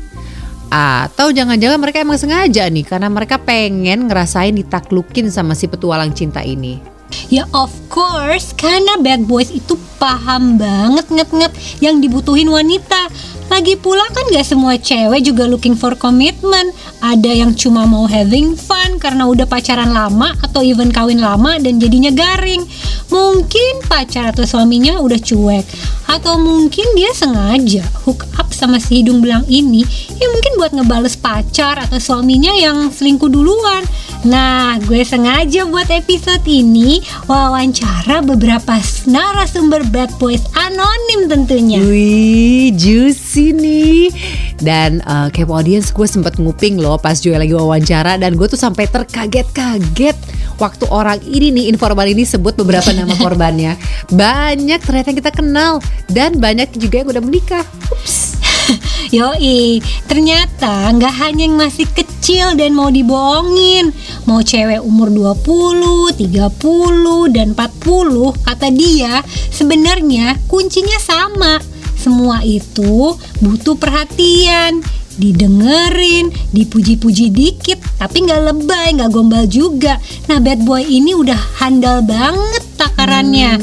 Atau 0.72 1.36
jangan-jangan 1.36 1.76
mereka 1.76 2.00
emang 2.00 2.16
sengaja 2.16 2.64
nih 2.72 2.88
karena 2.88 3.12
mereka 3.12 3.36
pengen 3.36 4.08
ngerasain 4.08 4.56
ditaklukin 4.56 5.28
sama 5.28 5.52
si 5.52 5.68
petualang 5.68 6.16
cinta 6.16 6.40
ini. 6.40 6.80
Ya 7.28 7.44
of 7.52 7.68
course 7.92 8.56
Karena 8.56 8.96
bad 8.96 9.28
boys 9.28 9.52
itu 9.52 9.76
paham 10.00 10.56
banget 10.56 11.12
nget-nget 11.12 11.52
Yang 11.84 12.08
dibutuhin 12.08 12.48
wanita. 12.48 13.12
Lagi 13.52 13.76
pula 13.76 14.00
kan 14.16 14.24
gak 14.32 14.48
semua 14.48 14.80
cewek 14.80 15.28
juga 15.28 15.44
looking 15.44 15.76
for 15.76 15.92
commitment. 15.92 16.72
Ada 17.04 17.44
yang 17.44 17.52
cuma 17.52 17.84
mau 17.84 18.08
having 18.08 18.56
fun 18.56 18.96
Karena 18.96 19.28
udah 19.28 19.44
pacaran 19.44 19.92
lama 19.92 20.32
Atau 20.40 20.64
even 20.64 20.88
kawin 20.88 21.20
lama 21.20 21.60
dan 21.60 21.76
jadinya 21.76 22.08
garing. 22.08 22.64
Mungkin 23.12 23.84
pacar 23.92 24.32
atau 24.32 24.48
suaminya 24.48 24.96
udah 25.04 25.20
cuek. 25.20 25.68
Atau 26.08 26.40
mungkin 26.40 26.96
dia 26.96 27.12
sengaja 27.12 27.84
hook 28.08 28.24
up 28.40 28.51
sama 28.62 28.78
si 28.78 29.02
hidung 29.02 29.18
belang 29.18 29.42
ini 29.50 29.82
Ya 30.22 30.30
mungkin 30.30 30.54
buat 30.54 30.70
ngebales 30.70 31.18
pacar 31.18 31.82
atau 31.82 31.98
suaminya 31.98 32.54
yang 32.54 32.94
selingkuh 32.94 33.26
duluan 33.26 33.82
Nah, 34.22 34.78
gue 34.86 35.02
sengaja 35.02 35.66
buat 35.66 35.90
episode 35.90 36.46
ini 36.46 37.02
wawancara 37.26 38.22
beberapa 38.22 38.78
narasumber 39.02 39.82
bad 39.90 40.14
boys 40.22 40.46
anonim 40.54 41.26
tentunya. 41.26 41.82
Wih, 41.82 42.70
juicy 42.70 43.50
nih. 43.50 44.14
Dan 44.62 45.02
uh, 45.10 45.26
kepo 45.26 45.58
audience 45.58 45.90
gue 45.90 46.06
sempet 46.06 46.38
nguping 46.38 46.78
loh 46.78 47.02
pas 47.02 47.18
Joy 47.18 47.34
lagi 47.34 47.50
wawancara 47.50 48.14
dan 48.14 48.38
gue 48.38 48.46
tuh 48.46 48.54
sampai 48.54 48.86
terkaget-kaget 48.86 50.14
waktu 50.54 50.84
orang 50.86 51.18
ini 51.26 51.50
nih 51.50 51.64
informan 51.74 52.14
ini 52.14 52.22
sebut 52.22 52.54
beberapa 52.54 52.94
nama 52.98 53.18
korbannya. 53.18 53.74
Banyak 54.14 54.86
ternyata 54.86 55.10
yang 55.10 55.18
kita 55.18 55.32
kenal 55.34 55.72
dan 56.06 56.38
banyak 56.38 56.70
juga 56.78 57.02
yang 57.02 57.10
udah 57.10 57.22
menikah. 57.26 57.66
Ups. 57.90 58.38
Yoi, 59.16 59.80
ternyata 60.06 60.90
nggak 60.92 61.14
hanya 61.20 61.42
yang 61.48 61.56
masih 61.58 61.86
kecil 61.90 62.54
dan 62.56 62.72
mau 62.72 62.88
dibohongin. 62.88 63.92
Mau 64.24 64.40
cewek 64.40 64.80
umur 64.82 65.10
20, 65.10 66.16
30, 66.16 67.34
dan 67.34 67.52
40, 67.56 68.46
kata 68.46 68.68
dia, 68.72 69.20
sebenarnya 69.50 70.38
kuncinya 70.46 70.98
sama. 71.02 71.58
Semua 71.98 72.42
itu 72.42 73.14
butuh 73.38 73.78
perhatian, 73.78 74.82
didengerin, 75.16 76.32
dipuji-puji 76.52 77.32
dikit, 77.32 77.78
tapi 77.98 78.24
nggak 78.24 78.42
lebay, 78.52 78.88
nggak 78.96 79.10
gombal 79.12 79.44
juga. 79.48 79.98
Nah, 80.30 80.38
bad 80.38 80.64
boy 80.64 80.82
ini 80.84 81.12
udah 81.16 81.38
handal 81.60 82.04
banget 82.04 82.64
takarannya. 82.76 83.58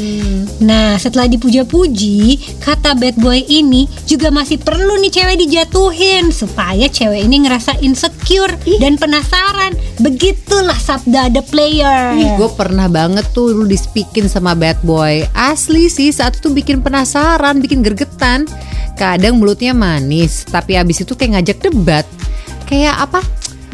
Nah, 0.60 1.00
setelah 1.00 1.32
dipuja-puji, 1.32 2.40
kata 2.60 2.96
bad 2.96 3.16
boy 3.20 3.40
ini 3.48 3.88
juga 4.04 4.28
masih 4.28 4.60
perlu 4.60 5.00
nih 5.00 5.12
cewek 5.12 5.38
dijatuhin 5.48 6.36
supaya 6.36 6.92
cewek 6.92 7.24
ini 7.24 7.48
ngerasa 7.48 7.80
insecure 7.80 8.56
dan 8.84 9.00
penasaran. 9.00 9.76
Begitulah 10.04 10.76
sabda 10.76 11.32
the 11.32 11.44
player. 11.48 12.16
Ih, 12.16 12.36
gue 12.36 12.50
pernah 12.56 12.92
banget 12.92 13.28
tuh 13.32 13.56
dulu 13.56 13.68
dispikin 13.68 14.28
sama 14.28 14.52
bad 14.56 14.80
boy. 14.84 15.24
Asli 15.32 15.88
sih 15.88 16.12
saat 16.12 16.40
itu 16.40 16.52
bikin 16.52 16.84
penasaran, 16.84 17.64
bikin 17.64 17.80
gergetan. 17.80 18.44
Kadang 19.00 19.40
mulutnya 19.40 19.72
manis, 19.72 20.44
tapi 20.44 20.76
abis 20.76 21.08
itu 21.08 21.16
kayak 21.16 21.39
ngajak 21.40 21.72
debat. 21.72 22.04
Kayak 22.68 23.00
apa? 23.00 23.24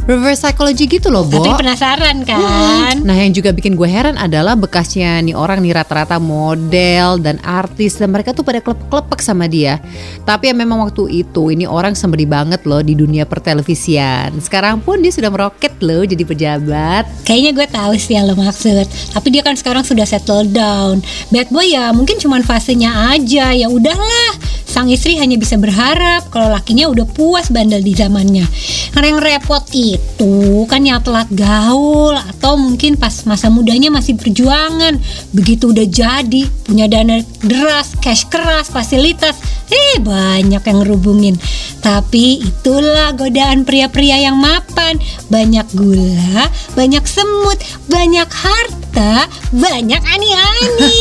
Reverse 0.06 0.46
psychology 0.46 0.86
gitu 0.86 1.10
loh, 1.10 1.26
Bo. 1.26 1.42
Tapi 1.42 1.66
penasaran 1.66 2.22
kan? 2.22 3.02
Nah 3.02 3.18
yang 3.18 3.34
juga 3.34 3.50
bikin 3.50 3.74
gue 3.74 3.90
heran 3.90 4.22
adalah 4.22 4.54
bekasnya 4.54 5.18
nih 5.26 5.34
orang 5.34 5.66
nih 5.66 5.74
rata-rata 5.74 6.22
model 6.22 7.18
dan 7.18 7.42
artis 7.42 7.98
dan 7.98 8.14
mereka 8.14 8.30
tuh 8.30 8.46
pada 8.46 8.62
klepek-klepek 8.62 9.18
sama 9.26 9.50
dia. 9.50 9.82
Tapi 10.22 10.50
ya 10.50 10.54
memang 10.54 10.86
waktu 10.86 11.26
itu 11.26 11.50
ini 11.50 11.66
orang 11.66 11.98
semberi 11.98 12.30
banget 12.30 12.70
loh 12.70 12.86
di 12.86 12.94
dunia 12.94 13.26
pertelevisian. 13.26 14.38
Sekarang 14.38 14.78
pun 14.78 15.02
dia 15.02 15.10
sudah 15.10 15.34
meroket 15.34 15.74
loh 15.82 16.06
jadi 16.06 16.22
pejabat. 16.22 17.26
Kayaknya 17.26 17.52
gue 17.58 17.68
tahu 17.74 17.94
sih 17.98 18.14
yang 18.14 18.30
lo 18.30 18.38
maksud. 18.38 18.86
Tapi 19.10 19.28
dia 19.34 19.42
kan 19.42 19.58
sekarang 19.58 19.82
sudah 19.82 20.06
settle 20.06 20.46
down. 20.46 21.02
Bad 21.34 21.50
boy 21.50 21.66
ya 21.66 21.90
mungkin 21.90 22.22
cuman 22.22 22.46
fasenya 22.46 23.18
aja. 23.18 23.58
Ya 23.58 23.66
udahlah. 23.74 24.38
Sang 24.70 24.92
istri 24.92 25.16
hanya 25.16 25.40
bisa 25.40 25.56
berharap 25.56 26.28
kalau 26.30 26.52
lakinya 26.52 26.92
udah 26.92 27.08
puas 27.10 27.48
bandel 27.50 27.80
di 27.80 27.96
zamannya. 27.96 28.44
Karena 28.92 29.08
yang 29.16 29.22
repot 29.24 29.64
itu 29.96 30.68
kan 30.68 30.84
yang 30.84 31.00
telat 31.00 31.28
gaul 31.32 32.14
atau 32.14 32.60
mungkin 32.60 33.00
pas 33.00 33.24
masa 33.24 33.48
mudanya 33.48 33.88
masih 33.88 34.20
perjuangan 34.20 35.00
begitu 35.32 35.72
udah 35.72 35.88
jadi 35.88 36.44
punya 36.68 36.86
dana 36.92 37.24
deras 37.42 37.96
cash 38.04 38.28
keras 38.28 38.68
fasilitas 38.68 39.36
eh 39.72 39.98
banyak 40.02 40.62
yang 40.62 40.78
ngerubungin. 40.84 41.36
Tapi 41.82 42.42
itulah 42.42 43.14
godaan 43.14 43.62
pria-pria 43.62 44.18
yang 44.18 44.38
mapan. 44.38 44.98
Banyak 45.30 45.68
gula 45.74 46.50
banyak 46.74 47.06
semut 47.06 47.58
banyak 47.90 48.28
harta 48.30 49.30
banyak 49.54 50.02
ani-ani. 50.02 50.96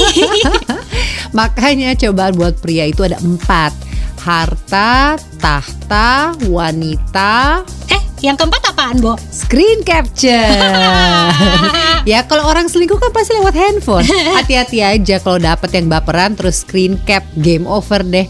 Makanya 1.38 1.99
cobaan 1.99 2.34
buat 2.38 2.55
pria 2.62 2.86
itu 2.88 3.03
ada 3.05 3.18
empat. 3.20 3.72
Harta, 4.24 5.20
tahta, 5.36 6.32
wanita, 6.49 7.61
eh 7.92 8.03
yang 8.25 8.41
keempat 8.41 8.72
apaan 8.72 9.05
Bo? 9.05 9.20
screen 9.29 9.85
capture. 9.85 10.33
ya 12.11 12.25
kalau 12.25 12.49
orang 12.49 12.72
selingkuh 12.72 12.97
kan 12.97 13.12
pasti 13.12 13.37
lewat 13.37 13.53
handphone. 13.53 14.09
Hati-hati 14.09 14.81
aja 14.81 15.20
kalau 15.20 15.37
dapet 15.37 15.68
yang 15.77 15.93
baperan 15.93 16.33
terus 16.33 16.64
screen 16.64 16.97
cap 17.05 17.20
game 17.37 17.68
over 17.68 18.01
deh. 18.01 18.25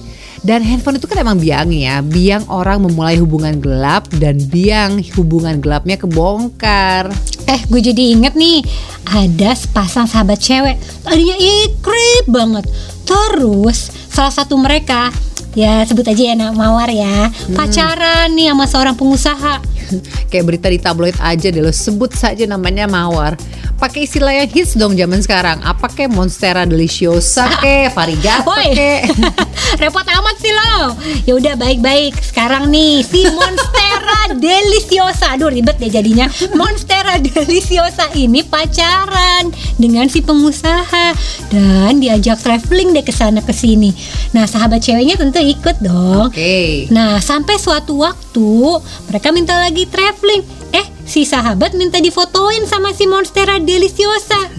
Dan 0.45 0.61
handphone 0.61 1.01
itu 1.01 1.09
kan 1.09 1.25
emang 1.25 1.41
biang 1.41 1.73
ya, 1.73 2.05
biang 2.05 2.45
orang 2.53 2.85
memulai 2.85 3.17
hubungan 3.17 3.65
gelap 3.65 4.05
dan 4.21 4.37
biang 4.37 5.01
hubungan 5.17 5.57
gelapnya 5.57 5.97
kebongkar. 5.97 7.09
Eh, 7.49 7.65
gue 7.65 7.81
jadi 7.81 8.13
inget 8.13 8.37
nih, 8.37 8.61
ada 9.09 9.57
sepasang 9.57 10.05
sahabat 10.05 10.37
cewek, 10.37 10.77
tadinya 11.01 11.37
ikrip 11.41 12.29
banget. 12.29 12.69
Terus 13.09 13.89
salah 14.13 14.37
satu 14.37 14.61
mereka, 14.61 15.09
ya 15.55 15.87
sebut 15.87 16.07
aja 16.07 16.23
ya 16.31 16.35
nama 16.35 16.55
Mawar 16.55 16.91
ya, 16.91 17.31
pacaran 17.55 18.35
nih 18.35 18.51
sama 18.53 18.65
seorang 18.67 18.95
pengusaha. 18.99 19.75
Kayak 20.31 20.45
berita 20.47 20.67
di 20.71 20.79
tabloid 20.81 21.17
aja 21.21 21.49
deh 21.51 21.63
lo 21.63 21.73
sebut 21.73 22.13
saja 22.15 22.45
namanya 22.49 22.89
mawar. 22.89 23.37
Pakai 23.75 24.07
istilah 24.07 24.33
yang 24.33 24.49
hits 24.49 24.79
dong 24.79 24.95
zaman 24.95 25.21
sekarang. 25.21 25.59
Apa 25.61 25.91
ke 25.91 26.07
Monstera 26.07 26.63
Deliciosa 26.63 27.51
ke 27.59 27.91
Varigata 27.91 28.47
Woi, 28.47 28.71
ke 28.71 28.93
repot 29.83 30.07
amat 30.07 30.37
sih 30.39 30.55
lo. 30.55 30.95
Ya 31.27 31.35
udah 31.37 31.55
baik-baik. 31.59 32.15
Sekarang 32.23 32.71
nih 32.71 33.03
si 33.03 33.27
Monstera 33.35 34.31
Deliciosa, 34.41 35.37
aduh 35.37 35.51
ribet 35.51 35.77
deh 35.83 35.91
jadinya. 35.91 36.31
Monstera 36.55 37.19
Deliciosa 37.19 38.09
ini 38.15 38.47
pacaran 38.47 39.51
dengan 39.77 40.07
si 40.07 40.23
pengusaha 40.23 41.13
dan 41.51 41.99
diajak 41.99 42.41
traveling 42.41 42.95
deh 42.95 43.05
ke 43.05 43.13
sana 43.13 43.43
ke 43.43 43.53
sini. 43.53 43.91
Nah 44.33 44.47
sahabat 44.47 44.87
ceweknya 44.87 45.19
tentu 45.19 45.44
ikut 45.45 45.77
dong. 45.85 46.33
Oke. 46.33 46.89
Nah, 46.89 47.21
sampai 47.21 47.61
suatu 47.61 48.01
waktu 48.01 48.81
mereka 49.13 49.29
minta 49.31 49.55
lagi 49.61 49.85
traveling. 49.85 50.41
Eh, 50.73 50.87
si 51.05 51.29
sahabat 51.29 51.77
minta 51.77 52.01
difotoin 52.01 52.65
sama 52.65 52.97
si 52.97 53.05
Monstera 53.05 53.61
Deliciosa. 53.61 54.41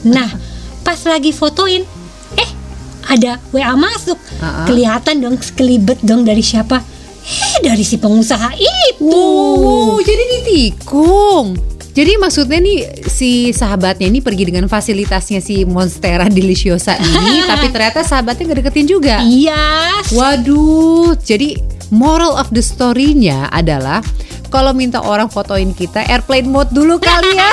Nah, 0.00 0.32
pas 0.80 0.96
lagi 1.04 1.28
fotoin, 1.28 1.84
eh 2.40 2.50
ada 3.04 3.36
WA 3.52 3.76
masuk. 3.76 4.16
Uh-uh. 4.16 4.64
Kelihatan 4.64 5.20
dong 5.20 5.36
sekelibet 5.36 6.00
dong 6.00 6.24
dari 6.24 6.40
siapa? 6.40 6.80
Eh, 7.20 7.60
dari 7.60 7.84
si 7.84 8.00
pengusaha 8.00 8.56
itu. 8.56 9.04
Wow, 9.04 10.00
jadi 10.00 10.24
ditikung. 10.40 11.52
Jadi 11.90 12.12
maksudnya 12.22 12.62
nih 12.62 12.86
si 13.10 13.50
sahabatnya 13.50 14.06
ini 14.06 14.22
pergi 14.22 14.46
dengan 14.46 14.70
fasilitasnya 14.70 15.42
si 15.42 15.66
Monstera 15.66 16.30
Deliciosa 16.30 16.94
ini, 16.96 17.42
tapi 17.50 17.66
ternyata 17.74 18.06
sahabatnya 18.06 18.50
nggak 18.50 18.58
deketin 18.62 18.86
juga. 18.86 19.16
Iya. 19.22 20.00
Waduh, 20.14 21.18
jadi 21.18 21.58
moral 21.90 22.38
of 22.38 22.48
the 22.54 22.62
story-nya 22.62 23.50
adalah 23.50 24.00
kalau 24.50 24.74
minta 24.74 24.98
orang 24.98 25.30
fotoin 25.30 25.70
kita 25.70 26.02
airplane 26.10 26.50
mode 26.50 26.74
dulu 26.74 26.98
kali 26.98 27.38
ya. 27.38 27.50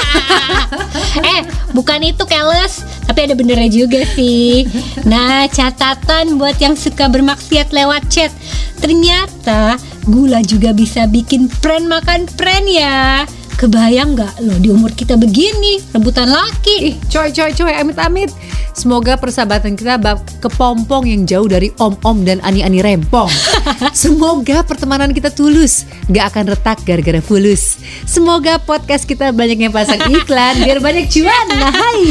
eh, 1.37 1.41
bukan 1.73 2.01
itu 2.01 2.25
keles, 2.25 2.81
tapi 3.05 3.29
ada 3.29 3.37
benernya 3.37 3.69
juga 3.69 4.01
sih. 4.17 4.65
Nah, 5.05 5.45
catatan 5.49 6.41
buat 6.41 6.57
yang 6.57 6.73
suka 6.73 7.05
bermaksiat 7.05 7.69
lewat 7.69 8.09
chat. 8.09 8.33
Ternyata 8.81 9.77
gula 10.09 10.41
juga 10.41 10.73
bisa 10.73 11.05
bikin 11.05 11.49
prank 11.61 11.85
makan 11.85 12.25
prank 12.33 12.65
ya. 12.65 13.25
Kebayang 13.57 14.13
nggak 14.13 14.45
lo 14.45 14.53
di 14.61 14.69
umur 14.69 14.93
kita 14.93 15.17
begini 15.17 15.81
rebutan 15.89 16.29
laki? 16.29 16.93
Ih, 16.93 16.95
coy 17.09 17.33
coy 17.33 17.49
coy 17.57 17.73
amit-amit. 17.73 18.29
Semoga 18.77 19.17
persahabatan 19.17 19.73
kita 19.73 19.97
bak 19.97 20.21
kepompong 20.45 21.09
yang 21.09 21.25
jauh 21.25 21.49
dari 21.49 21.73
om-om 21.81 22.21
dan 22.21 22.37
ani-ani 22.45 22.85
rempong. 22.85 23.25
Semoga 23.91 24.63
pertemanan 24.63 25.11
kita 25.11 25.31
tulus, 25.31 25.83
gak 26.07 26.31
akan 26.33 26.55
retak 26.55 26.79
gara-gara 26.87 27.19
fulus. 27.19 27.79
Semoga 28.07 28.59
podcast 28.61 29.03
kita 29.03 29.35
banyak 29.35 29.67
yang 29.67 29.73
pasang 29.75 29.99
iklan 30.07 30.63
biar 30.63 30.79
banyak 30.79 31.11
cuan. 31.11 31.45
Nah, 31.51 31.71
hai. 31.73 32.01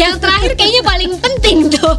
yang 0.00 0.20
terakhir 0.20 0.56
kayaknya 0.56 0.82
paling 0.84 1.12
penting 1.16 1.58
tuh. 1.72 1.96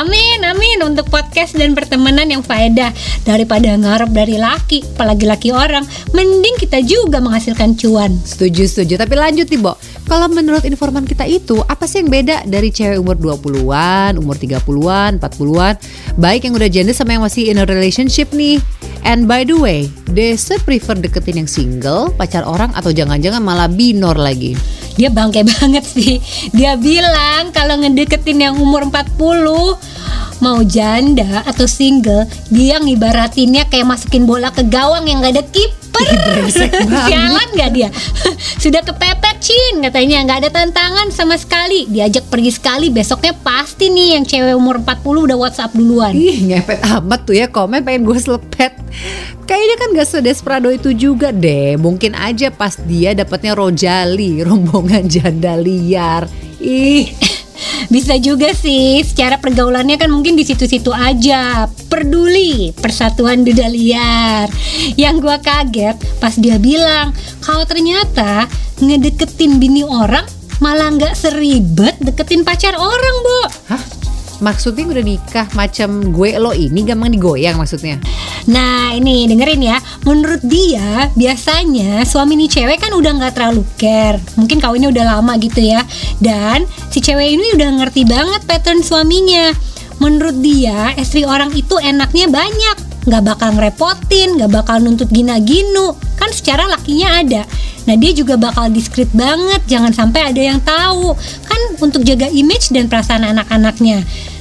amin, 0.00 0.38
amin 0.42 0.78
untuk 0.82 1.06
podcast 1.08 1.54
dan 1.54 1.76
pertemanan 1.76 2.26
yang 2.26 2.42
faedah 2.42 2.90
daripada 3.22 3.70
ngarep 3.78 4.10
dari 4.10 4.36
laki, 4.40 4.82
apalagi 4.98 5.24
laki 5.28 5.48
orang. 5.54 5.86
Mending 6.10 6.58
kita 6.58 6.82
juga 6.82 7.22
menghasilkan 7.22 7.78
cuan. 7.78 8.10
Setuju, 8.26 8.66
setuju. 8.66 8.98
Tapi 8.98 9.14
lanjut 9.14 9.46
nih, 9.46 9.60
Bo. 9.60 9.78
Kalau 10.10 10.26
menurut 10.26 10.66
informan 10.66 11.06
kita 11.06 11.22
itu, 11.22 11.62
apa 11.70 11.86
sih 11.86 12.02
yang 12.02 12.10
beda 12.10 12.42
dari 12.42 12.74
cewek 12.74 12.98
umur 12.98 13.14
20-an, 13.14 14.18
umur 14.18 14.34
30-an, 14.34 15.22
40-an, 15.22 15.74
baik 16.18 16.50
yang 16.50 16.54
udah 16.58 16.66
janda 16.66 16.90
sama 16.90 17.14
yang 17.14 17.22
masih 17.22 17.46
in 17.46 17.59
a 17.60 17.66
relationship 17.68 18.32
nih? 18.32 18.62
And 19.04 19.24
by 19.24 19.48
the 19.48 19.56
way, 19.56 19.88
Desa 20.12 20.60
prefer 20.60 20.96
deketin 20.96 21.44
yang 21.44 21.50
single, 21.50 22.12
pacar 22.12 22.44
orang 22.44 22.72
atau 22.76 22.92
jangan-jangan 22.92 23.40
malah 23.40 23.68
binor 23.68 24.16
lagi? 24.16 24.56
Dia 25.00 25.08
bangke 25.08 25.44
banget 25.56 25.84
sih. 25.84 26.20
Dia 26.52 26.76
bilang 26.76 27.52
kalau 27.52 27.80
ngedeketin 27.80 28.44
yang 28.44 28.54
umur 28.60 28.88
40 28.88 30.40
mau 30.40 30.64
janda 30.64 31.44
atau 31.44 31.68
single, 31.68 32.24
dia 32.48 32.80
ngibaratinnya 32.80 33.68
kayak 33.68 33.86
masukin 33.88 34.24
bola 34.24 34.48
ke 34.48 34.64
gawang 34.66 35.04
yang 35.04 35.20
gak 35.20 35.36
ada 35.36 35.44
kiper. 35.44 36.08
Sialan 37.06 37.48
gak 37.56 37.70
dia? 37.76 37.88
Sudah 38.62 38.80
kepepet 38.80 39.29
Cin 39.50 39.82
katanya 39.82 40.22
nggak 40.22 40.46
ada 40.46 40.50
tantangan 40.62 41.10
sama 41.10 41.34
sekali. 41.34 41.82
Diajak 41.90 42.30
pergi 42.30 42.54
sekali 42.54 42.86
besoknya 42.86 43.34
pasti 43.34 43.90
nih 43.90 44.14
yang 44.14 44.22
cewek 44.22 44.54
umur 44.54 44.78
40 44.78 45.26
udah 45.26 45.34
WhatsApp 45.42 45.74
duluan. 45.74 46.14
Ih, 46.14 46.54
ngepet 46.54 46.78
amat 46.86 47.26
tuh 47.26 47.34
ya 47.34 47.50
komen 47.50 47.82
pengen 47.82 48.06
gue 48.06 48.14
selepet. 48.14 48.78
Kayaknya 49.50 49.76
kan 49.82 49.88
gak 49.98 50.06
sedesperado 50.06 50.70
itu 50.70 50.94
juga 50.94 51.34
deh. 51.34 51.74
Mungkin 51.82 52.14
aja 52.14 52.54
pas 52.54 52.78
dia 52.78 53.10
dapatnya 53.10 53.58
Rojali, 53.58 54.38
rombongan 54.46 55.10
janda 55.10 55.58
liar. 55.58 56.30
Ih, 56.62 57.10
Bisa 57.88 58.16
juga 58.20 58.52
sih, 58.52 59.02
secara 59.02 59.38
pergaulannya 59.40 59.96
kan 60.00 60.10
mungkin 60.12 60.36
di 60.36 60.44
situ-situ 60.44 60.90
aja. 60.94 61.66
Peduli, 61.90 62.72
persatuan 62.76 63.42
duda 63.42 63.66
liar. 63.68 64.46
Yang 64.94 65.14
gua 65.20 65.36
kaget 65.40 65.96
pas 66.20 66.36
dia 66.36 66.56
bilang 66.60 67.12
kalau 67.44 67.64
ternyata 67.64 68.46
ngedeketin 68.80 69.60
bini 69.60 69.84
orang 69.84 70.24
malah 70.60 70.92
nggak 70.92 71.16
seribet 71.16 71.96
deketin 72.00 72.44
pacar 72.44 72.76
orang, 72.76 73.16
Bu. 73.24 73.40
hah? 73.72 73.82
Maksudnya 74.40 74.88
udah 74.88 75.04
nikah 75.04 75.46
macam 75.52 76.00
gue 76.16 76.40
lo 76.40 76.56
ini 76.56 76.80
gampang 76.80 77.12
digoyang 77.12 77.60
maksudnya? 77.60 78.00
Nah 78.48 78.96
ini 78.96 79.28
dengerin 79.28 79.60
ya. 79.60 79.76
Menurut 80.08 80.40
dia 80.40 81.12
biasanya 81.12 82.08
suami 82.08 82.40
nih 82.40 82.48
cewek 82.48 82.80
kan 82.80 82.96
udah 82.96 83.20
nggak 83.20 83.36
terlalu 83.36 83.62
care. 83.76 84.16
Mungkin 84.40 84.64
kawinnya 84.64 84.88
udah 84.88 85.04
lama 85.16 85.36
gitu 85.36 85.60
ya. 85.60 85.84
Dan 86.16 86.64
si 86.88 87.04
cewek 87.04 87.36
ini 87.36 87.52
udah 87.52 87.84
ngerti 87.84 88.08
banget 88.08 88.40
pattern 88.48 88.80
suaminya. 88.80 89.52
Menurut 90.00 90.40
dia 90.40 90.96
istri 90.96 91.28
orang 91.28 91.52
itu 91.52 91.76
enaknya 91.76 92.32
banyak. 92.32 92.76
Nggak 93.04 93.22
bakal 93.24 93.48
ngerepotin, 93.56 94.40
nggak 94.40 94.52
bakal 94.52 94.80
nuntut 94.80 95.12
gina-ginu. 95.12 95.92
Kan 96.16 96.32
secara 96.32 96.64
lakinya 96.64 97.20
ada. 97.20 97.44
Nah 97.84 97.96
dia 97.96 98.12
juga 98.16 98.40
bakal 98.40 98.72
diskret 98.72 99.12
banget. 99.12 99.60
Jangan 99.68 99.92
sampai 99.92 100.32
ada 100.32 100.40
yang 100.40 100.60
tahu. 100.64 101.12
Kan 101.44 101.60
untuk 101.84 102.00
jaga 102.08 102.32
image 102.32 102.72
dan 102.72 102.88
perasaan 102.88 103.28
anak-anaknya 103.28 104.00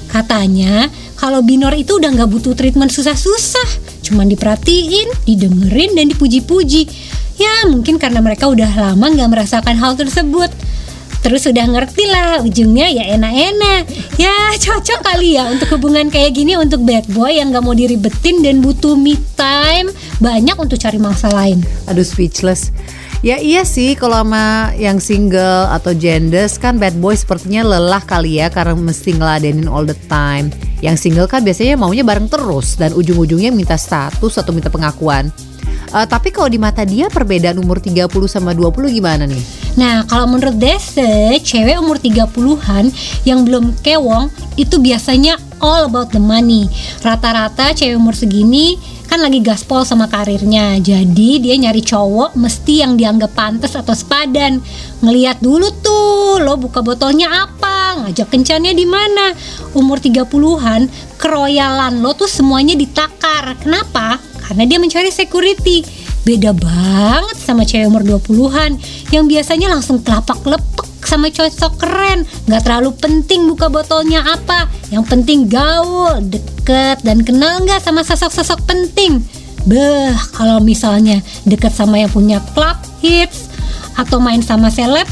Katanya 0.10 0.90
kalau 1.16 1.46
binor 1.46 1.74
itu 1.78 2.02
udah 2.02 2.10
nggak 2.10 2.30
butuh 2.30 2.58
treatment 2.58 2.90
susah-susah, 2.90 4.02
cuman 4.06 4.26
diperhatiin, 4.30 5.26
didengerin 5.30 5.94
dan 5.94 6.10
dipuji-puji. 6.10 6.90
Ya 7.40 7.70
mungkin 7.70 8.02
karena 8.02 8.20
mereka 8.20 8.50
udah 8.50 8.68
lama 8.68 9.06
nggak 9.06 9.30
merasakan 9.30 9.78
hal 9.78 9.96
tersebut. 9.96 10.50
Terus 11.20 11.44
udah 11.52 11.66
ngerti 11.68 12.08
lah 12.08 12.40
ujungnya 12.40 12.88
ya 12.88 13.04
enak-enak 13.20 13.92
Ya 14.16 14.56
cocok 14.56 15.04
kali 15.04 15.36
ya 15.36 15.52
untuk 15.52 15.76
hubungan 15.76 16.08
kayak 16.08 16.32
gini 16.32 16.56
untuk 16.56 16.88
bad 16.88 17.04
boy 17.12 17.36
yang 17.36 17.52
gak 17.52 17.60
mau 17.60 17.76
diribetin 17.76 18.40
dan 18.40 18.64
butuh 18.64 18.96
me 18.96 19.20
time 19.36 19.92
Banyak 20.24 20.56
untuk 20.56 20.80
cari 20.80 20.96
mangsa 20.96 21.28
lain 21.28 21.60
Aduh 21.92 22.08
speechless. 22.08 22.72
Ya 23.20 23.36
iya 23.36 23.68
sih 23.68 24.00
kalau 24.00 24.24
sama 24.24 24.72
yang 24.80 24.96
single 25.04 25.68
atau 25.76 25.92
genders 25.92 26.56
kan 26.56 26.80
bad 26.80 26.96
boy 27.04 27.12
sepertinya 27.12 27.68
lelah 27.68 28.00
kali 28.00 28.40
ya 28.40 28.48
karena 28.48 28.80
mesti 28.80 29.12
ngeladenin 29.12 29.68
all 29.68 29.84
the 29.84 29.98
time. 30.08 30.48
Yang 30.80 31.04
single 31.04 31.28
kan 31.28 31.44
biasanya 31.44 31.76
maunya 31.76 32.08
bareng 32.08 32.32
terus 32.32 32.80
dan 32.80 32.96
ujung-ujungnya 32.96 33.52
minta 33.52 33.76
status 33.76 34.40
atau 34.40 34.56
minta 34.56 34.72
pengakuan. 34.72 35.28
Eh, 35.90 36.08
tapi 36.08 36.32
kalau 36.32 36.48
di 36.48 36.56
mata 36.56 36.88
dia 36.88 37.12
perbedaan 37.12 37.60
umur 37.60 37.84
30 37.84 38.08
sama 38.32 38.56
20 38.56 38.88
gimana 38.88 39.28
nih? 39.28 39.44
Nah, 39.76 40.08
kalau 40.08 40.30
menurut 40.32 40.56
Dese, 40.56 41.44
cewek 41.44 41.76
umur 41.76 42.00
30-an 42.00 42.88
yang 43.28 43.44
belum 43.44 43.76
kewong 43.84 44.32
itu 44.56 44.80
biasanya 44.80 45.36
all 45.60 45.92
about 45.92 46.16
the 46.16 46.22
money. 46.22 46.72
Rata-rata 47.04 47.76
cewek 47.76 48.00
umur 48.00 48.16
segini 48.16 48.80
kan 49.10 49.26
lagi 49.26 49.42
gaspol 49.42 49.82
sama 49.82 50.06
karirnya. 50.06 50.78
Jadi 50.78 51.42
dia 51.42 51.58
nyari 51.58 51.82
cowok 51.82 52.38
mesti 52.38 52.86
yang 52.86 52.94
dianggap 52.94 53.34
pantas 53.34 53.74
atau 53.74 53.98
sepadan. 53.98 54.62
Ngeliat 55.02 55.42
dulu 55.42 55.74
tuh, 55.82 56.38
lo 56.46 56.54
buka 56.62 56.86
botolnya 56.86 57.50
apa, 57.50 58.06
ngajak 58.06 58.30
kencannya 58.30 58.78
di 58.78 58.86
mana. 58.86 59.34
Umur 59.74 59.98
30-an, 59.98 60.86
keroyalan 61.18 62.06
lo 62.06 62.14
tuh 62.14 62.30
semuanya 62.30 62.78
ditakar. 62.78 63.58
Kenapa? 63.58 64.22
Karena 64.46 64.70
dia 64.70 64.78
mencari 64.78 65.10
security. 65.10 65.82
Beda 66.22 66.54
banget 66.54 67.38
sama 67.42 67.66
cewek 67.66 67.90
umur 67.90 68.06
20-an 68.06 68.78
yang 69.10 69.26
biasanya 69.26 69.74
langsung 69.74 70.06
kelapak 70.06 70.38
lepek 70.46 70.89
sama 71.06 71.32
cowok 71.32 71.52
sok 71.54 71.74
keren 71.80 72.28
nggak 72.48 72.62
terlalu 72.66 72.92
penting 72.98 73.48
buka 73.48 73.72
botolnya 73.72 74.24
apa 74.26 74.68
yang 74.92 75.06
penting 75.06 75.48
gaul 75.48 76.20
deket 76.24 77.02
dan 77.06 77.24
kenal 77.24 77.64
nggak 77.64 77.80
sama 77.80 78.04
sosok-sosok 78.04 78.66
penting 78.68 79.24
beh 79.68 80.16
kalau 80.36 80.64
misalnya 80.64 81.20
deket 81.44 81.72
sama 81.72 82.00
yang 82.00 82.12
punya 82.12 82.40
club 82.56 82.78
hits 83.04 83.52
atau 84.00 84.18
main 84.24 84.40
sama 84.40 84.72
seleb 84.72 85.08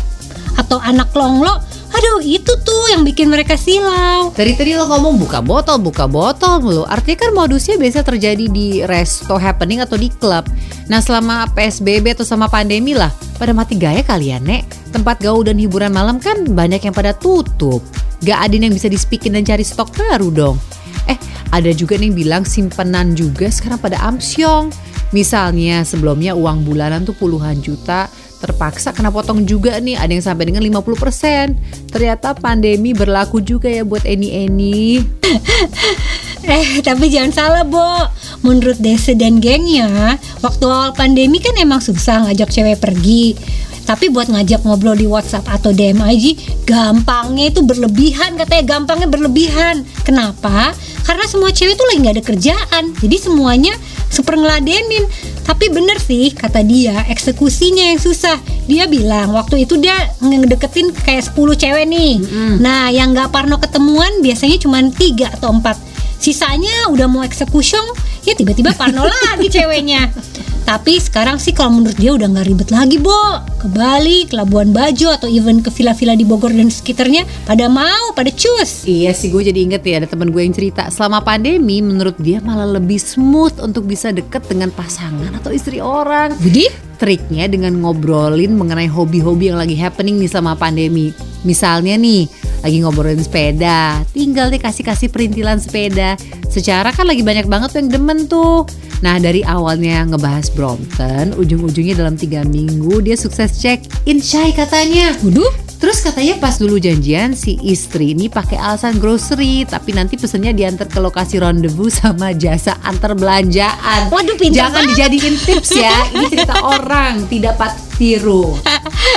atau 0.58 0.80
anak 0.82 1.12
longlo 1.14 1.52
aduh 1.88 2.20
itu 2.24 2.52
tuh 2.62 2.84
yang 2.92 3.08
bikin 3.08 3.32
mereka 3.32 3.56
silau 3.56 4.30
Dari 4.36 4.54
tadi 4.54 4.76
lo 4.76 4.86
ngomong 4.86 5.18
buka 5.18 5.40
botol, 5.42 5.82
buka 5.82 6.06
botol 6.06 6.62
mulu. 6.62 6.84
Artinya 6.86 7.26
kan 7.26 7.32
modusnya 7.34 7.76
biasa 7.80 8.06
terjadi 8.06 8.46
di 8.52 8.86
resto 8.86 9.34
happening 9.40 9.82
atau 9.82 9.98
di 9.98 10.12
klub. 10.14 10.46
Nah 10.88 11.04
selama 11.04 11.52
PSBB 11.52 12.16
atau 12.16 12.24
sama 12.24 12.48
pandemi 12.48 12.96
lah, 12.96 13.12
pada 13.36 13.52
mati 13.52 13.76
gaya 13.76 14.02
kalian 14.04 14.44
nek. 14.48 14.64
Tempat 14.96 15.20
gaul 15.20 15.44
dan 15.44 15.60
hiburan 15.60 15.92
malam 15.92 16.18
kan 16.18 16.48
banyak 16.48 16.80
yang 16.88 16.96
pada 16.96 17.12
tutup. 17.12 17.84
Gak 18.24 18.50
ada 18.50 18.56
yang 18.56 18.74
bisa 18.74 18.90
dispikin 18.90 19.36
dan 19.36 19.44
cari 19.46 19.62
stok 19.62 19.94
baru 19.94 20.32
dong. 20.32 20.58
Eh 21.06 21.20
ada 21.52 21.70
juga 21.76 22.00
nih 22.00 22.10
yang 22.10 22.16
bilang 22.16 22.44
simpenan 22.48 23.14
juga 23.14 23.52
sekarang 23.52 23.78
pada 23.84 24.00
amsyong. 24.08 24.72
Misalnya 25.16 25.88
sebelumnya 25.88 26.36
uang 26.36 26.68
bulanan 26.68 27.08
tuh 27.08 27.16
puluhan 27.16 27.64
juta, 27.64 28.12
terpaksa 28.38 28.94
kena 28.94 29.10
potong 29.10 29.44
juga 29.44 29.78
nih 29.82 29.98
ada 29.98 30.12
yang 30.14 30.26
sampai 30.26 30.50
dengan 30.50 30.62
50%. 30.64 31.90
Ternyata 31.90 32.38
pandemi 32.38 32.94
berlaku 32.94 33.42
juga 33.42 33.68
ya 33.70 33.84
buat 33.84 34.06
Eni-Eni. 34.06 35.02
Eh, 36.48 36.80
tapi 36.80 37.12
jangan 37.12 37.34
salah, 37.36 37.64
Bo. 37.68 38.08
Menurut 38.40 38.80
Dese 38.80 39.20
dan 39.20 39.44
gengnya, 39.44 40.16
waktu 40.40 40.64
awal 40.64 40.96
pandemi 40.96 41.44
kan 41.44 41.52
emang 41.60 41.84
susah 41.84 42.24
ngajak 42.24 42.48
cewek 42.48 42.80
pergi. 42.80 43.36
Tapi 43.84 44.08
buat 44.08 44.32
ngajak 44.32 44.64
ngobrol 44.64 44.96
di 44.96 45.08
WhatsApp 45.08 45.44
atau 45.48 45.76
DM 45.76 46.00
IG, 46.00 46.40
gampangnya 46.64 47.52
itu 47.52 47.64
berlebihan 47.64 48.40
katanya, 48.40 48.64
gampangnya 48.64 49.12
berlebihan. 49.12 49.84
Kenapa? 50.08 50.72
Karena 51.04 51.24
semua 51.28 51.52
cewek 51.52 51.76
tuh 51.76 51.88
lagi 51.88 52.00
nggak 52.04 52.16
ada 52.20 52.24
kerjaan, 52.24 52.84
jadi 53.00 53.16
semuanya 53.16 53.76
super 54.10 54.36
ngeladenin. 54.36 55.06
Tapi 55.48 55.72
bener 55.72 55.96
sih, 56.00 56.36
kata 56.36 56.60
dia, 56.64 57.08
eksekusinya 57.08 57.96
yang 57.96 58.00
susah. 58.00 58.36
Dia 58.68 58.84
bilang 58.86 59.32
waktu 59.32 59.64
itu 59.64 59.80
dia 59.80 59.96
ngedeketin 60.20 60.92
kayak 60.92 61.24
10 61.32 61.56
cewek 61.56 61.86
nih. 61.88 62.14
Nah, 62.60 62.92
yang 62.92 63.16
nggak 63.16 63.32
parno 63.32 63.56
ketemuan 63.58 64.20
biasanya 64.20 64.60
cuma 64.60 64.84
tiga 64.92 65.32
atau 65.32 65.56
empat 65.56 65.80
sisanya 66.18 66.90
udah 66.90 67.06
mau 67.06 67.22
eksekusi 67.22 67.78
ya 68.26 68.34
tiba-tiba 68.34 68.74
parno 68.74 69.06
lagi 69.06 69.48
ceweknya 69.48 70.10
tapi 70.68 71.00
sekarang 71.00 71.40
sih 71.40 71.56
kalau 71.56 71.80
menurut 71.80 71.96
dia 71.96 72.12
udah 72.12 72.28
nggak 72.28 72.48
ribet 72.52 72.70
lagi 72.76 73.00
bo 73.00 73.40
ke 73.56 73.72
Bali 73.72 74.28
ke 74.28 74.36
Labuan 74.36 74.76
Bajo 74.76 75.08
atau 75.16 75.32
even 75.32 75.64
ke 75.64 75.72
villa-villa 75.72 76.12
di 76.12 76.28
Bogor 76.28 76.52
dan 76.52 76.68
sekitarnya 76.68 77.24
pada 77.48 77.72
mau 77.72 78.12
pada 78.12 78.28
cus 78.28 78.84
Iya 78.84 79.16
sih 79.16 79.32
gue 79.32 79.48
jadi 79.48 79.64
inget 79.64 79.80
ya 79.88 80.04
ada 80.04 80.12
teman 80.12 80.28
gue 80.28 80.44
yang 80.44 80.52
cerita 80.52 80.92
selama 80.92 81.24
pandemi 81.24 81.80
menurut 81.80 82.20
dia 82.20 82.44
malah 82.44 82.68
lebih 82.68 83.00
smooth 83.00 83.64
untuk 83.64 83.88
bisa 83.88 84.12
deket 84.12 84.44
dengan 84.52 84.68
pasangan 84.76 85.32
atau 85.40 85.56
istri 85.56 85.80
orang. 85.80 86.36
jadi 86.44 86.68
Triknya 86.98 87.46
dengan 87.46 87.78
ngobrolin 87.78 88.58
mengenai 88.58 88.90
hobi-hobi 88.90 89.54
yang 89.54 89.62
lagi 89.62 89.78
happening 89.78 90.18
nih 90.18 90.34
selama 90.34 90.58
pandemi. 90.58 91.14
Misalnya 91.46 91.94
nih, 91.94 92.26
lagi 92.66 92.82
ngobrolin 92.82 93.22
sepeda, 93.22 94.02
tinggal 94.18 94.50
deh 94.50 94.58
kasih-kasih 94.58 95.14
perintilan 95.14 95.62
sepeda. 95.62 96.18
Secara 96.50 96.90
kan 96.90 97.06
lagi 97.06 97.22
banyak 97.22 97.46
banget 97.46 97.78
yang 97.78 97.94
demen 97.94 98.26
tuh. 98.26 98.66
Nah 99.06 99.22
dari 99.22 99.46
awalnya 99.46 100.06
ngebahas 100.10 100.50
Brompton, 100.54 101.38
ujung-ujungnya 101.38 101.98
dalam 102.02 102.18
tiga 102.18 102.42
minggu 102.42 103.06
dia 103.06 103.14
sukses 103.14 103.62
check 103.62 103.86
in 104.10 104.18
Shy 104.18 104.50
katanya. 104.54 105.14
waduh 105.22 105.68
Terus 105.78 106.02
katanya 106.02 106.42
pas 106.42 106.58
dulu 106.58 106.82
janjian 106.82 107.38
si 107.38 107.54
istri 107.62 108.18
ini 108.18 108.26
pakai 108.26 108.58
alasan 108.58 108.98
grocery 108.98 109.62
tapi 109.62 109.94
nanti 109.94 110.18
pesennya 110.18 110.50
diantar 110.50 110.90
ke 110.90 110.98
lokasi 110.98 111.38
rendezvous 111.38 112.02
sama 112.02 112.34
jasa 112.34 112.82
antar 112.82 113.14
belanjaan. 113.14 114.10
Waduh, 114.10 114.42
pintar 114.42 114.74
Jangan 114.74 114.90
banget. 114.90 114.90
dijadiin 114.98 115.36
tips 115.38 115.72
ya. 115.78 115.98
Ini 116.18 116.26
cerita 116.34 116.56
orang, 116.82 117.30
tidak 117.30 117.62
pat 117.62 117.78
tiru. 118.02 118.58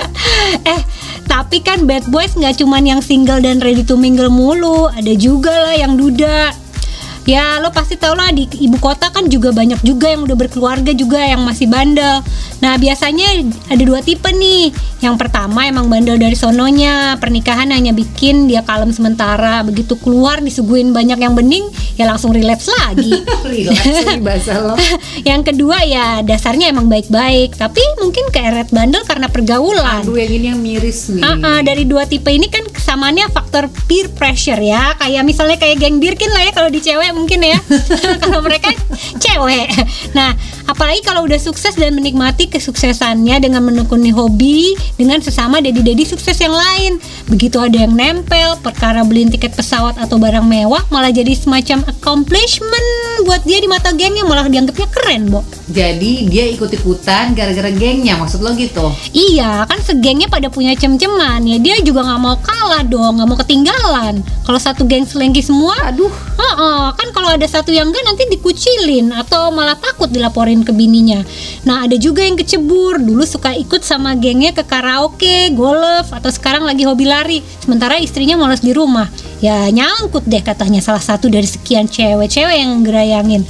eh 0.76 0.80
tapi 1.24 1.62
kan 1.64 1.88
bad 1.88 2.04
boys 2.12 2.36
nggak 2.36 2.60
cuman 2.60 2.84
yang 2.84 3.00
single 3.00 3.40
dan 3.40 3.62
ready 3.62 3.86
to 3.86 3.94
mingle 3.94 4.28
mulu 4.28 4.90
ada 4.90 5.14
juga 5.14 5.54
lah 5.54 5.74
yang 5.78 5.94
duda 5.94 6.50
ya 7.28 7.60
lo 7.60 7.68
pasti 7.70 7.96
tau 8.00 8.16
lah 8.16 8.32
di 8.32 8.48
ibu 8.60 8.76
kota 8.80 9.12
kan 9.12 9.28
juga 9.28 9.52
banyak 9.52 9.80
juga 9.84 10.08
yang 10.12 10.24
udah 10.24 10.36
berkeluarga 10.36 10.92
juga 10.96 11.20
yang 11.20 11.44
masih 11.44 11.68
bandel. 11.68 12.24
Nah 12.60 12.76
biasanya 12.76 13.44
ada 13.68 13.82
dua 13.82 14.00
tipe 14.04 14.28
nih. 14.28 14.72
Yang 15.00 15.16
pertama 15.16 15.64
emang 15.64 15.88
bandel 15.88 16.20
dari 16.20 16.36
sononya. 16.36 17.16
Pernikahan 17.16 17.72
hanya 17.72 17.96
bikin 17.96 18.48
dia 18.48 18.60
kalem 18.64 18.92
sementara. 18.92 19.64
Begitu 19.64 19.96
keluar 19.96 20.44
disuguhin 20.44 20.92
banyak 20.92 21.20
yang 21.20 21.32
bening 21.32 21.64
ya 21.96 22.08
langsung 22.08 22.36
relapse 22.36 22.68
lagi. 22.84 23.24
Bahasa 24.26 24.60
lo. 24.60 24.76
yang 25.28 25.40
kedua 25.40 25.84
ya 25.88 26.20
dasarnya 26.20 26.68
emang 26.68 26.88
baik-baik. 26.92 27.56
Tapi 27.56 27.80
mungkin 28.00 28.28
keeret 28.28 28.68
bandel 28.72 29.04
karena 29.08 29.28
pergaulan. 29.32 30.04
Aduh 30.04 30.20
yang 30.20 30.32
ini 30.32 30.46
yang 30.52 30.60
miris 30.60 31.08
nih. 31.12 31.24
Ah, 31.24 31.36
ah, 31.40 31.60
dari 31.64 31.88
dua 31.88 32.04
tipe 32.04 32.28
ini 32.28 32.48
kan 32.52 32.64
kesamaannya 32.68 33.32
faktor 33.32 33.72
peer 33.88 34.12
pressure 34.12 34.60
ya. 34.60 34.96
Kayak 35.00 35.22
misalnya 35.24 35.56
kayak 35.56 35.80
geng 35.80 35.96
Birkin 36.00 36.32
lah 36.32 36.48
ya 36.48 36.52
kalau 36.52 36.72
di 36.72 36.80
cewek 36.80 37.09
mungkin 37.14 37.40
ya. 37.42 37.58
Kalau 38.22 38.40
mereka 38.42 38.70
cewek. 39.18 39.68
Nah 40.14 40.34
apalagi 40.70 41.02
kalau 41.02 41.26
udah 41.26 41.36
sukses 41.42 41.74
dan 41.74 41.98
menikmati 41.98 42.46
kesuksesannya 42.46 43.42
dengan 43.42 43.66
menekuni 43.66 44.14
hobi 44.14 44.78
dengan 44.94 45.18
sesama 45.18 45.58
dedi-dedi 45.58 46.06
sukses 46.06 46.38
yang 46.38 46.54
lain 46.54 47.02
begitu 47.26 47.58
ada 47.58 47.74
yang 47.74 47.90
nempel 47.90 48.54
perkara 48.62 49.02
beliin 49.02 49.34
tiket 49.34 49.58
pesawat 49.58 49.98
atau 49.98 50.22
barang 50.22 50.46
mewah 50.46 50.86
malah 50.94 51.10
jadi 51.10 51.34
semacam 51.34 51.82
accomplishment 51.90 52.86
buat 53.26 53.42
dia 53.42 53.58
di 53.58 53.66
mata 53.66 53.90
gengnya 53.90 54.22
malah 54.22 54.46
dianggapnya 54.46 54.86
keren 54.94 55.26
Bo 55.26 55.42
Jadi 55.70 56.26
dia 56.26 56.50
ikut-ikutan 56.50 57.30
gara-gara 57.38 57.70
gengnya 57.70 58.18
maksud 58.18 58.42
lo 58.42 58.50
gitu. 58.58 58.90
Iya, 59.14 59.62
kan 59.70 59.78
segengnya 59.78 60.26
pada 60.26 60.50
punya 60.50 60.74
cem-ceman 60.74 61.46
ya. 61.46 61.62
Dia 61.62 61.78
juga 61.86 62.02
nggak 62.02 62.20
mau 62.20 62.34
kalah 62.42 62.82
dong, 62.82 63.22
nggak 63.22 63.28
mau 63.30 63.38
ketinggalan. 63.38 64.18
Kalau 64.42 64.58
satu 64.58 64.82
geng 64.82 65.06
selengki 65.06 65.38
semua, 65.46 65.78
Aduh. 65.86 66.10
Heeh, 66.10 66.82
kan 66.98 67.08
kalau 67.14 67.30
ada 67.30 67.46
satu 67.46 67.70
yang 67.70 67.86
enggak 67.86 68.02
nanti 68.02 68.26
dikucilin 68.34 69.14
atau 69.14 69.54
malah 69.54 69.78
takut 69.78 70.10
dilaporin 70.10 70.59
ke 70.62 70.72
bininya. 70.72 71.22
Nah, 71.66 71.84
ada 71.84 71.96
juga 71.96 72.24
yang 72.24 72.38
kecebur, 72.38 73.00
dulu 73.00 73.22
suka 73.24 73.52
ikut 73.56 73.82
sama 73.82 74.16
gengnya 74.16 74.54
ke 74.54 74.64
karaoke, 74.64 75.52
golf, 75.52 76.12
atau 76.12 76.30
sekarang 76.32 76.64
lagi 76.64 76.84
hobi 76.86 77.06
lari. 77.06 77.38
Sementara 77.62 77.98
istrinya 78.00 78.38
malas 78.38 78.64
di 78.64 78.70
rumah. 78.70 79.08
Ya 79.40 79.72
nyangkut 79.72 80.28
deh 80.28 80.44
katanya 80.44 80.84
salah 80.84 81.00
satu 81.00 81.32
dari 81.32 81.48
sekian 81.48 81.88
cewek-cewek 81.88 82.60
yang 82.60 82.84
gerayangin. 82.84 83.42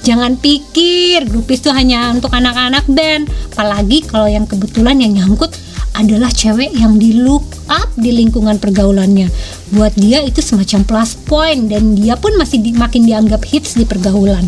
Jangan 0.00 0.40
pikir 0.40 1.28
grupis 1.28 1.60
itu 1.60 1.68
hanya 1.68 2.08
untuk 2.12 2.32
anak-anak 2.32 2.88
band. 2.88 3.28
Apalagi 3.52 4.08
kalau 4.08 4.24
yang 4.24 4.48
kebetulan 4.48 5.00
yang 5.04 5.12
nyangkut 5.20 5.52
adalah 5.94 6.32
cewek 6.32 6.74
yang 6.74 6.98
di 6.98 7.14
look 7.14 7.44
up 7.70 7.86
di 7.94 8.10
lingkungan 8.10 8.58
pergaulannya. 8.58 9.30
Buat 9.70 9.94
dia 9.94 10.20
itu 10.26 10.42
semacam 10.42 10.82
plus 10.82 11.14
point 11.28 11.70
dan 11.70 11.94
dia 11.94 12.18
pun 12.18 12.34
masih 12.34 12.58
di- 12.60 12.74
makin 12.74 13.06
dianggap 13.06 13.46
hits 13.46 13.78
di 13.78 13.86
pergaulan. 13.86 14.42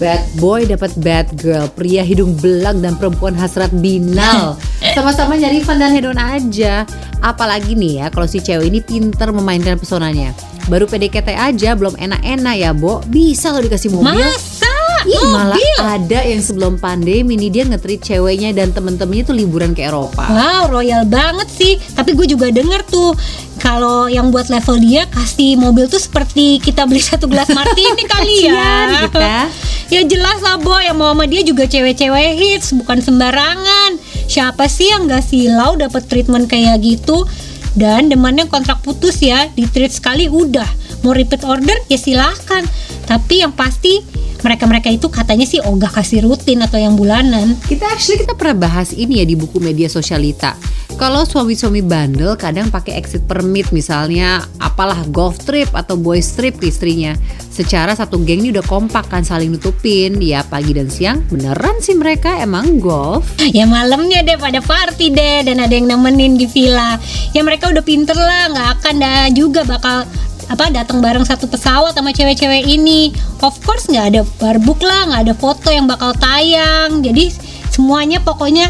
Bad 0.00 0.40
boy 0.40 0.64
dapat 0.64 0.96
bad 0.96 1.28
girl, 1.36 1.68
pria 1.68 2.00
hidung 2.00 2.32
belang 2.40 2.80
dan 2.80 2.96
perempuan 2.96 3.36
hasrat 3.36 3.68
binal. 3.84 4.56
Sama-sama 4.96 5.36
nyari 5.36 5.60
fun 5.60 5.76
dan 5.76 5.92
hedon 5.92 6.16
aja. 6.16 6.88
Apalagi 7.20 7.76
nih 7.76 8.00
ya 8.00 8.06
kalau 8.08 8.24
si 8.24 8.40
cewek 8.40 8.72
ini 8.72 8.80
pinter 8.80 9.28
memainkan 9.28 9.76
pesonanya. 9.76 10.32
Baru 10.72 10.88
PDKT 10.88 11.36
aja 11.36 11.76
belum 11.76 12.00
enak-enak 12.00 12.54
ya, 12.56 12.72
Bo. 12.72 13.04
Bisa 13.12 13.52
lo 13.52 13.60
dikasih 13.60 13.92
mobil. 13.92 14.24
Masa? 14.24 14.89
Ih, 15.08 15.24
malah 15.32 15.56
ada 15.96 16.20
yang 16.24 16.42
sebelum 16.44 16.76
pandemi 16.76 17.36
nih 17.40 17.50
dia 17.50 17.64
ngetrit 17.64 18.00
ceweknya 18.04 18.52
dan 18.52 18.74
temen-temennya 18.74 19.24
tuh 19.32 19.36
liburan 19.36 19.72
ke 19.72 19.88
Eropa. 19.88 20.28
Wow, 20.28 20.80
royal 20.80 21.08
banget 21.08 21.48
sih. 21.48 21.80
Tapi 21.96 22.12
gue 22.12 22.26
juga 22.28 22.52
denger 22.52 22.84
tuh 22.84 23.16
kalau 23.60 24.08
yang 24.08 24.32
buat 24.32 24.48
level 24.48 24.80
dia 24.80 25.04
kasih 25.08 25.56
mobil 25.60 25.88
tuh 25.88 26.00
seperti 26.00 26.60
kita 26.60 26.88
beli 26.88 27.00
satu 27.00 27.28
gelas 27.28 27.48
martini 27.52 28.04
kali 28.12 28.48
ya. 28.48 29.06
Kita. 29.08 29.48
ya 29.90 30.00
jelas 30.06 30.38
lah 30.40 30.56
boy 30.60 30.86
yang 30.86 30.96
mau 30.96 31.12
sama 31.12 31.26
dia 31.26 31.42
juga 31.42 31.66
cewek-cewek 31.66 32.36
hits 32.36 32.72
bukan 32.76 33.00
sembarangan. 33.00 34.00
Siapa 34.30 34.70
sih 34.70 34.92
yang 34.92 35.10
gak 35.10 35.26
silau 35.26 35.74
dapat 35.76 36.06
treatment 36.06 36.46
kayak 36.46 36.80
gitu? 36.80 37.26
Dan 37.70 38.10
demannya 38.10 38.50
kontrak 38.50 38.82
putus 38.82 39.22
ya, 39.22 39.46
di 39.54 39.62
treat 39.70 39.94
sekali 39.94 40.26
udah. 40.26 40.66
Mau 41.02 41.16
repeat 41.16 41.42
order 41.44 41.76
ya 41.88 41.98
silahkan. 41.98 42.64
Tapi 43.08 43.42
yang 43.42 43.52
pasti 43.56 44.00
mereka-mereka 44.40 44.88
itu 44.88 45.06
katanya 45.12 45.44
sih 45.44 45.60
ogah 45.60 45.92
kasih 45.92 46.24
rutin 46.24 46.64
atau 46.64 46.80
yang 46.80 46.96
bulanan. 46.96 47.56
Kita 47.68 47.84
actually 47.92 48.24
kita 48.24 48.32
pernah 48.36 48.68
bahas 48.68 48.96
ini 48.96 49.20
ya 49.20 49.24
di 49.28 49.36
buku 49.36 49.60
media 49.60 49.88
sosialita. 49.88 50.56
Kalau 51.00 51.24
suami-suami 51.24 51.80
bandel 51.80 52.36
kadang 52.36 52.68
pakai 52.68 53.00
exit 53.00 53.24
permit 53.24 53.72
misalnya 53.72 54.44
apalah 54.60 55.00
golf 55.08 55.40
trip 55.48 55.72
atau 55.72 55.96
boys 55.96 56.36
trip 56.36 56.60
ke 56.60 56.68
istrinya. 56.68 57.16
Secara 57.48 57.96
satu 57.96 58.20
geng 58.20 58.44
ini 58.44 58.52
udah 58.52 58.64
kompak 58.68 59.08
kan 59.08 59.24
saling 59.24 59.48
nutupin 59.48 60.20
ya 60.20 60.44
pagi 60.44 60.76
dan 60.76 60.92
siang 60.92 61.24
beneran 61.32 61.80
sih 61.80 61.96
mereka 61.96 62.36
emang 62.40 62.80
golf. 62.80 63.24
Ya 63.48 63.64
malamnya 63.64 64.20
deh 64.20 64.36
pada 64.36 64.60
party 64.60 65.08
deh 65.12 65.48
dan 65.48 65.64
ada 65.64 65.72
yang 65.72 65.88
nemenin 65.88 66.36
di 66.36 66.44
villa. 66.44 67.00
Ya 67.32 67.40
mereka 67.44 67.72
udah 67.72 67.84
pinter 67.84 68.16
lah, 68.16 68.52
nggak 68.52 68.68
akan 68.80 68.94
dah 69.00 69.24
juga 69.32 69.64
bakal 69.64 70.04
apa 70.50 70.66
datang 70.74 70.98
bareng 70.98 71.22
satu 71.22 71.46
pesawat 71.46 71.94
sama 71.94 72.10
cewek-cewek 72.10 72.66
ini. 72.66 73.14
Of 73.38 73.62
course 73.62 73.86
nggak 73.86 74.06
ada 74.10 74.22
barbuk 74.42 74.82
lah, 74.82 75.06
nggak 75.06 75.22
ada 75.30 75.34
foto 75.38 75.70
yang 75.70 75.86
bakal 75.86 76.10
tayang. 76.18 77.06
Jadi 77.06 77.30
semuanya 77.70 78.18
pokoknya 78.18 78.66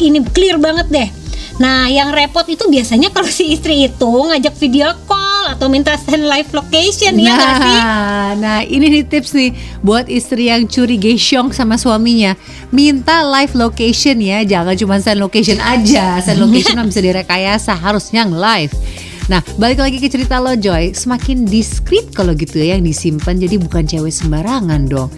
ini 0.00 0.24
clear 0.32 0.56
banget 0.56 0.88
deh. 0.88 1.08
Nah, 1.60 1.84
yang 1.92 2.16
repot 2.16 2.48
itu 2.48 2.64
biasanya 2.64 3.12
kalau 3.12 3.28
si 3.28 3.52
istri 3.52 3.84
itu 3.84 4.08
ngajak 4.08 4.56
video 4.56 4.88
call 5.04 5.52
atau 5.52 5.68
minta 5.68 5.92
send 6.00 6.24
live 6.24 6.48
location 6.56 7.12
ya 7.20 7.36
nggak 7.36 7.54
sih? 7.60 7.76
Nah, 7.76 8.28
nah 8.40 8.58
ini 8.64 8.88
nih 8.88 9.04
tips 9.04 9.36
nih 9.36 9.52
buat 9.84 10.08
istri 10.08 10.48
yang 10.48 10.64
curi 10.64 10.96
gesyong 10.96 11.52
sama 11.52 11.76
suaminya. 11.76 12.32
Minta 12.72 13.20
live 13.20 13.52
location 13.52 14.16
ya, 14.24 14.40
jangan 14.48 14.74
cuma 14.80 14.96
send 14.96 15.20
location 15.20 15.60
aja. 15.60 16.24
Send 16.24 16.40
location 16.40 16.80
bisa 16.88 17.04
direkayasa, 17.04 17.76
harus 17.76 18.08
yang 18.16 18.32
live. 18.32 18.72
Nah, 19.30 19.38
balik 19.60 19.78
lagi 19.78 20.02
ke 20.02 20.10
cerita 20.10 20.42
lo 20.42 20.58
Joy, 20.58 20.98
semakin 20.98 21.46
diskret 21.46 22.10
kalau 22.10 22.34
gitu 22.34 22.58
ya 22.58 22.74
yang 22.74 22.82
disimpan 22.82 23.38
jadi 23.38 23.54
bukan 23.60 23.86
cewek 23.86 24.10
sembarangan 24.10 24.82
dong. 24.90 25.10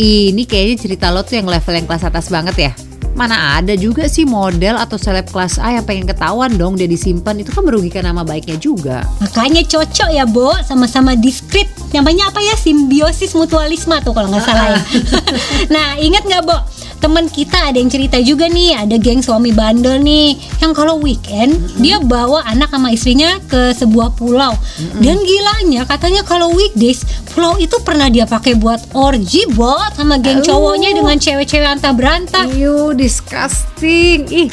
Ini 0.00 0.48
kayaknya 0.48 0.76
cerita 0.80 1.12
lo 1.12 1.20
tuh 1.20 1.36
yang 1.42 1.48
level 1.50 1.74
yang 1.76 1.84
kelas 1.84 2.04
atas 2.08 2.32
banget 2.32 2.56
ya. 2.56 2.72
Mana 3.12 3.60
ada 3.60 3.76
juga 3.76 4.08
sih 4.08 4.24
model 4.24 4.80
atau 4.80 4.96
seleb 4.96 5.28
kelas 5.28 5.60
A 5.60 5.76
yang 5.76 5.84
pengen 5.84 6.08
ketahuan 6.08 6.56
dong 6.56 6.80
dia 6.80 6.88
disimpan 6.88 7.36
itu 7.36 7.52
kan 7.52 7.60
merugikan 7.60 8.08
nama 8.08 8.24
baiknya 8.24 8.56
juga. 8.56 9.04
Makanya 9.20 9.62
cocok 9.68 10.08
ya, 10.10 10.24
Bo, 10.24 10.52
sama-sama 10.64 11.12
diskret. 11.12 11.68
Namanya 11.92 12.32
apa 12.32 12.40
ya? 12.40 12.56
Simbiosis 12.56 13.36
mutualisme 13.36 13.92
tuh 14.00 14.16
kalau 14.16 14.32
nggak 14.32 14.44
salah 14.44 14.66
ya. 14.74 14.80
nah, 15.74 16.00
ingat 16.00 16.24
nggak, 16.24 16.42
Bo? 16.48 16.56
Temen 17.02 17.26
kita 17.26 17.58
ada 17.66 17.74
yang 17.74 17.90
cerita 17.90 18.22
juga 18.22 18.46
nih, 18.46 18.78
ada 18.78 18.94
geng 18.94 19.18
suami 19.26 19.50
bandel 19.50 19.98
nih, 19.98 20.38
yang 20.62 20.70
kalau 20.70 21.02
weekend 21.02 21.58
dia 21.82 21.98
bawa 21.98 22.46
anak 22.46 22.70
sama 22.70 22.94
istrinya 22.94 23.42
ke 23.50 23.74
sebuah 23.74 24.14
pulau. 24.14 24.54
Dan 25.02 25.18
gilanya 25.26 25.82
katanya 25.82 26.22
kalau 26.22 26.54
weekdays 26.54 27.02
pulau 27.32 27.56
itu 27.56 27.74
pernah 27.80 28.12
dia 28.12 28.28
pakai 28.28 28.54
buat 28.54 28.92
orgy, 28.92 29.48
Bo, 29.56 29.74
sama 29.96 30.20
geng 30.20 30.44
cowoknya 30.44 30.92
dengan 30.92 31.16
cewek-cewek 31.16 31.68
antah 31.80 31.96
berantah. 31.96 32.44
Iu, 32.52 32.92
disgusting. 32.92 34.28
Ih, 34.28 34.48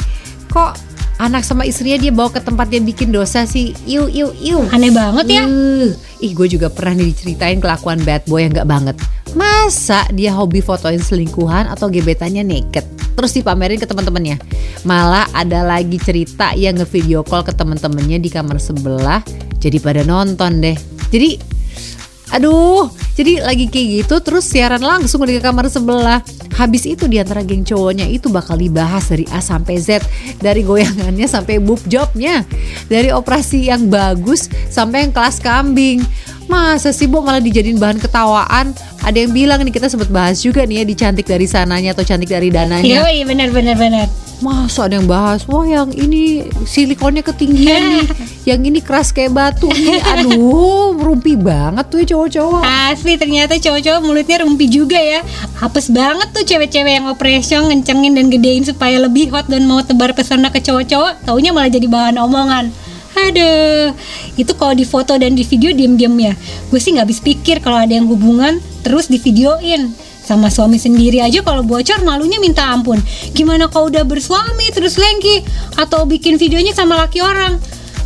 kok 0.48 0.76
anak 1.20 1.44
sama 1.44 1.68
istrinya 1.68 2.00
dia 2.00 2.12
bawa 2.12 2.32
ke 2.32 2.40
tempat 2.40 2.72
dia 2.72 2.80
bikin 2.80 3.12
dosa 3.12 3.44
sih? 3.44 3.76
Iu, 3.84 4.08
iu, 4.08 4.32
iu. 4.40 4.64
Aneh 4.72 4.88
banget 4.90 5.26
ya. 5.28 5.44
Uh, 5.44 5.92
ih, 6.24 6.32
gue 6.32 6.48
juga 6.48 6.72
pernah 6.72 6.96
nih 6.96 7.12
diceritain 7.12 7.60
kelakuan 7.60 8.00
bad 8.02 8.24
boy 8.24 8.40
yang 8.40 8.56
gak 8.56 8.68
banget. 8.68 8.96
Masa 9.36 10.08
dia 10.10 10.34
hobi 10.34 10.58
fotoin 10.58 10.98
selingkuhan 10.98 11.70
atau 11.70 11.86
gebetannya 11.86 12.42
naked? 12.42 12.82
Terus 13.14 13.36
dipamerin 13.36 13.78
ke 13.78 13.86
teman-temannya. 13.86 14.40
Malah 14.88 15.28
ada 15.36 15.60
lagi 15.62 16.00
cerita 16.00 16.56
yang 16.56 16.80
nge-video 16.80 17.20
call 17.22 17.44
ke 17.44 17.52
teman-temannya 17.52 18.16
di 18.16 18.32
kamar 18.32 18.56
sebelah. 18.56 19.20
Jadi 19.60 19.76
pada 19.76 20.00
nonton 20.02 20.64
deh. 20.64 20.74
Jadi 21.12 21.59
Aduh, 22.30 22.86
jadi 23.18 23.42
lagi 23.42 23.66
kayak 23.66 24.06
gitu 24.06 24.14
terus 24.22 24.46
siaran 24.46 24.82
langsung 24.82 25.26
di 25.26 25.42
kamar 25.42 25.66
sebelah. 25.66 26.22
Habis 26.54 26.86
itu 26.86 27.10
di 27.10 27.18
antara 27.18 27.42
geng 27.42 27.66
cowoknya 27.66 28.06
itu 28.06 28.30
bakal 28.30 28.54
dibahas 28.54 29.10
dari 29.10 29.26
A 29.34 29.42
sampai 29.42 29.82
Z, 29.82 30.04
dari 30.38 30.62
goyangannya 30.62 31.26
sampai 31.26 31.58
boob 31.58 31.82
jobnya, 31.90 32.46
dari 32.86 33.10
operasi 33.10 33.66
yang 33.72 33.90
bagus 33.90 34.46
sampai 34.70 35.08
yang 35.08 35.12
kelas 35.14 35.42
kambing. 35.42 36.06
Masa 36.50 36.90
sih 36.90 37.06
Bu 37.06 37.22
malah 37.22 37.38
dijadiin 37.38 37.78
bahan 37.78 38.02
ketawaan? 38.02 38.74
Ada 39.06 39.22
yang 39.22 39.30
bilang 39.30 39.62
nih 39.62 39.70
kita 39.70 39.86
sempat 39.86 40.10
bahas 40.10 40.42
juga 40.42 40.66
nih 40.66 40.82
ya 40.82 40.84
di 40.84 40.94
cantik 40.98 41.22
dari 41.22 41.46
sananya 41.46 41.94
atau 41.94 42.02
cantik 42.02 42.26
dari 42.26 42.50
dananya. 42.50 43.06
Yoi, 43.06 43.22
benar 43.22 43.54
benar 43.54 43.78
benar. 43.78 44.10
Masa 44.42 44.88
ada 44.88 44.96
yang 44.98 45.06
bahas, 45.06 45.44
wah 45.46 45.68
yang 45.68 45.92
ini 45.92 46.48
silikonnya 46.64 47.20
ketinggian 47.20 47.82
nih, 47.92 48.06
yang 48.50 48.60
ini 48.64 48.80
keras 48.80 49.12
kayak 49.12 49.36
batu 49.36 49.68
nih, 49.68 50.00
aduh 50.00 50.96
rumpi 50.96 51.36
banget 51.36 51.84
tuh 51.92 52.00
ya 52.00 52.06
cowok-cowok. 52.16 52.62
Asli 52.64 53.20
ternyata 53.20 53.60
cowok-cowok 53.60 54.00
mulutnya 54.00 54.40
rumpi 54.40 54.66
juga 54.66 54.96
ya 54.96 55.20
Hapus 55.60 55.92
banget 55.92 56.32
tuh 56.32 56.42
cewek-cewek 56.48 56.92
yang 56.98 57.06
operation 57.12 57.68
ngencengin 57.68 58.16
dan 58.16 58.26
gedein 58.32 58.64
supaya 58.64 58.96
lebih 58.98 59.28
hot 59.28 59.44
dan 59.46 59.68
mau 59.68 59.84
tebar 59.84 60.16
pesona 60.16 60.48
ke 60.48 60.64
cowok-cowok 60.64 61.28
Taunya 61.28 61.52
malah 61.52 61.68
jadi 61.68 61.84
bahan 61.86 62.16
omongan 62.16 62.89
Aduh, 63.28 63.92
itu 64.40 64.52
kalau 64.56 64.72
di 64.72 64.88
foto 64.88 65.18
dan 65.20 65.36
di 65.36 65.44
video 65.44 65.76
diem-diem 65.76 66.14
ya 66.30 66.34
Gue 66.72 66.80
sih 66.80 66.96
nggak 66.96 67.04
habis 67.04 67.20
pikir 67.20 67.60
kalau 67.60 67.76
ada 67.82 67.92
yang 67.92 68.08
hubungan 68.08 68.62
terus 68.80 69.12
di 69.12 69.20
videoin 69.20 69.92
sama 70.20 70.46
suami 70.46 70.78
sendiri 70.78 71.18
aja. 71.18 71.42
Kalau 71.42 71.66
bocor 71.66 72.06
malunya 72.06 72.38
minta 72.38 72.70
ampun. 72.70 73.02
Gimana 73.34 73.66
kalau 73.66 73.90
udah 73.90 74.06
bersuami 74.06 74.70
terus 74.70 74.94
lengki? 74.94 75.42
Atau 75.74 76.06
bikin 76.06 76.38
videonya 76.38 76.70
sama 76.70 76.94
laki 77.02 77.18
orang? 77.18 77.58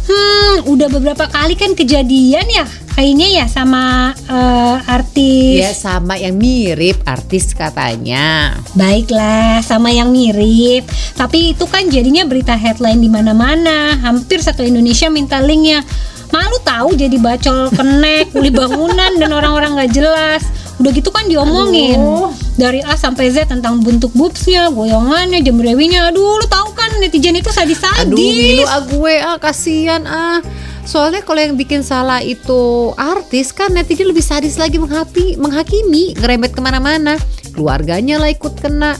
Hmm, 0.09 0.65
udah 0.65 0.89
beberapa 0.89 1.29
kali 1.29 1.53
kan 1.53 1.77
kejadian 1.77 2.49
ya 2.49 2.65
Kayaknya 2.95 3.29
ya 3.43 3.47
sama 3.51 4.15
eh, 4.15 4.77
artis 4.87 5.59
Ya 5.59 5.75
sama 5.75 6.15
yang 6.15 6.39
mirip 6.39 7.03
artis 7.03 7.51
katanya. 7.51 8.55
Baiklah, 8.79 9.59
sama 9.67 9.91
yang 9.91 10.15
mirip. 10.15 10.87
Tapi 11.19 11.59
itu 11.59 11.67
kan 11.67 11.91
jadinya 11.91 12.23
berita 12.23 12.55
headline 12.55 13.03
di 13.03 13.11
mana-mana. 13.11 13.99
Hampir 13.99 14.39
satu 14.39 14.63
Indonesia 14.63 15.11
minta 15.11 15.43
linknya. 15.43 15.83
Malu 16.31 16.59
tahu 16.63 16.95
jadi 16.99 17.15
bacol 17.19 17.71
kenek, 17.75 18.31
kuli 18.35 18.51
bangunan 18.55 19.11
dan 19.19 19.31
orang-orang 19.31 19.75
nggak 19.79 19.93
jelas. 19.95 20.43
Udah 20.83 20.91
gitu 20.91 21.15
kan 21.15 21.31
diomongin 21.31 21.99
Aduh. 21.99 22.35
dari 22.59 22.83
A 22.83 22.99
sampai 22.99 23.31
Z 23.31 23.47
tentang 23.47 23.79
bentuk 23.79 24.11
boobsnya, 24.15 24.71
goyongannya, 24.75 25.39
jembrewinya. 25.43 26.11
Aduh, 26.11 26.43
lu 26.43 26.47
tahu 26.51 26.75
kan 26.75 26.99
netizen 26.99 27.39
itu 27.39 27.55
sadis-sadis. 27.55 28.07
Aduh, 28.07 28.19
milu 28.19 28.67
ah 28.67 28.83
gue 28.83 29.15
ah 29.23 29.39
kasihan 29.39 30.03
ah. 30.07 30.39
Soalnya 30.85 31.25
kalau 31.25 31.41
yang 31.41 31.57
bikin 31.57 31.81
salah 31.81 32.21
itu 32.21 32.93
artis 33.01 33.51
kan 33.57 33.73
netizen 33.73 34.09
lebih 34.09 34.21
sadis 34.21 34.61
lagi 34.61 34.77
menghati, 34.77 35.41
menghakimi, 35.41 36.13
ngerembet 36.21 36.53
ke 36.53 36.61
mana-mana. 36.61 37.17
Keluarganya 37.57 38.21
lah 38.21 38.29
ikut 38.29 38.61
kena. 38.61 38.95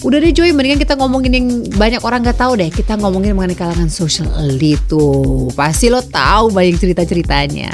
Udah 0.00 0.16
deh 0.16 0.32
Joy, 0.32 0.56
mendingan 0.56 0.80
kita 0.80 0.96
ngomongin 0.96 1.32
yang 1.36 1.46
banyak 1.76 2.00
orang 2.00 2.24
gak 2.24 2.40
tahu 2.40 2.56
deh. 2.56 2.72
Kita 2.72 2.96
ngomongin 2.96 3.36
mengenai 3.36 3.56
kalangan 3.56 3.92
social 3.92 4.32
elite 4.40 4.80
tuh. 4.88 5.52
Pasti 5.52 5.92
lo 5.92 6.00
tahu 6.00 6.48
banyak 6.52 6.80
cerita-ceritanya. 6.80 7.68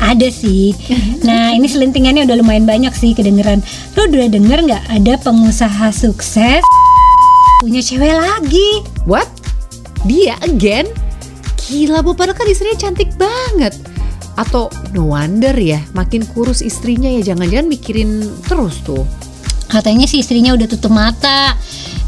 Ada 0.00 0.28
sih. 0.28 0.76
Nah, 1.22 1.54
ini 1.54 1.70
selentingannya 1.70 2.26
udah 2.26 2.36
lumayan 2.42 2.66
banyak 2.66 2.90
sih 2.98 3.14
kedengeran. 3.14 3.62
Lo 3.94 4.10
udah 4.10 4.26
denger 4.26 4.58
nggak 4.66 4.84
ada 4.90 5.14
pengusaha 5.22 5.94
sukses 5.94 6.66
punya 7.62 7.78
cewek 7.78 8.10
lagi? 8.10 8.82
What? 9.06 9.30
Dia 10.02 10.34
again? 10.42 10.90
Gila 11.72 12.04
Bu, 12.04 12.12
padahal 12.12 12.36
kan 12.36 12.44
istrinya 12.44 12.76
cantik 12.76 13.16
banget. 13.16 13.72
Atau 14.36 14.68
no 14.92 15.16
wonder 15.16 15.56
ya, 15.56 15.80
makin 15.96 16.28
kurus 16.28 16.60
istrinya 16.60 17.08
ya 17.08 17.32
jangan-jangan 17.32 17.64
mikirin 17.64 18.28
terus 18.44 18.84
tuh. 18.84 19.08
Katanya 19.72 20.04
sih 20.04 20.20
istrinya 20.20 20.52
udah 20.52 20.68
tutup 20.68 20.92
mata. 20.92 21.56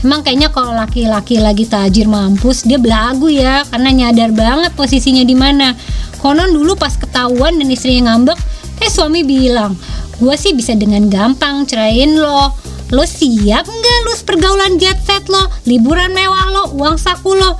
Emang 0.04 0.20
kayaknya 0.20 0.52
kalau 0.52 0.76
laki-laki 0.76 1.40
lagi 1.40 1.64
tajir 1.64 2.04
mampus 2.04 2.68
dia 2.68 2.76
belagu 2.76 3.32
ya 3.32 3.64
karena 3.72 3.88
nyadar 3.88 4.36
banget 4.36 4.76
posisinya 4.76 5.24
di 5.24 5.32
mana. 5.32 5.72
Konon 6.20 6.52
dulu 6.52 6.76
pas 6.76 6.92
ketahuan 7.00 7.56
dan 7.56 7.72
istrinya 7.72 8.12
ngambek, 8.12 8.36
eh 8.84 8.90
suami 8.92 9.24
bilang, 9.24 9.72
gua 10.20 10.36
sih 10.36 10.52
bisa 10.52 10.76
dengan 10.76 11.08
gampang 11.08 11.64
ceraiin 11.64 12.20
lo. 12.20 12.52
Lo 12.92 13.08
siap 13.08 13.64
nggak 13.64 13.98
lu 14.04 14.12
pergaulan 14.28 14.76
jet 14.76 15.00
set 15.08 15.24
lo, 15.32 15.48
liburan 15.64 16.12
mewah 16.12 16.52
lo, 16.52 16.64
uang 16.76 17.00
saku 17.00 17.32
lo? 17.32 17.56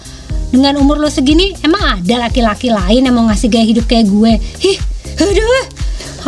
Dengan 0.55 0.79
umur 0.79 1.03
lo 1.03 1.11
segini, 1.11 1.51
emang 1.67 1.99
ada 1.99 2.31
laki-laki 2.31 2.71
lain 2.71 3.03
yang 3.03 3.11
mau 3.11 3.27
ngasih 3.27 3.51
gaya 3.51 3.67
hidup 3.67 3.91
kayak 3.91 4.07
gue? 4.07 4.39
Hih, 4.63 4.79
aduh, 5.19 5.67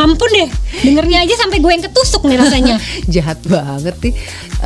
ampun 0.03 0.27
deh. 0.35 0.51
Dengernya 0.83 1.23
aja 1.23 1.39
sampai 1.39 1.63
gue 1.63 1.71
yang 1.71 1.79
ketusuk 1.87 2.27
nih 2.27 2.35
rasanya. 2.35 2.75
Jahat 3.15 3.39
banget 3.47 3.95
nih. 4.03 4.13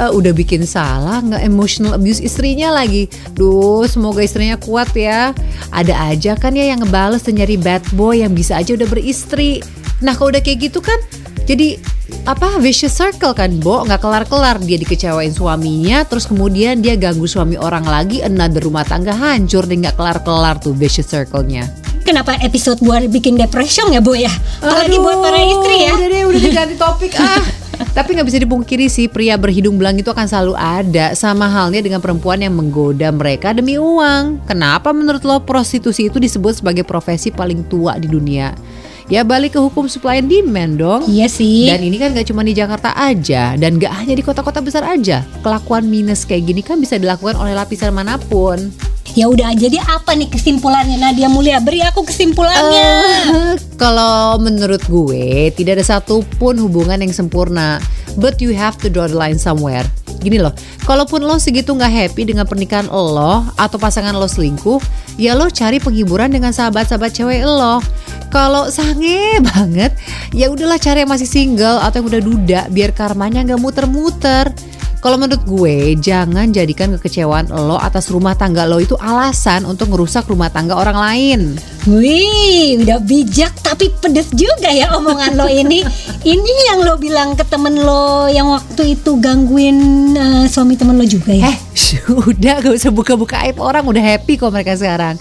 eh, 0.02 0.10
udah 0.18 0.34
bikin 0.34 0.66
salah 0.66 1.22
nggak 1.22 1.46
emotional 1.46 1.94
abuse 1.94 2.18
istrinya 2.18 2.74
lagi. 2.74 3.06
Duh, 3.38 3.86
semoga 3.86 4.26
istrinya 4.26 4.58
kuat 4.58 4.98
ya. 4.98 5.30
Ada 5.70 6.10
aja 6.10 6.34
kan 6.34 6.58
ya 6.58 6.74
yang 6.74 6.82
ngebales 6.82 7.22
dan 7.22 7.38
nyari 7.38 7.62
bad 7.62 7.86
boy 7.94 8.18
yang 8.18 8.34
bisa 8.34 8.58
aja 8.58 8.74
udah 8.74 8.90
beristri. 8.90 9.62
Nah 10.02 10.18
kalau 10.18 10.34
udah 10.34 10.42
kayak 10.42 10.74
gitu 10.74 10.82
kan 10.82 10.98
jadi 11.46 11.82
apa 12.28 12.60
vicious 12.62 12.94
circle 12.94 13.34
kan 13.34 13.58
Bo 13.58 13.82
nggak 13.88 14.04
kelar-kelar 14.04 14.62
dia 14.62 14.78
dikecewain 14.78 15.34
suaminya 15.34 16.06
terus 16.06 16.30
kemudian 16.30 16.84
dia 16.84 17.00
ganggu 17.00 17.26
suami 17.26 17.58
orang 17.58 17.88
lagi 17.88 18.22
another 18.22 18.62
rumah 18.62 18.86
tangga 18.86 19.16
hancur 19.16 19.66
dia 19.66 19.90
nggak 19.90 19.96
kelar-kelar 19.98 20.60
tuh 20.62 20.76
vicious 20.76 21.08
circle-nya 21.10 21.66
Kenapa 22.02 22.34
episode 22.42 22.82
buat 22.82 23.06
bikin 23.14 23.38
depression 23.38 23.94
ya 23.94 24.02
Bu 24.02 24.18
ya? 24.18 24.34
Apalagi 24.58 24.98
Aduh, 24.98 25.06
buat 25.06 25.18
para 25.22 25.38
istri 25.38 25.76
ya. 25.86 25.94
Udah 25.94 26.10
deh, 26.10 26.24
udah 26.26 26.42
diganti 26.50 26.76
topik 26.76 27.14
ah. 27.22 27.46
Tapi 27.94 28.18
nggak 28.18 28.28
bisa 28.30 28.40
dipungkiri 28.42 28.90
sih 28.90 29.06
pria 29.06 29.38
berhidung 29.38 29.78
belang 29.78 29.98
itu 29.98 30.10
akan 30.10 30.26
selalu 30.26 30.54
ada 30.58 31.14
sama 31.14 31.50
halnya 31.50 31.82
dengan 31.82 32.02
perempuan 32.02 32.42
yang 32.42 32.58
menggoda 32.58 33.10
mereka 33.14 33.54
demi 33.54 33.78
uang. 33.78 34.42
Kenapa 34.50 34.90
menurut 34.94 35.22
lo 35.26 35.42
prostitusi 35.46 36.10
itu 36.10 36.18
disebut 36.18 36.62
sebagai 36.62 36.86
profesi 36.86 37.30
paling 37.30 37.70
tua 37.70 37.98
di 38.02 38.10
dunia? 38.10 38.54
Ya 39.10 39.26
balik 39.26 39.56
ke 39.56 39.60
hukum 39.60 39.90
supply 39.90 40.22
and 40.22 40.30
demand 40.30 40.78
dong. 40.78 41.08
Iya 41.10 41.26
sih. 41.32 41.72
Dan 41.72 41.82
ini 41.82 41.98
kan 41.98 42.14
gak 42.14 42.30
cuma 42.30 42.46
di 42.46 42.54
Jakarta 42.54 42.94
aja 42.94 43.58
dan 43.58 43.82
gak 43.82 43.94
hanya 44.04 44.14
di 44.14 44.24
kota-kota 44.24 44.62
besar 44.62 44.86
aja. 44.86 45.26
Kelakuan 45.42 45.90
minus 45.90 46.28
kayak 46.28 46.52
gini 46.52 46.62
kan 46.62 46.78
bisa 46.78 47.00
dilakukan 47.00 47.40
oleh 47.40 47.58
lapisan 47.58 47.96
mana 47.96 48.20
pun. 48.20 48.72
Ya 49.12 49.28
udah 49.28 49.52
jadi 49.52 49.76
apa 49.84 50.16
nih 50.16 50.32
kesimpulannya 50.32 50.96
Nadia 50.96 51.28
Mulia? 51.28 51.60
Beri 51.60 51.84
aku 51.84 52.08
kesimpulannya. 52.08 52.92
Eh, 53.28 53.54
kalau 53.76 54.40
menurut 54.40 54.80
gue 54.88 55.52
tidak 55.52 55.84
ada 55.84 55.86
satupun 56.00 56.56
hubungan 56.56 56.96
yang 57.04 57.12
sempurna, 57.12 57.84
but 58.16 58.40
you 58.40 58.56
have 58.56 58.80
to 58.80 58.88
draw 58.88 59.12
the 59.12 59.18
line 59.18 59.36
somewhere. 59.36 59.84
Gini 60.24 60.40
loh, 60.40 60.56
kalaupun 60.88 61.28
lo 61.28 61.36
segitu 61.42 61.76
nggak 61.76 61.92
happy 61.92 62.30
dengan 62.30 62.48
pernikahan 62.48 62.88
lo 62.88 63.44
atau 63.60 63.76
pasangan 63.76 64.16
lo 64.16 64.32
selingkuh, 64.32 64.80
ya 65.20 65.36
lo 65.36 65.52
cari 65.52 65.84
penghiburan 65.84 66.32
dengan 66.32 66.56
sahabat-sahabat 66.56 67.12
cewek 67.12 67.44
lo. 67.44 67.84
Kalau 68.32 68.72
sange 68.72 69.44
banget, 69.44 69.92
ya 70.32 70.48
udahlah 70.48 70.80
cari 70.80 71.04
yang 71.04 71.12
masih 71.12 71.28
single 71.28 71.84
atau 71.84 72.00
yang 72.00 72.08
udah 72.08 72.22
duda, 72.24 72.62
biar 72.72 72.96
karmanya 72.96 73.44
nggak 73.44 73.60
muter-muter. 73.60 74.56
Kalau 75.02 75.18
menurut 75.18 75.42
gue, 75.50 75.98
jangan 75.98 76.54
jadikan 76.54 76.94
kekecewaan 76.94 77.50
lo 77.50 77.74
atas 77.82 78.14
rumah 78.14 78.38
tangga 78.38 78.70
lo 78.70 78.78
itu 78.78 78.94
alasan 79.02 79.66
untuk 79.66 79.90
merusak 79.90 80.30
rumah 80.30 80.54
tangga 80.54 80.78
orang 80.78 80.94
lain. 80.94 81.40
Wih, 81.90 82.78
udah 82.86 83.02
bijak 83.02 83.50
tapi 83.66 83.90
pedes 83.98 84.30
juga 84.30 84.70
ya 84.70 84.94
omongan 84.94 85.34
lo 85.34 85.50
ini. 85.50 85.82
Ini 86.22 86.54
yang 86.70 86.86
lo 86.86 87.02
bilang 87.02 87.34
ke 87.34 87.42
temen 87.50 87.82
lo 87.82 88.30
yang 88.30 88.54
waktu 88.54 88.94
itu 88.94 89.18
gangguin 89.18 90.14
uh, 90.14 90.46
suami 90.46 90.78
temen 90.78 90.94
lo 90.94 91.06
juga 91.10 91.34
ya? 91.34 91.50
Eh, 91.50 91.58
udah 92.30 92.62
gak 92.62 92.78
usah 92.78 92.94
buka-buka 92.94 93.42
aib 93.50 93.58
orang, 93.58 93.82
udah 93.82 94.06
happy 94.06 94.38
kok 94.38 94.54
mereka 94.54 94.78
sekarang. 94.78 95.18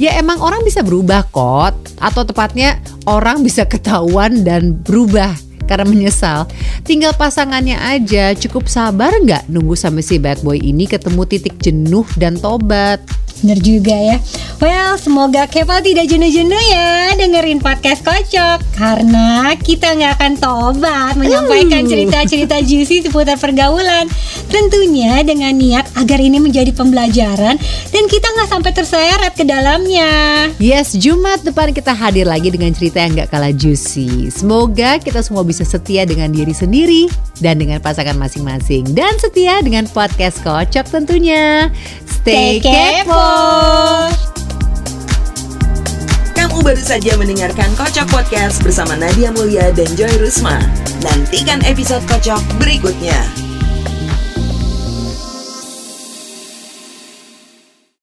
Ya 0.00 0.16
emang 0.16 0.40
orang 0.40 0.64
bisa 0.64 0.80
berubah 0.80 1.28
kok, 1.28 1.76
atau 2.00 2.22
tepatnya 2.24 2.80
orang 3.04 3.44
bisa 3.44 3.68
ketahuan 3.68 4.40
dan 4.40 4.72
berubah 4.72 5.36
karena 5.68 5.84
menyesal. 5.84 6.48
Tinggal 6.82 7.12
pasangannya 7.14 7.76
aja 7.76 8.32
cukup 8.32 8.64
sabar 8.66 9.12
nggak 9.12 9.52
nunggu 9.52 9.76
sampai 9.76 10.00
si 10.00 10.16
bad 10.16 10.40
boy 10.40 10.56
ini 10.56 10.88
ketemu 10.88 11.22
titik 11.28 11.60
jenuh 11.60 12.08
dan 12.16 12.40
tobat. 12.40 13.04
Bener 13.42 13.58
juga 13.62 13.94
ya 13.94 14.16
Well 14.58 14.98
semoga 14.98 15.46
Keval 15.46 15.84
tidak 15.86 16.10
jenuh-jenuh 16.10 16.64
ya 16.70 17.14
Dengerin 17.14 17.62
podcast 17.62 18.02
kocok 18.02 18.58
Karena 18.74 19.54
kita 19.58 19.94
nggak 19.94 20.12
akan 20.18 20.32
tobat 20.38 21.14
Menyampaikan 21.14 21.86
cerita-cerita 21.86 22.58
juicy 22.62 23.06
seputar 23.06 23.38
pergaulan 23.38 24.10
Tentunya 24.50 25.22
dengan 25.22 25.54
niat 25.54 25.86
agar 25.94 26.18
ini 26.18 26.42
menjadi 26.42 26.74
pembelajaran 26.74 27.54
Dan 27.94 28.04
kita 28.10 28.26
nggak 28.34 28.50
sampai 28.50 28.72
terseret 28.74 29.32
ke 29.38 29.46
dalamnya 29.46 30.28
Yes, 30.58 30.98
Jumat 30.98 31.46
depan 31.46 31.70
kita 31.70 31.94
hadir 31.94 32.26
lagi 32.26 32.50
dengan 32.50 32.74
cerita 32.74 32.98
yang 32.98 33.14
gak 33.14 33.30
kalah 33.30 33.54
juicy. 33.54 34.26
Semoga 34.32 34.98
kita 34.98 35.22
semua 35.22 35.46
bisa 35.46 35.62
setia 35.62 36.02
dengan 36.02 36.34
diri 36.34 36.50
sendiri 36.50 37.06
dan 37.38 37.62
dengan 37.62 37.78
pasangan 37.78 38.18
masing-masing. 38.18 38.90
Dan 38.96 39.14
setia 39.22 39.62
dengan 39.62 39.86
podcast 39.90 40.42
kocok 40.42 40.86
tentunya. 40.90 41.70
Stay, 42.06 42.58
kepo! 42.58 43.27
Kamu 46.32 46.64
baru 46.64 46.80
saja 46.80 47.12
mendengarkan 47.20 47.68
Kocok 47.76 48.08
Podcast 48.08 48.64
bersama 48.64 48.96
Nadia 48.96 49.28
Mulia 49.34 49.68
dan 49.76 49.90
Joy 49.92 50.16
Rusma. 50.16 50.56
Nantikan 51.04 51.60
episode 51.68 52.00
Kocok 52.08 52.40
berikutnya. 52.56 53.20